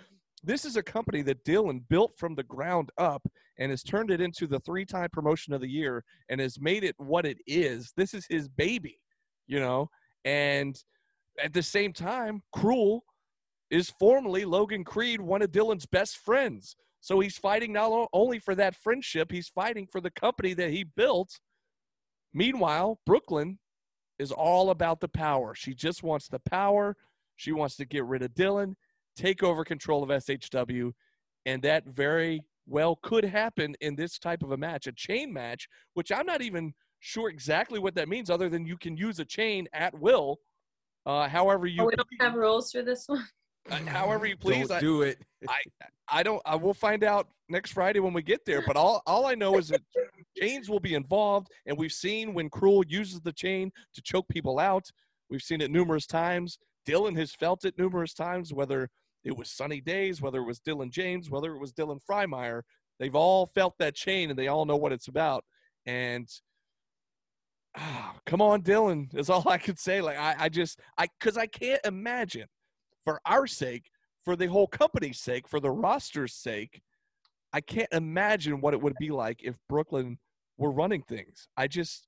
this 0.42 0.64
is 0.64 0.76
a 0.76 0.82
company 0.82 1.22
that 1.22 1.44
Dylan 1.44 1.82
built 1.88 2.16
from 2.16 2.34
the 2.34 2.42
ground 2.42 2.90
up 2.96 3.22
and 3.58 3.70
has 3.70 3.82
turned 3.82 4.10
it 4.10 4.22
into 4.22 4.46
the 4.46 4.60
three-time 4.60 5.10
promotion 5.12 5.52
of 5.52 5.60
the 5.60 5.68
year 5.68 6.02
and 6.30 6.40
has 6.40 6.58
made 6.58 6.82
it 6.82 6.94
what 6.96 7.26
it 7.26 7.36
is. 7.46 7.92
This 7.94 8.14
is 8.14 8.26
his 8.26 8.48
baby, 8.48 8.98
you 9.46 9.60
know. 9.60 9.90
And 10.24 10.82
at 11.42 11.52
the 11.52 11.62
same 11.62 11.92
time, 11.92 12.42
Cruel 12.54 13.04
is 13.70 13.92
formerly 14.00 14.46
Logan 14.46 14.82
Creed, 14.82 15.20
one 15.20 15.42
of 15.42 15.52
Dylan's 15.52 15.86
best 15.86 16.16
friends. 16.16 16.74
So 17.00 17.20
he's 17.20 17.38
fighting 17.38 17.72
not 17.72 18.08
only 18.12 18.38
for 18.38 18.54
that 18.54 18.76
friendship, 18.76 19.32
he's 19.32 19.48
fighting 19.48 19.86
for 19.90 20.00
the 20.00 20.10
company 20.10 20.54
that 20.54 20.70
he 20.70 20.84
built. 20.84 21.40
Meanwhile, 22.34 23.00
Brooklyn 23.06 23.58
is 24.18 24.32
all 24.32 24.70
about 24.70 25.00
the 25.00 25.08
power. 25.08 25.54
She 25.54 25.74
just 25.74 26.02
wants 26.02 26.28
the 26.28 26.40
power. 26.40 26.96
She 27.36 27.52
wants 27.52 27.76
to 27.76 27.86
get 27.86 28.04
rid 28.04 28.22
of 28.22 28.32
Dylan, 28.34 28.74
take 29.16 29.42
over 29.42 29.64
control 29.64 30.02
of 30.02 30.10
SHW, 30.10 30.92
and 31.46 31.62
that 31.62 31.86
very 31.86 32.42
well 32.66 32.96
could 33.02 33.24
happen 33.24 33.74
in 33.80 33.96
this 33.96 34.18
type 34.18 34.42
of 34.42 34.52
a 34.52 34.56
match, 34.56 34.86
a 34.86 34.92
chain 34.92 35.32
match, 35.32 35.66
which 35.94 36.12
I'm 36.12 36.26
not 36.26 36.42
even 36.42 36.74
sure 37.00 37.30
exactly 37.30 37.78
what 37.78 37.94
that 37.94 38.08
means, 38.08 38.28
other 38.28 38.50
than 38.50 38.66
you 38.66 38.76
can 38.76 38.96
use 38.96 39.18
a 39.18 39.24
chain 39.24 39.66
at 39.72 39.98
will, 39.98 40.38
uh, 41.06 41.28
however 41.28 41.66
you 41.66 41.82
Oh, 41.82 41.86
we 41.86 41.96
don't 41.96 42.06
have 42.20 42.34
rules 42.34 42.70
for 42.70 42.82
this 42.82 43.04
one. 43.08 43.26
Uh, 43.70 43.76
however 43.86 44.26
you 44.26 44.36
please. 44.36 44.68
Don't 44.68 44.78
I- 44.78 44.80
do 44.80 45.02
it. 45.02 45.18
I 45.48 45.60
I 46.08 46.22
don't. 46.22 46.42
I 46.44 46.56
will 46.56 46.74
find 46.74 47.04
out 47.04 47.28
next 47.48 47.72
Friday 47.72 48.00
when 48.00 48.12
we 48.12 48.22
get 48.22 48.44
there. 48.44 48.62
But 48.66 48.76
all 48.76 49.02
all 49.06 49.26
I 49.26 49.34
know 49.34 49.58
is 49.58 49.68
that 49.68 49.80
chains 50.38 50.68
will 50.68 50.80
be 50.80 50.94
involved, 50.94 51.48
and 51.66 51.76
we've 51.76 51.92
seen 51.92 52.34
when 52.34 52.48
Cruel 52.48 52.84
uses 52.86 53.20
the 53.20 53.32
chain 53.32 53.70
to 53.94 54.02
choke 54.02 54.28
people 54.28 54.58
out. 54.58 54.90
We've 55.28 55.42
seen 55.42 55.60
it 55.60 55.70
numerous 55.70 56.06
times. 56.06 56.58
Dylan 56.88 57.16
has 57.16 57.32
felt 57.32 57.64
it 57.64 57.78
numerous 57.78 58.14
times, 58.14 58.52
whether 58.52 58.88
it 59.24 59.36
was 59.36 59.50
Sunny 59.50 59.80
Days, 59.80 60.20
whether 60.20 60.40
it 60.40 60.46
was 60.46 60.60
Dylan 60.60 60.90
James, 60.90 61.30
whether 61.30 61.54
it 61.54 61.58
was 61.58 61.72
Dylan 61.72 62.00
Freimeyer. 62.08 62.62
They've 62.98 63.14
all 63.14 63.46
felt 63.46 63.74
that 63.78 63.94
chain, 63.94 64.30
and 64.30 64.38
they 64.38 64.48
all 64.48 64.64
know 64.64 64.76
what 64.76 64.92
it's 64.92 65.08
about. 65.08 65.44
And 65.86 66.28
ah, 67.76 68.16
come 68.26 68.42
on, 68.42 68.62
Dylan, 68.62 69.14
is 69.16 69.30
all 69.30 69.48
I 69.48 69.58
could 69.58 69.78
say. 69.78 70.00
Like 70.00 70.18
I, 70.18 70.34
I 70.38 70.48
just 70.48 70.80
I 70.98 71.06
because 71.18 71.36
I 71.36 71.46
can't 71.46 71.80
imagine 71.84 72.46
for 73.04 73.20
our 73.26 73.46
sake, 73.46 73.90
for 74.24 74.36
the 74.36 74.46
whole 74.46 74.66
company's 74.66 75.20
sake, 75.20 75.48
for 75.48 75.60
the 75.60 75.70
roster's 75.70 76.34
sake, 76.34 76.82
I 77.52 77.60
can't 77.60 77.88
imagine 77.92 78.60
what 78.60 78.74
it 78.74 78.80
would 78.80 78.94
be 79.00 79.10
like 79.10 79.42
if 79.42 79.56
Brooklyn 79.68 80.18
were 80.56 80.70
running 80.70 81.02
things. 81.02 81.48
I 81.56 81.66
just, 81.66 82.06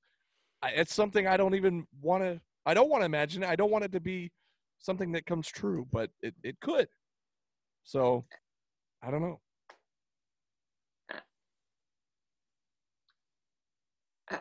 I, 0.62 0.70
it's 0.70 0.94
something 0.94 1.26
I 1.26 1.36
don't 1.36 1.54
even 1.54 1.86
want 2.00 2.22
to. 2.22 2.40
I 2.64 2.74
don't 2.74 2.88
want 2.88 3.00
to 3.02 3.06
imagine. 3.06 3.42
I 3.42 3.56
don't 3.56 3.72
want 3.72 3.84
it 3.84 3.92
to 3.92 4.00
be 4.00 4.30
something 4.78 5.10
that 5.12 5.26
comes 5.26 5.48
true, 5.48 5.86
but 5.92 6.10
it, 6.22 6.34
it 6.44 6.60
could. 6.60 6.86
So, 7.82 8.24
I 9.02 9.10
don't 9.10 9.22
know. 9.22 9.40
I, 14.30 14.40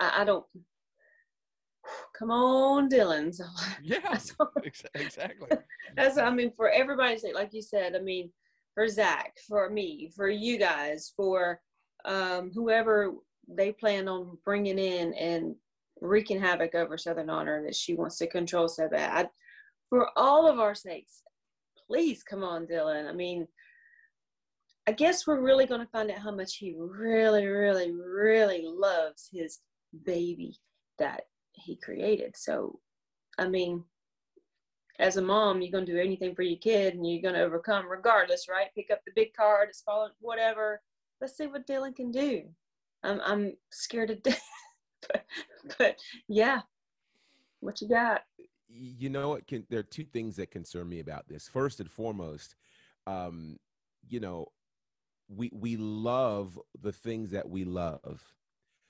I 0.00 0.24
don't. 0.24 0.44
Come 2.18 2.30
on, 2.30 2.88
Dylan. 2.88 3.34
So 3.34 3.44
Yeah, 3.82 3.98
that's 4.02 4.34
exactly. 4.94 5.48
that's 5.96 6.18
I 6.18 6.30
mean 6.30 6.52
for 6.56 6.68
everybody's 6.70 7.22
sake, 7.22 7.34
like 7.34 7.52
you 7.52 7.62
said. 7.62 7.94
I 7.94 8.00
mean 8.00 8.30
for 8.74 8.88
Zach, 8.88 9.34
for 9.46 9.70
me, 9.70 10.10
for 10.14 10.28
you 10.28 10.58
guys, 10.58 11.12
for 11.16 11.60
um, 12.04 12.50
whoever 12.54 13.12
they 13.48 13.72
plan 13.72 14.08
on 14.08 14.38
bringing 14.44 14.78
in 14.78 15.14
and 15.14 15.54
wreaking 16.00 16.40
havoc 16.40 16.74
over 16.74 16.96
Southern 16.96 17.30
Honor 17.30 17.62
that 17.64 17.74
she 17.74 17.94
wants 17.94 18.18
to 18.18 18.26
control 18.26 18.68
so 18.68 18.88
bad. 18.88 19.28
For 19.88 20.10
all 20.16 20.46
of 20.46 20.58
our 20.58 20.74
sakes, 20.74 21.22
please 21.88 22.22
come 22.22 22.44
on, 22.44 22.66
Dylan. 22.66 23.08
I 23.08 23.12
mean, 23.12 23.48
I 24.86 24.92
guess 24.92 25.26
we're 25.26 25.40
really 25.42 25.66
going 25.66 25.80
to 25.80 25.90
find 25.90 26.10
out 26.10 26.18
how 26.18 26.30
much 26.30 26.56
he 26.56 26.74
really, 26.78 27.46
really, 27.46 27.90
really 27.92 28.64
loves 28.64 29.28
his 29.32 29.58
baby 30.04 30.56
that 30.98 31.22
he 31.58 31.76
created. 31.76 32.36
So, 32.36 32.78
I 33.38 33.48
mean, 33.48 33.84
as 34.98 35.16
a 35.16 35.22
mom, 35.22 35.60
you're 35.60 35.70
to 35.86 35.92
do 35.92 35.98
anything 35.98 36.34
for 36.34 36.42
your 36.42 36.58
kid 36.58 36.94
and 36.94 37.08
you're 37.08 37.22
to 37.34 37.42
overcome 37.42 37.88
regardless, 37.88 38.48
right? 38.48 38.74
Pick 38.74 38.90
up 38.90 39.00
the 39.04 39.12
big 39.14 39.34
card, 39.34 39.68
it's 39.68 39.82
falling, 39.82 40.12
whatever. 40.20 40.80
Let's 41.20 41.36
see 41.36 41.46
what 41.46 41.66
Dylan 41.66 41.94
can 41.94 42.10
do. 42.10 42.44
I'm, 43.02 43.20
I'm 43.24 43.52
scared 43.70 44.08
to 44.08 44.14
death. 44.30 44.42
but, 45.08 45.24
but 45.78 45.96
yeah, 46.28 46.60
what 47.60 47.80
you 47.80 47.88
got? 47.88 48.22
you 48.68 49.08
know 49.08 49.30
what 49.30 49.46
can 49.46 49.66
there 49.70 49.80
are 49.80 49.84
two 49.84 50.04
things 50.04 50.36
that 50.36 50.50
concern 50.50 50.88
me 50.88 51.00
about 51.00 51.26
this 51.26 51.48
first 51.48 51.80
and 51.80 51.90
foremost 51.90 52.54
um 53.06 53.56
you 54.08 54.20
know 54.20 54.46
we 55.28 55.50
we 55.54 55.76
love 55.76 56.58
the 56.80 56.92
things 56.92 57.30
that 57.30 57.48
we 57.48 57.64
love 57.64 58.22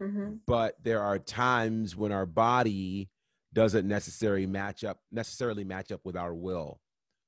hmm 0.00 0.34
but 0.46 0.76
there 0.82 1.02
are 1.02 1.18
times 1.18 1.96
when 1.96 2.12
our 2.12 2.26
body 2.26 3.08
doesn't 3.52 3.88
necessarily 3.88 4.46
match 4.46 4.84
up 4.84 4.98
necessarily 5.10 5.64
match 5.64 5.90
up 5.90 6.00
with 6.04 6.16
our 6.16 6.34
will 6.34 6.80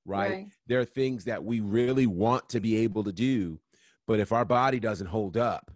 right, 0.07 0.47
there 0.67 0.81
are 0.81 0.85
things 0.85 1.25
that 1.25 1.45
we 1.45 1.61
really 1.61 2.07
want 2.07 2.49
to 2.49 2.61
be 2.61 2.79
able 2.79 3.05
to 3.05 3.13
do 3.13 3.59
but 4.07 4.21
if 4.21 4.33
our 4.33 4.45
body 4.45 4.81
doesn't 4.81 5.09
hold 5.09 5.37
up 5.37 5.71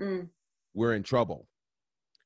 Mm, 0.00 0.28
we're 0.74 0.94
in 0.94 1.02
trouble. 1.02 1.48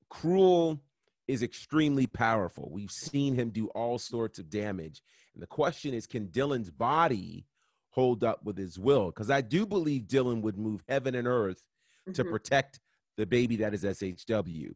Cruel 0.08 0.80
is 1.28 1.42
extremely 1.42 2.06
powerful. 2.06 2.70
We've 2.72 2.90
seen 2.90 3.34
him 3.34 3.50
do 3.50 3.66
all 3.68 3.98
sorts 3.98 4.38
of 4.38 4.48
damage. 4.48 5.02
And 5.34 5.42
the 5.42 5.48
question 5.48 5.92
is 5.92 6.06
can 6.06 6.28
Dylan's 6.28 6.70
body 6.70 7.46
hold 7.90 8.22
up 8.22 8.44
with 8.44 8.56
his 8.56 8.78
will? 8.78 9.06
Because 9.06 9.30
I 9.30 9.40
do 9.40 9.66
believe 9.66 10.02
Dylan 10.02 10.42
would 10.42 10.56
move 10.58 10.82
heaven 10.88 11.14
and 11.14 11.26
earth 11.26 11.62
to 12.14 12.24
mhm. 12.24 12.30
protect 12.30 12.78
the 13.16 13.26
baby 13.26 13.56
that 13.56 13.74
is 13.74 13.84
SHW. 13.84 14.74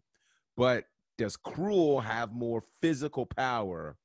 But 0.56 0.84
does 1.18 1.36
Cruel 1.36 2.00
have 2.00 2.32
more 2.32 2.62
physical 2.80 3.26
power 3.26 3.96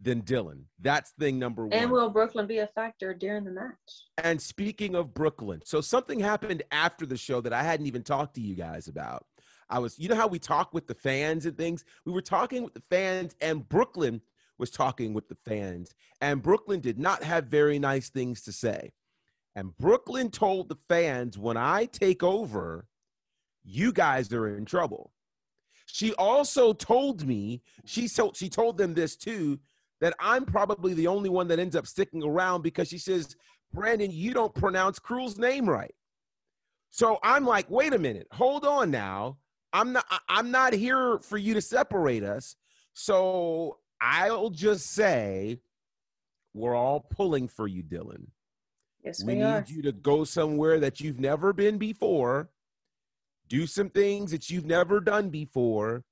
than 0.00 0.22
Dylan? 0.22 0.64
That's 0.80 1.12
thing 1.12 1.38
number 1.38 1.64
one. 1.64 1.72
And 1.72 1.90
will 1.90 2.10
Brooklyn 2.10 2.46
be 2.46 2.58
a 2.58 2.66
factor 2.66 3.14
during 3.14 3.44
the 3.44 3.52
match? 3.52 3.76
And 4.18 4.40
speaking 4.40 4.94
of 4.94 5.14
Brooklyn, 5.14 5.62
so 5.64 5.80
something 5.80 6.18
happened 6.18 6.62
after 6.72 7.06
the 7.06 7.16
show 7.16 7.40
that 7.40 7.52
I 7.52 7.62
hadn't 7.62 7.86
even 7.86 8.02
talked 8.02 8.34
to 8.34 8.40
you 8.40 8.54
guys 8.54 8.88
about. 8.88 9.26
I 9.70 9.78
was, 9.78 9.98
you 9.98 10.08
know 10.08 10.16
how 10.16 10.26
we 10.26 10.38
talk 10.38 10.74
with 10.74 10.86
the 10.86 10.94
fans 10.94 11.46
and 11.46 11.56
things? 11.56 11.84
We 12.04 12.12
were 12.12 12.20
talking 12.20 12.62
with 12.62 12.74
the 12.74 12.82
fans, 12.90 13.34
and 13.40 13.66
Brooklyn 13.68 14.20
was 14.58 14.70
talking 14.70 15.14
with 15.14 15.28
the 15.28 15.38
fans, 15.46 15.94
and 16.20 16.42
Brooklyn 16.42 16.80
did 16.80 16.98
not 16.98 17.22
have 17.22 17.46
very 17.46 17.78
nice 17.78 18.10
things 18.10 18.42
to 18.42 18.52
say. 18.52 18.92
And 19.54 19.76
Brooklyn 19.78 20.30
told 20.30 20.68
the 20.68 20.78
fans, 20.88 21.38
when 21.38 21.56
I 21.56 21.86
take 21.86 22.22
over, 22.22 22.86
you 23.64 23.92
guys 23.92 24.32
are 24.32 24.56
in 24.56 24.64
trouble. 24.64 25.12
She 25.86 26.14
also 26.14 26.72
told 26.72 27.26
me, 27.26 27.62
she 27.84 28.08
told, 28.08 28.36
she 28.36 28.48
told 28.48 28.78
them 28.78 28.94
this 28.94 29.16
too, 29.16 29.58
that 30.00 30.14
I'm 30.18 30.44
probably 30.44 30.94
the 30.94 31.06
only 31.06 31.28
one 31.28 31.48
that 31.48 31.58
ends 31.58 31.76
up 31.76 31.86
sticking 31.86 32.22
around 32.22 32.62
because 32.62 32.88
she 32.88 32.98
says, 32.98 33.36
Brandon, 33.72 34.10
you 34.10 34.32
don't 34.34 34.54
pronounce 34.54 34.98
Cruel's 34.98 35.38
name 35.38 35.68
right. 35.68 35.94
So 36.90 37.18
I'm 37.22 37.44
like, 37.44 37.70
wait 37.70 37.94
a 37.94 37.98
minute, 37.98 38.26
hold 38.32 38.64
on 38.64 38.90
now. 38.90 39.38
I'm 39.72 39.92
not 39.92 40.04
I'm 40.28 40.50
not 40.50 40.74
here 40.74 41.18
for 41.20 41.38
you 41.38 41.54
to 41.54 41.62
separate 41.62 42.22
us. 42.22 42.56
So 42.92 43.78
I'll 44.00 44.50
just 44.50 44.92
say 44.92 45.60
we're 46.52 46.74
all 46.74 47.00
pulling 47.00 47.48
for 47.48 47.66
you, 47.66 47.82
Dylan. 47.82 48.26
Yes, 49.04 49.22
We 49.24 49.34
we, 49.34 49.38
need 49.38 49.44
are. 49.44 49.64
you 49.66 49.82
to 49.82 49.92
go 49.92 50.24
somewhere 50.24 50.78
that 50.80 51.00
you've 51.00 51.18
never 51.18 51.52
been 51.54 51.78
before, 51.78 52.50
do 53.52 53.66
some 53.66 53.90
things 53.90 54.30
that 54.30 54.48
you've 54.48 54.64
never 54.64 54.98
done 54.98 55.28
before, 55.28 56.04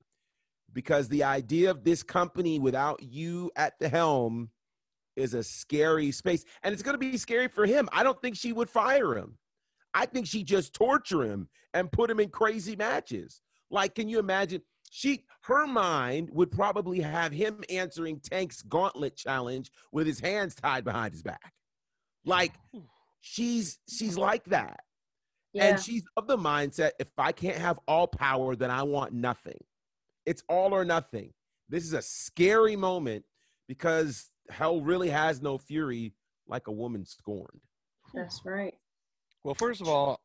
because 0.73 1.09
the 1.09 1.23
idea 1.23 1.71
of 1.71 1.83
this 1.83 2.03
company 2.03 2.59
without 2.59 3.01
you 3.01 3.49
at 3.55 3.73
the 3.79 3.89
helm 3.89 4.51
is 5.15 5.33
a 5.33 5.43
scary 5.43 6.11
space. 6.11 6.45
And 6.61 6.71
it's 6.71 6.83
going 6.83 6.93
to 6.93 6.99
be 6.99 7.17
scary 7.17 7.47
for 7.47 7.65
him. 7.65 7.89
I 7.91 8.03
don't 8.03 8.21
think 8.21 8.35
she 8.35 8.53
would 8.53 8.69
fire 8.69 9.15
him. 9.15 9.39
I 9.95 10.05
think 10.05 10.27
she 10.27 10.43
just 10.43 10.75
torture 10.75 11.23
him 11.23 11.49
and 11.73 11.91
put 11.91 12.11
him 12.11 12.19
in 12.19 12.29
crazy 12.29 12.75
matches. 12.75 13.41
Like, 13.71 13.95
can 13.95 14.07
you 14.07 14.19
imagine? 14.19 14.61
She, 14.91 15.25
her 15.45 15.65
mind 15.65 16.29
would 16.33 16.51
probably 16.51 16.99
have 16.99 17.31
him 17.31 17.63
answering 17.71 18.19
Tank's 18.19 18.61
gauntlet 18.61 19.15
challenge 19.15 19.71
with 19.91 20.05
his 20.05 20.19
hands 20.19 20.53
tied 20.53 20.83
behind 20.83 21.13
his 21.13 21.23
back. 21.23 21.53
Like, 22.23 22.53
she's 23.19 23.79
she's 23.89 24.15
like 24.15 24.43
that. 24.45 24.81
Yeah. 25.53 25.65
And 25.65 25.79
she's 25.79 26.03
of 26.17 26.27
the 26.27 26.37
mindset 26.37 26.91
if 26.99 27.07
I 27.17 27.31
can't 27.31 27.57
have 27.57 27.79
all 27.87 28.07
power, 28.07 28.55
then 28.55 28.71
I 28.71 28.83
want 28.83 29.13
nothing. 29.13 29.59
It's 30.25 30.43
all 30.47 30.73
or 30.73 30.85
nothing. 30.85 31.31
This 31.69 31.83
is 31.83 31.93
a 31.93 32.01
scary 32.01 32.75
moment 32.75 33.25
because 33.67 34.29
hell 34.49 34.81
really 34.81 35.09
has 35.09 35.41
no 35.41 35.57
fury 35.57 36.13
like 36.47 36.67
a 36.67 36.71
woman 36.71 37.05
scorned. 37.05 37.61
That's 38.13 38.41
right. 38.45 38.73
Well, 39.43 39.55
first 39.55 39.81
of 39.81 39.87
all, 39.87 40.19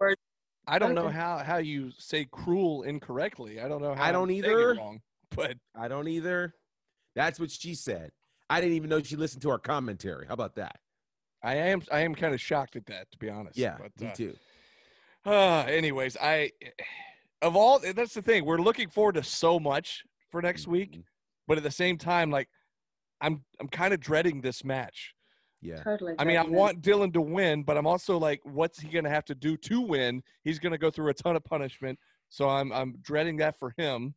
I 0.66 0.78
don't 0.78 0.94
know 0.94 1.08
how 1.08 1.38
how 1.38 1.58
you 1.58 1.92
say 1.98 2.26
cruel 2.30 2.82
incorrectly. 2.82 3.60
I 3.60 3.68
don't 3.68 3.80
know 3.80 3.94
how 3.94 4.02
I 4.02 4.12
don't 4.12 4.28
saying 4.28 4.44
it 4.44 4.46
either. 4.46 4.74
Wrong, 4.74 5.00
but 5.34 5.56
I 5.74 5.88
don't 5.88 6.08
either. 6.08 6.54
That's 7.14 7.40
what 7.40 7.50
she 7.50 7.74
said. 7.74 8.10
I 8.50 8.60
didn't 8.60 8.76
even 8.76 8.90
know 8.90 9.02
she 9.02 9.16
listened 9.16 9.42
to 9.42 9.50
our 9.50 9.58
commentary. 9.58 10.26
How 10.26 10.34
about 10.34 10.56
that? 10.56 10.78
I 11.42 11.54
am 11.56 11.82
I 11.92 12.00
am 12.00 12.14
kind 12.14 12.34
of 12.34 12.40
shocked 12.40 12.76
at 12.76 12.86
that, 12.86 13.10
to 13.12 13.18
be 13.18 13.30
honest. 13.30 13.56
Yeah, 13.56 13.76
But, 13.80 14.00
me 14.00 14.08
uh, 14.08 14.14
too. 14.14 14.34
Uh, 15.26 15.64
anyways, 15.66 16.16
I 16.20 16.52
of 17.42 17.56
all 17.56 17.80
that's 17.80 18.14
the 18.14 18.22
thing. 18.22 18.44
We're 18.44 18.58
looking 18.58 18.88
forward 18.88 19.16
to 19.16 19.24
so 19.24 19.58
much 19.58 20.04
for 20.30 20.40
next 20.40 20.66
week, 20.68 20.92
Mhm. 20.92 21.04
but 21.48 21.56
at 21.58 21.64
the 21.64 21.70
same 21.70 21.98
time, 21.98 22.30
like 22.30 22.48
I'm 23.20 23.44
I'm 23.60 23.68
kind 23.68 23.92
of 23.92 24.00
dreading 24.00 24.40
this 24.40 24.64
match. 24.64 25.14
Yeah. 25.60 25.82
Totally. 25.82 26.14
I 26.18 26.24
mean, 26.24 26.36
I 26.36 26.44
want 26.44 26.80
Dylan 26.82 27.12
to 27.14 27.20
win, 27.20 27.64
but 27.64 27.76
I'm 27.76 27.86
also 27.86 28.18
like, 28.18 28.40
what's 28.44 28.78
he 28.78 28.88
gonna 28.88 29.10
have 29.10 29.24
to 29.24 29.34
do 29.34 29.56
to 29.56 29.80
win? 29.80 30.22
He's 30.44 30.60
gonna 30.60 30.78
go 30.78 30.90
through 30.90 31.08
a 31.08 31.14
ton 31.14 31.34
of 31.34 31.42
punishment, 31.44 31.98
so 32.28 32.48
I'm 32.48 32.72
I'm 32.72 32.96
dreading 33.02 33.36
that 33.38 33.58
for 33.58 33.74
him. 33.76 34.14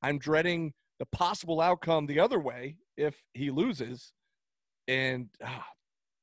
I'm 0.00 0.18
dreading 0.18 0.72
the 0.98 1.06
possible 1.06 1.60
outcome 1.60 2.06
the 2.06 2.20
other 2.20 2.40
way 2.40 2.78
if 2.96 3.22
he 3.34 3.50
loses, 3.50 4.14
and 4.86 5.28
ah, 5.44 5.68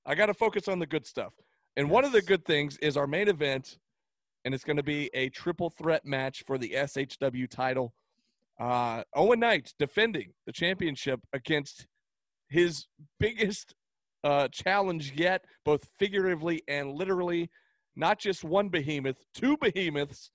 I 0.06 0.16
got 0.16 0.28
to 0.28 0.34
focus 0.34 0.68
on 0.68 0.80
the 0.80 0.86
good 0.86 1.06
stuff. 1.06 1.34
And 1.78 1.90
one 1.90 2.06
of 2.06 2.12
the 2.12 2.22
good 2.22 2.46
things 2.46 2.78
is 2.78 2.96
our 2.98 3.08
main 3.08 3.28
event, 3.28 3.78
and 4.46 4.54
it's 4.54 4.64
going 4.64 4.78
to 4.78 4.84
be 4.84 5.10
a 5.14 5.30
triple 5.30 5.72
threat 5.72 6.06
match 6.06 6.44
for 6.46 6.58
the 6.60 6.70
SHW 6.70 7.50
title. 7.50 7.94
Uh, 8.60 9.04
Owen 9.16 9.40
Knight 9.40 9.74
defending 9.80 10.32
the 10.46 10.54
championship 10.54 11.20
against 11.34 11.88
his 12.48 12.86
biggest 13.20 13.74
uh, 14.24 14.48
challenge 14.50 15.14
yet, 15.16 15.44
both 15.66 15.90
figuratively 16.00 16.62
and 16.68 16.94
literally. 16.94 17.50
Not 17.96 18.20
just 18.20 18.44
one 18.44 18.70
behemoth, 18.70 19.18
two 19.34 19.58
behemoths. 19.58 20.32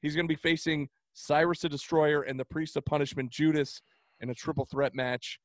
He's 0.00 0.14
going 0.14 0.26
to 0.26 0.32
be 0.32 0.40
facing 0.40 0.88
Cyrus 1.14 1.60
the 1.60 1.68
Destroyer 1.68 2.22
and 2.22 2.38
the 2.38 2.44
Priest 2.44 2.76
of 2.76 2.84
Punishment, 2.84 3.30
Judas, 3.30 3.82
in 4.20 4.30
a 4.30 4.34
triple 4.34 4.64
threat 4.64 4.94
match. 4.94 5.40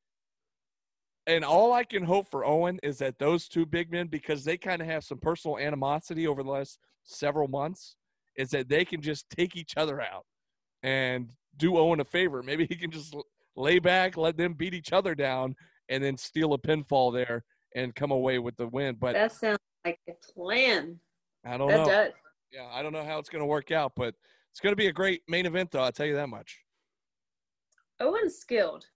And 1.26 1.44
all 1.44 1.72
I 1.72 1.82
can 1.82 2.04
hope 2.04 2.30
for 2.30 2.44
Owen 2.44 2.78
is 2.82 2.98
that 2.98 3.18
those 3.18 3.48
two 3.48 3.66
big 3.66 3.90
men, 3.90 4.06
because 4.06 4.44
they 4.44 4.56
kind 4.56 4.80
of 4.80 4.86
have 4.86 5.02
some 5.04 5.18
personal 5.18 5.58
animosity 5.58 6.26
over 6.26 6.42
the 6.42 6.50
last 6.50 6.78
several 7.02 7.48
months, 7.48 7.96
is 8.36 8.50
that 8.50 8.68
they 8.68 8.84
can 8.84 9.00
just 9.02 9.28
take 9.30 9.56
each 9.56 9.76
other 9.76 10.00
out 10.00 10.24
and 10.82 11.30
do 11.56 11.78
Owen 11.78 12.00
a 12.00 12.04
favor. 12.04 12.42
Maybe 12.42 12.66
he 12.66 12.76
can 12.76 12.90
just 12.90 13.16
lay 13.56 13.78
back, 13.78 14.16
let 14.16 14.36
them 14.36 14.54
beat 14.54 14.74
each 14.74 14.92
other 14.92 15.14
down, 15.14 15.56
and 15.88 16.02
then 16.02 16.16
steal 16.16 16.52
a 16.54 16.58
pinfall 16.58 17.12
there 17.12 17.44
and 17.74 17.94
come 17.94 18.10
away 18.12 18.38
with 18.38 18.56
the 18.56 18.68
win. 18.68 18.96
But 19.00 19.14
That 19.14 19.32
sounds 19.32 19.58
like 19.84 19.98
a 20.08 20.12
plan. 20.32 21.00
I 21.44 21.56
don't 21.56 21.68
That 21.68 21.76
know. 21.78 21.86
does. 21.86 22.12
Yeah, 22.52 22.68
I 22.72 22.82
don't 22.82 22.92
know 22.92 23.04
how 23.04 23.18
it's 23.18 23.28
going 23.28 23.42
to 23.42 23.46
work 23.46 23.72
out, 23.72 23.92
but 23.96 24.14
it's 24.52 24.60
going 24.60 24.72
to 24.72 24.76
be 24.76 24.86
a 24.86 24.92
great 24.92 25.22
main 25.28 25.46
event, 25.46 25.72
though. 25.72 25.80
I'll 25.80 25.92
tell 25.92 26.06
you 26.06 26.14
that 26.14 26.28
much. 26.28 26.58
Owen's 28.00 28.36
skilled. 28.36 28.86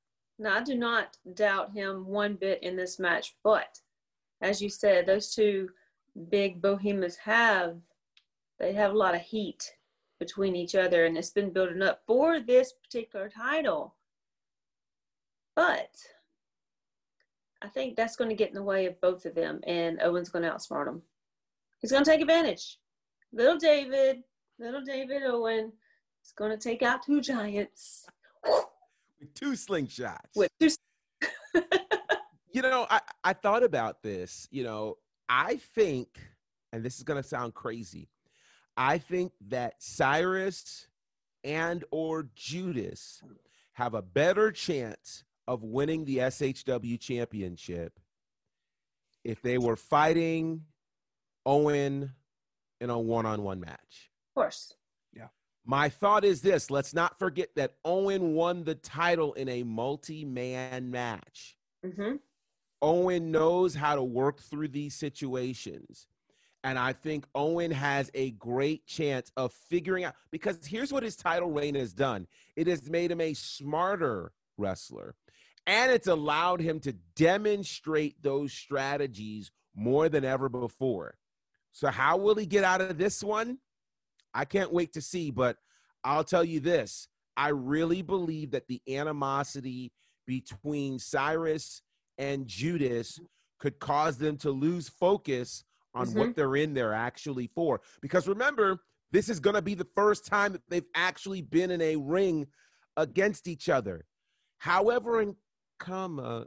Now, 0.40 0.56
I 0.56 0.62
do 0.62 0.74
not 0.74 1.18
doubt 1.34 1.72
him 1.72 2.06
one 2.06 2.32
bit 2.34 2.62
in 2.62 2.74
this 2.74 2.98
match, 2.98 3.36
but 3.44 3.78
as 4.40 4.62
you 4.62 4.70
said, 4.70 5.04
those 5.04 5.34
two 5.34 5.68
big 6.30 6.62
behemoths 6.62 7.16
have 7.16 7.76
they 8.58 8.72
have 8.72 8.92
a 8.92 8.96
lot 8.96 9.14
of 9.14 9.20
heat 9.20 9.74
between 10.18 10.56
each 10.56 10.74
other, 10.74 11.04
and 11.04 11.18
it's 11.18 11.30
been 11.30 11.52
building 11.52 11.82
up 11.82 12.02
for 12.06 12.40
this 12.40 12.72
particular 12.72 13.28
title. 13.28 13.96
But 15.54 15.90
I 17.60 17.68
think 17.68 17.96
that's 17.96 18.16
going 18.16 18.30
to 18.30 18.36
get 18.36 18.48
in 18.48 18.54
the 18.54 18.62
way 18.62 18.86
of 18.86 18.98
both 19.02 19.26
of 19.26 19.34
them, 19.34 19.60
and 19.66 20.00
Owen's 20.00 20.30
going 20.30 20.44
to 20.44 20.50
outsmart 20.50 20.86
them. 20.86 21.02
He's 21.82 21.92
going 21.92 22.04
to 22.04 22.10
take 22.10 22.22
advantage. 22.22 22.78
Little 23.30 23.58
David, 23.58 24.22
little 24.58 24.82
David 24.82 25.22
Owen 25.22 25.72
is 26.24 26.32
going 26.32 26.50
to 26.50 26.56
take 26.56 26.82
out 26.82 27.04
two 27.04 27.20
giants. 27.20 28.06
Two 29.34 29.52
slingshots. 29.52 30.36
with 30.36 30.50
two 30.60 30.70
you 32.52 32.62
know, 32.62 32.86
I, 32.88 33.00
I 33.22 33.32
thought 33.32 33.62
about 33.62 34.02
this. 34.02 34.48
You 34.50 34.64
know, 34.64 34.96
I 35.28 35.56
think, 35.74 36.08
and 36.72 36.82
this 36.82 36.96
is 36.96 37.02
going 37.02 37.22
to 37.22 37.28
sound 37.28 37.54
crazy, 37.54 38.08
I 38.76 38.98
think 38.98 39.32
that 39.48 39.74
Cyrus 39.78 40.88
and 41.44 41.84
or 41.90 42.28
Judas 42.34 43.22
have 43.72 43.94
a 43.94 44.02
better 44.02 44.52
chance 44.52 45.24
of 45.46 45.62
winning 45.62 46.04
the 46.04 46.18
SHW 46.18 46.98
championship 47.00 47.98
if 49.24 49.42
they 49.42 49.58
were 49.58 49.76
fighting 49.76 50.62
Owen 51.44 52.12
in 52.80 52.90
a 52.90 52.98
one-on-one 52.98 53.60
match. 53.60 54.10
Of 54.30 54.34
course. 54.34 54.74
My 55.64 55.88
thought 55.88 56.24
is 56.24 56.42
this 56.42 56.70
let's 56.70 56.94
not 56.94 57.18
forget 57.18 57.50
that 57.56 57.74
Owen 57.84 58.34
won 58.34 58.64
the 58.64 58.74
title 58.74 59.34
in 59.34 59.48
a 59.48 59.62
multi 59.62 60.24
man 60.24 60.90
match. 60.90 61.56
hmm 61.84 62.16
Owen 62.82 63.30
knows 63.30 63.74
how 63.74 63.94
to 63.94 64.02
work 64.02 64.40
through 64.40 64.68
these 64.68 64.94
situations. 64.94 66.06
And 66.64 66.78
I 66.78 66.92
think 66.92 67.26
Owen 67.34 67.70
has 67.70 68.10
a 68.14 68.32
great 68.32 68.86
chance 68.86 69.30
of 69.36 69.52
figuring 69.52 70.04
out 70.04 70.14
because 70.30 70.66
here's 70.66 70.92
what 70.92 71.02
his 71.02 71.16
title 71.16 71.50
reign 71.50 71.74
has 71.74 71.92
done 71.92 72.26
it 72.56 72.66
has 72.66 72.90
made 72.90 73.10
him 73.10 73.20
a 73.20 73.34
smarter 73.34 74.32
wrestler, 74.58 75.14
and 75.66 75.90
it's 75.90 76.06
allowed 76.06 76.60
him 76.60 76.80
to 76.80 76.92
demonstrate 77.16 78.22
those 78.22 78.52
strategies 78.52 79.50
more 79.74 80.08
than 80.08 80.24
ever 80.24 80.48
before. 80.48 81.16
So, 81.72 81.88
how 81.88 82.18
will 82.18 82.34
he 82.34 82.46
get 82.46 82.64
out 82.64 82.80
of 82.80 82.98
this 82.98 83.22
one? 83.22 83.58
I 84.34 84.44
can't 84.44 84.72
wait 84.72 84.92
to 84.94 85.00
see, 85.00 85.30
but 85.30 85.56
I'll 86.04 86.24
tell 86.24 86.44
you 86.44 86.60
this 86.60 87.08
I 87.36 87.48
really 87.48 88.02
believe 88.02 88.50
that 88.52 88.68
the 88.68 88.82
animosity 88.88 89.92
between 90.26 90.98
Cyrus 90.98 91.82
and 92.18 92.46
Judas 92.46 93.18
could 93.58 93.78
cause 93.78 94.18
them 94.18 94.36
to 94.38 94.50
lose 94.50 94.88
focus 94.88 95.64
on 95.94 96.06
what 96.14 96.28
mm-hmm. 96.28 96.32
they're 96.36 96.56
in 96.56 96.74
there 96.74 96.92
actually 96.92 97.50
for. 97.54 97.80
Because 98.00 98.28
remember, 98.28 98.80
this 99.10 99.28
is 99.28 99.40
going 99.40 99.54
to 99.54 99.62
be 99.62 99.74
the 99.74 99.88
first 99.96 100.26
time 100.26 100.52
that 100.52 100.62
they've 100.68 100.86
actually 100.94 101.42
been 101.42 101.70
in 101.70 101.80
a 101.80 101.96
ring 101.96 102.46
against 102.96 103.48
each 103.48 103.68
other. 103.68 104.06
However, 104.58 105.20
in 105.20 105.36
comma, 105.78 106.46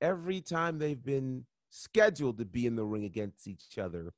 every 0.00 0.40
time 0.40 0.78
they've 0.78 1.02
been 1.02 1.44
scheduled 1.70 2.38
to 2.38 2.44
be 2.44 2.66
in 2.66 2.76
the 2.76 2.84
ring 2.84 3.04
against 3.04 3.46
each 3.46 3.78
other, 3.78 4.12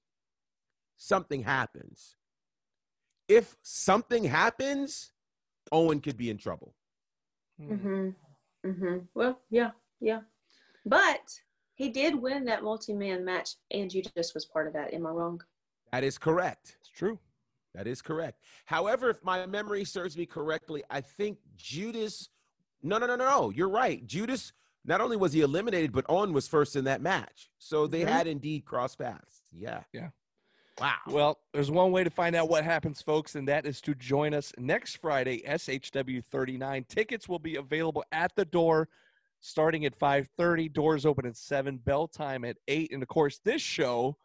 something 0.96 1.42
happens. 1.42 2.16
If 3.28 3.56
something 3.62 4.24
happens, 4.24 5.12
Owen 5.70 6.00
could 6.00 6.16
be 6.16 6.30
in 6.30 6.38
trouble. 6.38 6.74
Mm-hmm. 7.60 8.10
Mm-hmm. 8.66 8.96
Well, 9.14 9.38
yeah, 9.50 9.70
yeah. 10.00 10.20
But 10.84 11.40
he 11.74 11.88
did 11.88 12.14
win 12.14 12.44
that 12.46 12.62
multi-man 12.62 13.24
match, 13.24 13.50
and 13.70 13.90
Judas 13.90 14.34
was 14.34 14.44
part 14.44 14.66
of 14.66 14.72
that. 14.74 14.92
Am 14.92 15.06
I 15.06 15.10
wrong? 15.10 15.40
That 15.92 16.04
is 16.04 16.18
correct. 16.18 16.76
It's 16.80 16.90
true. 16.90 17.18
That 17.74 17.86
is 17.86 18.02
correct. 18.02 18.40
However, 18.66 19.08
if 19.10 19.24
my 19.24 19.46
memory 19.46 19.84
serves 19.84 20.16
me 20.16 20.26
correctly, 20.26 20.82
I 20.90 21.00
think 21.00 21.38
Judas. 21.56 22.28
No, 22.82 22.98
no, 22.98 23.06
no, 23.06 23.16
no, 23.16 23.24
no. 23.28 23.50
You're 23.50 23.68
right. 23.68 24.04
Judas. 24.06 24.52
Not 24.84 25.00
only 25.00 25.16
was 25.16 25.32
he 25.32 25.42
eliminated, 25.42 25.92
but 25.92 26.04
Owen 26.08 26.32
was 26.32 26.48
first 26.48 26.74
in 26.74 26.84
that 26.84 27.00
match. 27.00 27.50
So 27.58 27.86
they 27.86 28.02
Mhm. 28.02 28.08
had 28.08 28.26
indeed 28.26 28.64
crossed 28.64 28.98
paths. 28.98 29.42
Yeah. 29.52 29.84
Yeah. 29.92 30.10
Wow. 30.80 30.96
Well, 31.06 31.38
there's 31.52 31.70
one 31.70 31.92
way 31.92 32.02
to 32.02 32.10
find 32.10 32.34
out 32.34 32.48
what 32.48 32.64
happens, 32.64 33.02
folks, 33.02 33.34
and 33.34 33.46
that 33.48 33.66
is 33.66 33.80
to 33.82 33.94
join 33.94 34.32
us 34.32 34.52
next 34.58 34.96
Friday, 34.96 35.42
SHW 35.46 36.24
39. 36.24 36.84
Tickets 36.88 37.28
will 37.28 37.38
be 37.38 37.56
available 37.56 38.04
at 38.10 38.34
the 38.36 38.44
door 38.44 38.88
starting 39.40 39.84
at 39.84 39.94
5:30. 39.98 40.68
Doors 40.68 41.04
open 41.04 41.26
at 41.26 41.36
7, 41.36 41.76
bell 41.78 42.08
time 42.08 42.44
at 42.44 42.56
8. 42.68 42.92
And 42.92 43.02
of 43.02 43.08
course, 43.08 43.38
this 43.44 43.60
show 43.60 44.16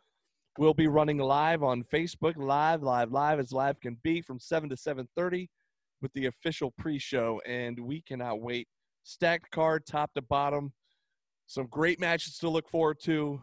will 0.57 0.73
be 0.73 0.87
running 0.87 1.17
live 1.17 1.63
on 1.63 1.83
Facebook, 1.83 2.37
live, 2.37 2.81
live, 2.81 3.11
live 3.11 3.39
as 3.39 3.51
live 3.51 3.79
can 3.79 3.95
be 4.03 4.21
from 4.21 4.39
7 4.39 4.69
to 4.69 4.77
7:30 4.77 5.49
with 6.01 6.13
the 6.13 6.27
official 6.27 6.71
pre-show 6.71 7.41
and 7.45 7.79
we 7.79 8.01
cannot 8.01 8.39
wait. 8.39 8.67
Stacked 9.03 9.51
card 9.51 9.85
top 9.85 10.13
to 10.13 10.21
bottom. 10.21 10.73
Some 11.47 11.67
great 11.67 11.99
matches 11.99 12.37
to 12.39 12.49
look 12.49 12.69
forward 12.69 12.99
to. 13.01 13.41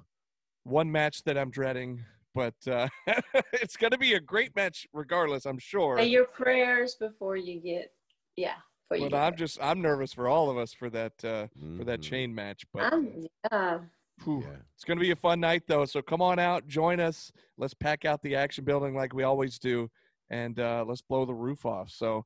One 0.63 0.91
match 0.91 1.23
that 1.25 1.37
I'm 1.37 1.51
dreading 1.51 2.05
but 2.35 2.55
uh, 2.69 2.89
it's 3.53 3.77
going 3.77 3.91
to 3.93 3.99
be 3.99 4.15
a 4.15 4.21
great 4.21 4.55
match 4.57 4.87
regardless, 4.93 5.47
I'm 5.47 5.59
sure. 5.59 5.97
Say 5.99 6.07
your 6.07 6.27
prayers 6.27 6.97
before 6.99 7.37
you 7.37 7.61
get, 7.61 7.93
yeah. 8.37 8.55
Before 8.89 9.05
you 9.05 9.11
But 9.11 9.17
get 9.17 9.23
I'm 9.25 9.31
there. 9.33 9.39
just 9.39 9.59
I'm 9.63 9.81
nervous 9.81 10.13
for 10.13 10.29
all 10.29 10.51
of 10.51 10.59
us 10.59 10.73
for 10.73 10.91
that 10.91 11.13
uh, 11.25 11.47
for 11.79 11.85
that 11.85 12.01
Mhm. 12.01 12.03
chain 12.03 12.35
match. 12.35 12.65
But 12.73 12.93
I'm, 12.93 13.27
yeah. 13.51 13.79
whew, 14.25 14.43
Yeah. 14.43 14.57
it's 14.75 14.85
going 14.85 14.99
to 14.99 15.03
be 15.03 15.13
a 15.13 15.17
fun 15.17 15.41
night 15.41 15.63
though. 15.67 15.85
So 15.85 16.03
come 16.03 16.21
on 16.21 16.39
out, 16.39 16.67
join 16.67 17.01
us. 17.01 17.33
Let's 17.57 17.75
pack 17.75 18.05
out 18.05 18.21
the 18.23 18.35
action 18.37 18.65
building 18.65 18.95
like 18.95 19.15
we 19.15 19.23
always 19.23 19.59
do, 19.59 19.89
and 20.31 20.59
uh, 20.59 20.85
let's 20.87 21.03
blow 21.03 21.25
the 21.25 21.35
roof 21.35 21.65
off. 21.67 21.91
So. 21.91 22.25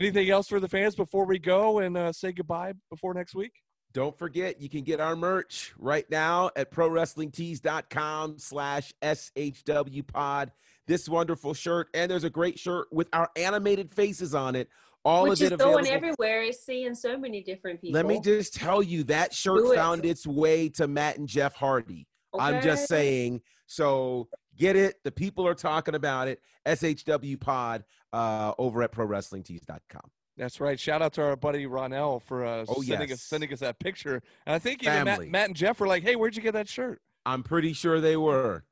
Anything 0.00 0.30
else 0.30 0.46
for 0.48 0.60
the 0.60 0.68
fans 0.68 0.94
before 0.94 1.26
we 1.26 1.40
go 1.40 1.80
and 1.80 1.96
uh, 1.96 2.12
say 2.12 2.30
goodbye 2.32 2.72
before 2.88 3.12
next 3.14 3.34
week? 3.34 3.52
Don't 3.92 4.16
forget, 4.16 4.60
you 4.60 4.68
can 4.68 4.82
get 4.82 5.00
our 5.00 5.14
merch 5.14 5.74
right 5.78 6.08
now 6.10 6.50
at 6.56 6.70
prowrestlingtees.com 6.70 8.38
slash 8.38 8.92
SHW 9.02 10.06
pod. 10.06 10.50
This 10.86 11.08
wonderful 11.08 11.54
shirt, 11.54 11.88
and 11.94 12.10
there's 12.10 12.24
a 12.24 12.30
great 12.30 12.58
shirt 12.58 12.88
with 12.90 13.08
our 13.12 13.30
animated 13.36 13.92
faces 13.92 14.34
on 14.34 14.56
it. 14.56 14.68
All 15.04 15.24
Which 15.24 15.40
of 15.40 15.46
is 15.46 15.52
it 15.52 15.58
going 15.58 15.86
available. 15.86 15.96
everywhere. 15.96 16.42
It's 16.42 16.64
seeing 16.64 16.94
so 16.94 17.18
many 17.18 17.42
different 17.42 17.80
people. 17.80 17.94
Let 17.94 18.06
me 18.06 18.20
just 18.20 18.54
tell 18.54 18.82
you 18.82 19.04
that 19.04 19.34
shirt 19.34 19.64
it. 19.66 19.74
found 19.74 20.04
its 20.04 20.26
way 20.26 20.68
to 20.70 20.86
Matt 20.88 21.18
and 21.18 21.28
Jeff 21.28 21.54
Hardy. 21.54 22.06
I'm 22.38 22.62
just 22.62 22.88
saying. 22.88 23.42
So 23.66 24.28
get 24.56 24.76
it. 24.76 25.02
The 25.04 25.10
people 25.10 25.46
are 25.46 25.54
talking 25.54 25.94
about 25.94 26.28
it. 26.28 26.40
SHW 26.66 27.40
pod 27.40 27.84
uh, 28.12 28.54
over 28.58 28.82
at 28.82 28.92
prowrestlingtees.com. 28.92 30.10
That's 30.36 30.60
right. 30.60 30.78
Shout 30.80 31.02
out 31.02 31.12
to 31.14 31.22
our 31.22 31.36
buddy 31.36 31.66
Ronell 31.66 32.22
for 32.22 32.44
uh, 32.44 32.64
Oh, 32.68 32.80
sending 32.82 33.10
yes. 33.10 33.18
us 33.18 33.22
sending 33.22 33.52
us 33.52 33.60
that 33.60 33.78
picture. 33.78 34.22
And 34.46 34.54
I 34.54 34.58
think 34.58 34.82
even 34.82 35.04
Matt, 35.04 35.28
Matt 35.28 35.46
and 35.48 35.56
Jeff 35.56 35.78
were 35.78 35.86
like, 35.86 36.02
"Hey, 36.02 36.16
where'd 36.16 36.34
you 36.34 36.42
get 36.42 36.54
that 36.54 36.68
shirt?" 36.68 37.00
I'm 37.26 37.42
pretty 37.42 37.72
sure 37.74 38.00
they 38.00 38.16
were. 38.16 38.64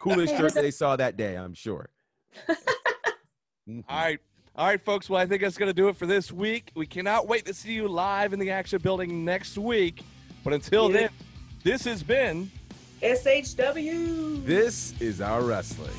Coolest 0.00 0.36
shirt 0.38 0.54
they 0.54 0.70
saw 0.70 0.94
that 0.96 1.16
day, 1.16 1.36
I'm 1.36 1.52
sure. 1.54 1.90
All 2.48 2.54
right. 3.88 4.18
All 4.56 4.66
right, 4.66 4.80
folks. 4.84 5.08
Well, 5.08 5.20
I 5.20 5.26
think 5.26 5.42
that's 5.42 5.56
going 5.56 5.68
to 5.68 5.74
do 5.74 5.88
it 5.88 5.96
for 5.96 6.06
this 6.06 6.32
week. 6.32 6.70
We 6.74 6.86
cannot 6.86 7.28
wait 7.28 7.44
to 7.46 7.54
see 7.54 7.72
you 7.72 7.88
live 7.88 8.32
in 8.32 8.38
the 8.38 8.50
action 8.50 8.80
building 8.82 9.24
next 9.24 9.56
week. 9.58 10.02
But 10.44 10.52
until 10.52 10.90
Yeah. 10.90 11.00
then, 11.02 11.10
this 11.62 11.84
has 11.84 12.02
been 12.02 12.50
SHW. 13.02 14.44
This 14.44 14.94
is 15.00 15.20
our 15.20 15.42
wrestling. 15.42 15.90